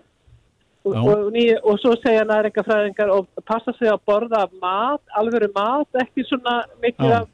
Og, 0.88 0.94
og, 0.94 1.34
og 1.64 1.78
svo 1.82 1.92
segja 2.00 2.22
næringafræðingar 2.24 3.10
og 3.12 3.26
passa 3.44 3.72
sig 3.76 3.88
að 3.90 3.98
borða 4.06 4.46
mat, 4.62 5.02
alvöru 5.18 5.50
mat, 5.54 5.88
ekki 6.00 6.24
svona 6.24 6.62
mikið 6.80 7.10
Já. 7.10 7.16
af 7.20 7.28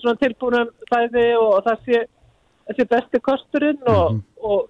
svona 0.00 0.18
tilbúnum 0.18 0.70
fæði 0.90 1.26
og 1.38 1.60
það 1.66 1.84
sé, 1.86 2.00
sé 2.74 2.86
besti 2.90 3.20
kosturinn 3.22 3.78
og, 3.86 4.22
og 4.42 4.68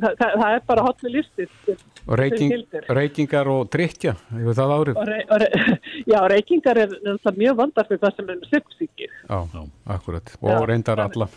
það, 0.00 0.16
það, 0.18 0.34
það 0.40 0.54
er 0.56 0.62
bara 0.70 0.84
hotlu 0.86 1.12
lífstíð. 1.14 1.84
og 2.06 2.18
reyking, 2.18 2.52
reykingar 2.96 3.48
og 3.52 3.68
drikja, 3.70 4.14
hefur 4.34 4.56
það 4.58 4.74
árið? 4.76 4.98
Og 5.02 5.08
rey, 5.10 5.22
og 5.30 5.40
rey, 5.44 5.78
já, 6.12 6.18
reykingar 6.32 6.80
er 6.84 6.92
náttúrulega 6.96 7.36
mjög 7.44 7.56
vandar 7.62 7.88
fyrir 7.90 8.02
það 8.04 8.16
sem 8.18 8.30
er 8.34 8.44
sikursíki 8.50 9.08
Já, 9.10 9.38
Já. 9.54 9.62
akkurat 9.96 10.34
og 10.40 10.50
Já, 10.52 10.60
reyndar 10.72 11.04
alla 11.06 11.28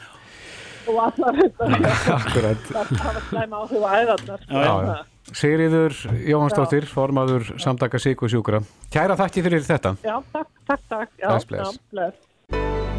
og 0.83 0.97
allar 0.99 1.37
þetta 1.39 1.67
Akkurat 2.17 2.69
hafa 2.99 3.21
slæma 3.29 3.59
áhrif 3.63 3.83
á 3.87 3.91
æðarnar. 4.01 4.41
Já, 4.49 4.73
já. 4.83 4.95
Sigriður 5.33 5.93
Jóhansdóttir, 6.27 6.83
formaður 6.91 7.53
samtaka 7.63 7.99
sikursjúkra 8.03 8.59
Kæra 8.91 9.15
þakki 9.15 9.43
fyrir 9.45 9.63
þetta 9.63 9.93
Já, 10.03 10.17
takk, 10.33 10.49
takk, 10.67 10.83
takk. 10.91 11.13
Já, 11.21 11.29
Bless, 11.31 11.47
bless. 11.47 11.77
Já, 11.77 11.87
bless. 11.95 12.29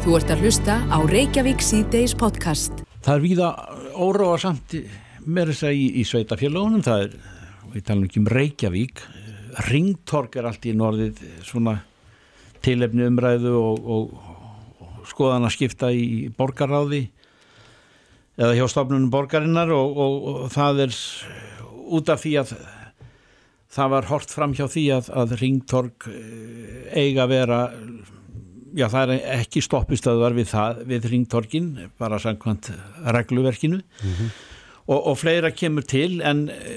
Þú 0.05 0.15
ert 0.17 0.33
að 0.33 0.41
hlusta 0.45 0.73
á 0.89 0.97
Reykjavík 1.09 1.61
C-Days 1.65 2.13
podcast. 2.17 2.81
það 3.05 3.13
er 3.19 3.21
víða 3.27 3.51
óróa 4.01 4.39
samt 4.41 4.73
með 5.25 5.51
þess 5.51 5.67
að 5.69 5.79
í, 5.79 5.85
í 6.01 6.05
sveitafélagunum 6.07 6.85
það 6.85 7.05
er, 7.07 7.17
við 7.73 7.85
talum 7.87 8.07
ekki 8.07 8.21
um 8.21 8.31
Reykjavík 8.31 9.03
Ringtorg 9.69 10.35
er 10.35 10.49
allt 10.49 10.65
í 10.67 10.73
norðið 10.75 11.21
svona 11.45 11.77
tilefni 12.65 13.05
umræðu 13.07 13.53
og, 13.59 13.91
og, 13.95 14.31
og 14.83 15.09
skoðan 15.09 15.47
að 15.47 15.55
skipta 15.55 15.91
í 15.93 16.27
borgarráði 16.35 17.05
eða 18.35 18.55
hjá 18.57 18.65
stofnunum 18.71 19.11
borgarinnar 19.13 19.71
og, 19.75 19.99
og, 20.01 20.41
það 20.53 20.87
er 20.87 20.97
út 21.95 22.09
af 22.11 22.23
því 22.23 22.33
að 22.41 22.55
það 23.75 23.93
var 23.93 24.09
hort 24.09 24.33
fram 24.33 24.55
hjá 24.55 24.65
því 24.71 24.85
að, 24.95 25.13
að 25.21 25.37
Ringtorg 25.41 26.09
eh, 26.11 26.89
eiga 26.95 27.25
að 27.25 27.33
vera 27.35 27.61
já 28.75 28.89
það 28.91 29.13
er 29.15 29.29
ekki 29.37 29.63
stoppistöðvar 29.63 30.35
við 30.35 30.51
við 30.89 31.07
Ringtorgin 31.11 31.69
bara 31.99 32.19
samkvæmt 32.19 32.73
regluverkinu 33.15 33.79
og, 34.85 34.99
og 34.99 35.15
fleira 35.19 35.51
kemur 35.55 35.85
til 35.87 36.19
en 36.25 36.47
e, 36.53 36.75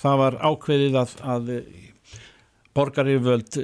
það 0.00 0.20
var 0.20 0.38
ákveðið 0.42 0.98
að, 1.00 1.14
að 1.34 1.52
borgarirvöld 2.74 3.60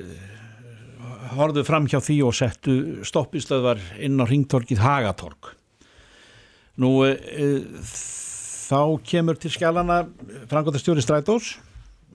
horfðu 1.35 1.65
fram 1.67 1.89
hjá 1.91 1.99
því 2.03 2.21
og 2.27 2.37
settu 2.37 2.77
stoppistöðvar 3.07 3.83
inn 4.03 4.19
á 4.19 4.27
Ringtorgið 4.27 4.83
Hagatorg. 4.83 5.53
Nú 6.81 6.95
e, 7.07 7.17
þá 7.83 9.03
kemur 9.07 9.39
til 9.39 9.53
skjálana 9.55 10.05
frangotastjóri 10.51 11.03
Strætós 11.05 11.57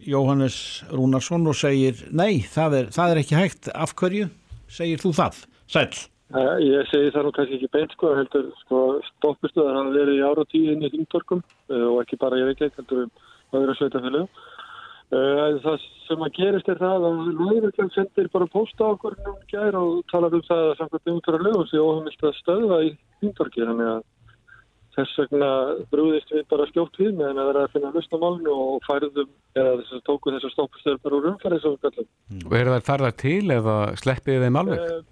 Jóhannes 0.06 0.84
Rúnarsson 0.94 1.48
og 1.50 1.58
segir 1.58 2.06
nei, 2.14 2.44
það 2.46 2.80
er, 2.80 2.92
það 2.94 3.12
er 3.12 3.22
ekki 3.22 3.40
hægt. 3.40 3.72
Af 3.74 3.96
hverju 3.98 4.28
segir 4.72 5.02
þú 5.02 5.14
það? 5.18 5.40
Sæll. 5.72 5.90
Eh, 5.90 6.15
Ég 6.34 6.88
segi 6.90 7.12
það 7.14 7.28
nú 7.28 7.32
kannski 7.36 7.58
ekki 7.60 7.70
beint 7.70 7.92
sko, 7.94 8.16
heldur 8.18 8.48
sko 8.64 8.80
stoppustuðar 9.12 9.78
hafa 9.78 9.92
verið 9.94 10.18
í 10.18 10.24
áratíð 10.26 10.72
inn 10.74 10.88
í 10.88 10.90
ringtorkum 10.90 11.44
uh, 11.44 11.86
og 11.92 12.00
ekki 12.02 12.18
bara 12.18 12.40
í 12.40 12.48
Reykjavík, 12.48 12.80
heldur 12.80 13.04
um 13.04 13.60
öðru 13.60 13.76
sveitafélögum. 13.78 14.42
Uh, 15.14 15.60
það 15.62 15.86
sem 16.08 16.26
að 16.26 16.34
gerist 16.40 16.72
er 16.74 16.82
það 16.82 17.06
að 17.12 17.22
Lóðurkjörn 17.38 17.94
sendir 17.94 18.32
bara 18.34 18.50
posta 18.50 18.90
á 18.90 18.94
okkur 18.96 19.20
nú 19.22 19.36
gær 19.54 19.78
og 19.78 20.02
talar 20.10 20.34
um 20.34 20.44
það 20.50 20.66
að 20.66 20.76
samkvæmt 20.82 21.14
umhverja 21.14 21.46
lögum 21.46 21.70
sig 21.70 21.86
óheimilt 21.86 22.26
að 22.26 22.38
stöðva 22.42 22.82
í 22.82 22.92
ringtorki 23.22 23.62
þannig 23.62 23.94
að 23.94 24.04
þess 24.96 25.18
vegna 25.22 25.50
brúðist 25.92 26.32
við 26.34 26.46
bara 26.50 26.70
skjótt 26.72 27.02
við 27.04 27.18
meðan 27.20 27.42
að 27.42 27.50
vera 27.52 27.66
að 27.68 27.74
finna 27.76 27.92
lust 27.94 28.16
á 28.16 28.18
málnu 28.18 28.54
og 28.66 28.86
færðum 28.88 29.34
eða 29.54 29.74
þess 29.82 29.98
að 29.98 30.06
tóku 30.10 30.34
þessar 30.34 30.54
stoppustuðar 30.56 31.02
bara 31.04 31.20
úr 31.20 31.28
umfæri 31.34 31.60
svo 31.62 31.76
og 31.76 32.56
eru 32.58 32.78
þær 32.80 32.88
þar 32.90 33.20
til 33.22 33.44
eða 33.60 33.76
sleppið 34.00 34.48
þeim 34.48 34.64
alveg? 34.64 35.04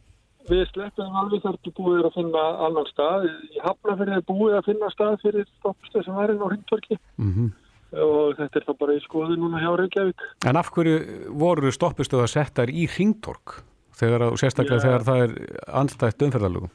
Við 0.50 0.64
sleppum 0.74 1.20
alveg 1.22 1.44
þar 1.46 1.58
til 1.64 1.74
búið 1.78 2.00
er 2.02 2.08
að 2.10 2.16
finna 2.18 2.46
annan 2.68 2.88
stað. 2.92 3.28
Í 3.48 3.62
Hafnafjörði 3.64 4.16
er 4.18 4.26
búið 4.28 4.56
að 4.60 4.66
finna 4.70 4.90
stað 4.92 5.20
fyrir 5.24 5.46
stoppstöð 5.60 6.08
sem 6.08 6.18
væri 6.20 6.40
á 6.40 6.48
Ringtorki 6.52 7.00
Mm 7.18 7.52
og 7.94 8.38
þetta 8.40 8.60
er 8.60 8.68
þá 8.68 8.78
bara 8.80 8.96
í 8.98 9.02
skoðu 9.04 9.36
núna 9.38 9.62
hjá 9.62 9.74
Reykjavík. 9.78 10.24
En 10.50 10.58
af 10.60 10.72
hverju 10.74 11.34
voru 11.40 11.74
stoppistöða 11.74 12.30
settar 12.32 12.72
í 12.74 12.88
ringtork 12.90 13.60
þegar, 13.98 14.30
og 14.32 14.40
sérstaklega 14.42 14.80
Já. 14.80 14.86
þegar 14.88 15.06
það 15.10 15.26
er 15.26 15.36
anstætt 15.82 16.26
umferðarlögum? 16.28 16.72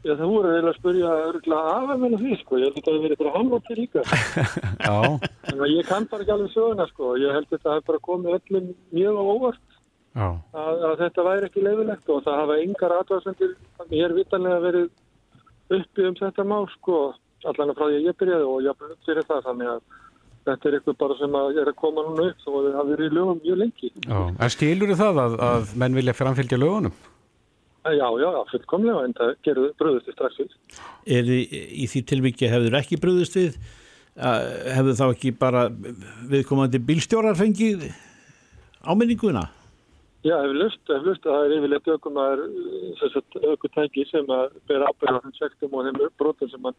Já, 0.00 0.14
það 0.14 0.30
voru 0.32 0.50
eiginlega 0.50 0.70
að 0.70 0.78
spyrja 0.78 1.08
örgulega 1.26 1.72
af 1.74 1.90
að 1.92 1.98
menna 2.00 2.20
því, 2.20 2.36
sko. 2.40 2.56
Ég 2.56 2.62
held 2.64 2.70
að 2.70 2.78
þetta 2.78 2.92
hefur 2.94 3.02
verið 3.04 3.18
bara 3.20 3.32
hamlótti 3.34 3.76
líka. 3.76 4.04
Já, 4.86 4.94
að 5.50 5.74
ég 5.74 5.90
kann 5.90 6.06
bara 6.08 6.24
ekki 6.24 6.34
alveg 6.36 6.54
söguna, 6.54 6.86
sko. 6.94 7.10
Ég 7.20 7.36
held 7.36 7.50
að 7.50 7.56
þetta 7.56 7.74
hefur 7.74 7.88
bara 7.90 8.02
komið 8.06 8.38
öllum 8.38 8.70
mjög 8.96 9.18
á 9.20 9.24
óvart 9.34 9.69
að, 10.18 10.84
að 10.90 10.96
þetta 11.04 11.24
væri 11.26 11.48
ekki 11.48 11.64
leifilegt 11.64 12.10
og 12.10 12.24
það 12.26 12.38
hafa 12.42 12.58
yngar 12.64 12.94
aðvæðsendir 12.96 13.52
mér 13.92 14.14
vitanlega 14.16 14.62
verið 14.64 14.88
uppi 15.76 16.06
um 16.08 16.16
þetta 16.18 16.46
mál, 16.46 16.66
sko. 16.76 17.00
Allan 17.48 17.72
frá 17.72 17.86
því 17.86 18.00
að 18.00 18.06
ég 18.10 18.16
byrjaði 18.20 18.48
og 18.50 18.64
ég 18.66 18.80
byrjaði 18.80 19.26
það, 19.28 19.44
þannig 19.46 19.70
að 19.70 19.84
þetta 20.48 20.68
er 20.68 20.76
eitthvað 20.76 20.98
bara 21.00 21.16
sem 21.20 21.36
að 21.40 21.60
er 21.62 21.70
að 21.70 21.78
koma 21.78 22.04
núna 22.04 22.26
upp 22.30 22.48
og 22.50 22.58
það 22.66 22.76
hafi 22.80 22.92
verið 22.94 23.06
í 23.06 23.14
lögum 23.16 23.40
mjög 23.44 23.60
lengi. 23.62 23.90
já. 24.04 24.18
En 24.28 24.52
skilur 24.56 24.92
það 24.98 25.22
að, 25.24 25.36
að 25.46 25.72
menn 25.80 25.96
vilja 26.00 26.16
framfylgja 26.16 26.60
lögunum? 26.60 26.96
Já, 27.80 27.94
já, 27.96 28.26
já, 28.28 28.40
fullkomlega, 28.50 29.04
en 29.06 29.14
það 29.16 29.30
gerðu 29.46 29.68
bröðusti 29.80 30.12
strax 30.12 30.40
við. 30.42 30.56
er 31.16 31.30
í, 31.32 31.40
í 31.80 31.86
því 31.88 32.02
tilviki 32.10 32.50
hefur 32.52 32.76
ekki 32.76 32.98
brúðist 33.00 33.38
við 33.38 33.56
hefur 34.18 34.98
þá 34.98 35.06
ekki 35.06 35.32
bara 35.38 35.62
viðkomandi 36.28 36.80
bílstjórar 36.84 37.38
fengið 37.38 37.86
áminninguna 38.84 39.46
Já, 40.20 40.34
ef 40.36 40.52
lust, 40.52 40.82
ef 40.92 41.04
lust 41.06 41.24
að 41.24 41.36
það 41.36 41.44
er 41.46 41.54
yfirleitt 41.56 41.92
ökum 41.94 42.18
að 42.20 42.42
öku 43.54 43.70
tæki 43.76 44.04
sem 44.10 44.32
að 44.34 44.58
bera 44.68 44.90
ábyrða 44.90 45.22
þeim 45.24 45.36
sektum 45.38 45.76
og 45.78 45.86
þeim 45.86 46.00
brotum 46.20 46.50
sem 46.52 46.68
hann 46.68 46.76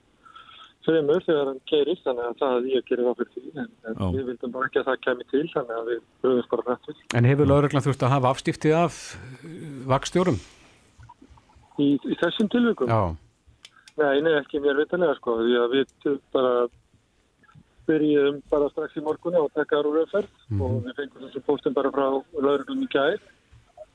fremur 0.85 1.25
þegar 1.25 1.49
hann 1.49 1.57
keirist, 1.69 2.03
þannig 2.05 2.27
að 2.27 2.37
það 2.41 2.69
ég 2.71 2.85
gerir 2.89 3.07
það 3.07 3.17
fyrir 3.19 3.33
því, 3.33 3.51
en, 3.63 3.71
en 3.85 3.97
Já. 3.97 4.05
við 4.15 4.29
vildum 4.29 4.53
bara 4.53 4.69
ekki 4.69 4.81
að 4.81 4.87
það 4.91 5.01
kemi 5.07 5.27
til, 5.33 5.43
þannig 5.55 5.75
að 5.79 5.89
við 5.89 5.99
höfum 6.25 6.53
bara 6.53 6.67
rætt 6.69 6.89
við. 6.89 7.01
En 7.17 7.29
hefur 7.29 7.51
lauruglan 7.51 7.85
þurft 7.85 8.05
að 8.05 8.13
hafa 8.15 8.31
afstíftið 8.35 8.77
af 8.77 9.01
vakstjórum? 9.91 10.39
Í, 11.81 11.89
í 11.97 12.17
þessum 12.21 12.49
tilvikum? 12.53 12.89
Já, 12.89 13.01
Nei, 13.99 14.21
nei, 14.23 14.31
ekki 14.39 14.61
mér 14.63 14.79
vitalega 14.79 15.17
sko, 15.17 15.35
því 15.41 15.57
að 15.59 15.73
við 15.75 16.13
bara 16.33 16.53
byrjum 17.87 18.41
bara 18.51 18.69
strax 18.71 18.97
í 18.97 19.03
morgunni 19.05 19.41
og 19.41 19.51
taka 19.57 19.81
úr 19.81 20.01
umferð 20.05 20.61
og 20.61 20.81
við 20.85 20.97
fengum 20.99 21.27
þessu 21.27 21.43
póstum 21.47 21.77
bara 21.77 21.93
frá 21.93 22.07
lauruglunni 22.37 22.89
gæð 22.91 23.19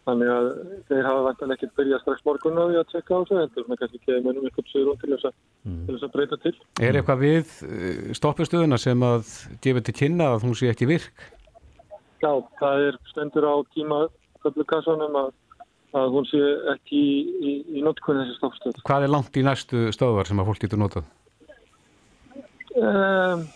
þannig 0.07 0.31
að 0.31 0.49
þeir 0.87 1.07
hafa 1.09 1.23
vantanlega 1.27 1.59
ekkert 1.59 1.79
byrjað 1.81 2.03
strax 2.05 2.27
morgunni 2.27 2.63
á 2.63 2.67
því 2.67 2.77
að 2.81 2.91
tjekka 2.93 3.17
á 3.17 3.21
þessu 3.21 3.39
en 3.43 3.55
það 3.55 3.81
kannski 3.81 4.01
ekki 4.01 4.19
mennum 4.27 4.47
eitthvað 4.47 4.69
sögur 4.71 5.01
til 5.01 5.11
þess, 5.13 5.31
að, 5.31 5.41
til 5.71 5.95
þess 5.95 6.07
að 6.07 6.13
breyta 6.15 6.39
til. 6.45 6.53
er 6.87 6.99
eitthvað 7.01 7.25
við 7.25 7.57
eh, 7.67 8.13
stoppistöðuna 8.21 8.79
sem 8.83 9.07
að 9.07 9.33
gefur 9.65 9.87
til 9.89 9.97
kynna 9.99 10.31
að 10.35 10.47
hún 10.47 10.55
sé 10.59 10.71
ekki 10.71 10.91
virk? 10.93 11.27
Já, 12.23 12.31
það 12.61 12.87
er 12.87 13.01
stendur 13.11 13.49
á 13.51 13.55
tíma 13.75 14.01
köflukassanum 14.45 15.21
að, 15.25 15.35
að 15.99 16.15
hún 16.15 16.31
sé 16.31 16.43
ekki 16.77 17.03
í, 17.03 17.19
í, 17.51 17.53
í 17.79 17.85
notkun 17.85 18.23
þessi 18.23 18.39
stoppstöð. 18.39 18.81
Hvað 18.87 19.09
er 19.09 19.15
langt 19.17 19.37
í 19.37 19.45
næstu 19.47 19.89
stöðvar 19.95 20.31
sem 20.31 20.43
að 20.43 20.53
fólk 20.53 20.63
getur 20.63 20.83
notað? 20.85 21.11
Um, 22.77 23.47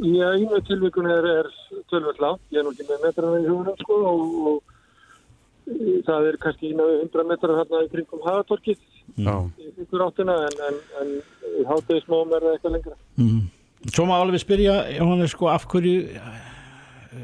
í 0.00 0.12
einu 0.24 0.60
tilvíkun 0.66 1.08
er, 1.10 1.28
er 1.42 1.48
tölvöld 1.92 2.20
langt, 2.22 2.42
ég 2.54 2.60
er 2.60 2.66
nú 2.66 2.74
ekki 2.74 2.88
með 2.88 3.06
metrana 3.06 3.40
í 3.40 3.48
hugunum 3.48 3.78
sko 3.80 3.98
og, 4.10 4.20
og 4.50 5.70
e, 5.70 6.00
það 6.08 6.28
er 6.30 6.38
kannski 6.42 6.72
við 6.74 6.92
100 7.06 7.28
metrar 7.30 7.58
hérna 7.60 7.84
í 7.86 7.90
kringum 7.94 8.26
hagatorkið 8.26 8.84
Já, 9.20 9.34
í 9.60 9.72
ykkur 9.84 10.06
áttina 10.06 10.36
en, 10.46 10.60
en, 10.68 10.78
en 11.02 11.16
í 11.60 11.66
hátegismóum 11.68 12.36
er 12.36 12.46
það 12.46 12.54
eitthvað 12.56 12.76
lengra. 12.76 13.00
Mm. 13.20 13.42
Svo 13.88 14.04
má 14.06 14.18
alveg 14.18 14.42
spyrja 14.42 14.76
Jóhannes 14.92 15.32
sko 15.32 15.48
af 15.50 15.66
hverju 15.70 16.20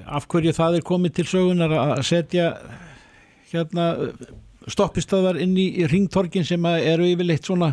af 0.06 0.26
hverju 0.30 0.54
það 0.56 0.78
er 0.78 0.86
komið 0.86 1.16
til 1.18 1.26
sögunar 1.30 1.74
að 1.78 2.02
setja 2.08 2.50
hérna 3.52 3.86
stoppistöðvar 4.66 5.38
inn 5.42 5.54
í, 5.58 5.68
ringtorkin 5.86 6.46
sem 6.46 6.64
eru 6.66 7.06
yfirleitt 7.06 7.46
svona 7.46 7.72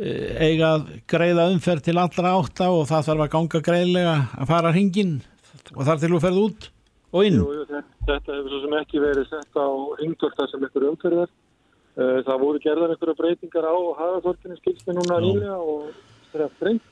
eiga 0.00 0.70
að 0.76 0.86
greiða 1.10 1.50
umferð 1.52 1.84
til 1.88 1.98
allra 2.00 2.36
átta 2.38 2.70
og 2.72 2.86
það 2.88 3.08
þarf 3.08 3.24
að 3.24 3.32
ganga 3.34 3.60
greiðlega 3.66 4.14
að 4.40 4.48
fara 4.48 4.72
hringin 4.72 5.18
og 5.76 5.84
þar 5.86 6.00
til 6.00 6.12
þú 6.14 6.20
ferð 6.22 6.40
út 6.46 6.68
og 7.12 7.26
inn 7.28 7.36
Jú, 7.36 7.48
jú, 7.58 7.64
þetta, 8.08 8.38
hefur 8.38 8.48
svo 8.54 8.60
sem 8.62 8.76
ekki 8.80 9.02
verið 9.02 9.28
sett 9.28 9.58
á 9.60 9.68
ringtorta 10.00 10.48
sem 10.48 10.64
ykkur 10.64 10.88
umferðar. 10.92 11.32
Uh, 11.92 12.22
það 12.24 12.40
voru 12.40 12.60
gerðar 12.64 12.94
einhverja 12.94 13.18
breytingar 13.18 13.68
á 13.68 13.76
hagatorkinu 13.98 14.56
skilsmi 14.56 14.94
núna 14.96 15.18
nýlega 15.20 15.58
og 15.60 15.90
þreja 16.32 16.48
breynt 16.56 16.88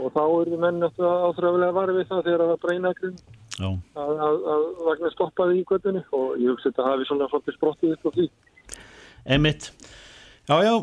og 0.00 0.14
þá 0.14 0.22
eru 0.24 0.60
menn 0.62 0.80
náttúrulega 0.80 1.26
áþræfilega 1.28 1.76
varfið 1.76 1.98
við 1.98 2.08
það 2.08 2.22
þegar 2.24 2.40
það 2.42 2.52
var 2.52 2.62
breynagrinn 2.62 3.18
Já. 3.54 3.68
að, 3.68 4.14
að, 4.26 4.38
að 4.54 4.64
vagnar 4.88 5.12
stoppaði 5.12 5.60
í 5.60 5.66
göttunni 5.68 6.02
og 6.16 6.40
ég 6.40 6.48
hugsi 6.50 6.70
þetta 6.70 6.88
hafi 6.88 7.06
svona 7.10 7.28
svolítið 7.28 7.58
sprottið 7.58 7.94
upp 7.98 8.08
á 8.08 8.10
því. 8.16 8.26
Emitt 9.36 9.68
Já, 10.44 10.58
já, 10.60 10.74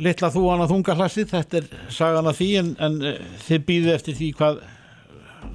litla 0.00 0.30
þú 0.32 0.42
hana 0.48 0.66
þungarhlassið, 0.70 1.28
þetta 1.34 1.58
er 1.58 1.66
sagan 1.92 2.30
af 2.30 2.38
því 2.38 2.48
en, 2.62 2.72
en 2.80 2.94
eh, 3.04 3.18
þið 3.44 3.64
býðið 3.68 3.92
eftir 3.92 4.16
því 4.16 4.28
hvað 4.38 4.62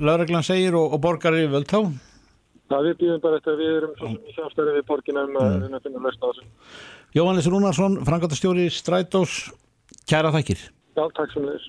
lögreglan 0.01 0.45
segir 0.45 0.77
og, 0.77 0.93
og 0.93 1.01
borgar 1.01 1.37
yfir 1.39 1.49
völd 1.55 1.71
þá. 1.71 1.79
Það 2.71 2.85
við 2.87 2.99
býðum 3.01 3.23
bara 3.23 3.39
eftir 3.41 3.55
að 3.55 3.63
við 3.63 3.71
erum 3.79 3.95
svo 3.97 4.11
sem 4.11 4.29
í 4.29 4.35
samstæði 4.35 4.75
við 4.77 4.85
borgina 4.91 5.25
um 5.25 5.39
að 5.41 5.55
reyna 5.63 5.79
að 5.79 5.87
finna 5.87 6.03
lausna 6.05 6.21
á 6.21 6.29
þessu. 6.29 6.45
Jóhannes 7.17 7.49
Rúnarsson, 7.51 7.97
frangatastjóri 8.07 8.67
Strætós, 8.71 9.39
kæra 10.07 10.31
þakkir. 10.37 10.61
Já, 10.95 11.03
takk 11.17 11.33
sem 11.33 11.49
leiðis. 11.49 11.65